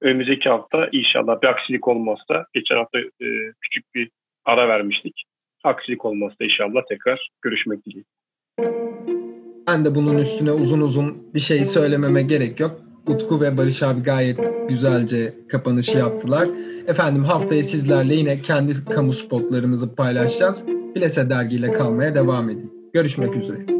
Önümüzdeki 0.00 0.48
hafta 0.48 0.88
inşallah 0.92 1.42
bir 1.42 1.46
aksilik 1.48 1.88
olmazsa 1.88 2.46
geçen 2.54 2.76
hafta 2.76 2.98
e, 2.98 3.26
küçük 3.60 3.94
bir 3.94 4.10
ara 4.44 4.68
vermiştik. 4.68 5.24
Aksilik 5.64 6.04
olmazsa 6.04 6.44
inşallah 6.44 6.82
tekrar 6.88 7.30
görüşmek 7.42 7.86
dileğiyle. 7.86 8.19
Ben 9.66 9.84
de 9.84 9.94
bunun 9.94 10.18
üstüne 10.18 10.52
uzun 10.52 10.80
uzun 10.80 11.16
bir 11.34 11.40
şey 11.40 11.64
söylememe 11.64 12.22
gerek 12.22 12.60
yok. 12.60 12.80
Utku 13.06 13.40
ve 13.40 13.56
Barış 13.56 13.82
abi 13.82 14.02
gayet 14.02 14.38
güzelce 14.68 15.34
kapanışı 15.48 15.98
yaptılar. 15.98 16.48
Efendim 16.86 17.24
haftaya 17.24 17.64
sizlerle 17.64 18.14
yine 18.14 18.40
kendi 18.40 18.84
kamu 18.84 19.12
spotlarımızı 19.12 19.94
paylaşacağız. 19.94 20.62
Bilese 20.94 21.30
dergiyle 21.30 21.72
kalmaya 21.72 22.14
devam 22.14 22.50
edin. 22.50 22.72
Görüşmek 22.92 23.36
üzere. 23.36 23.79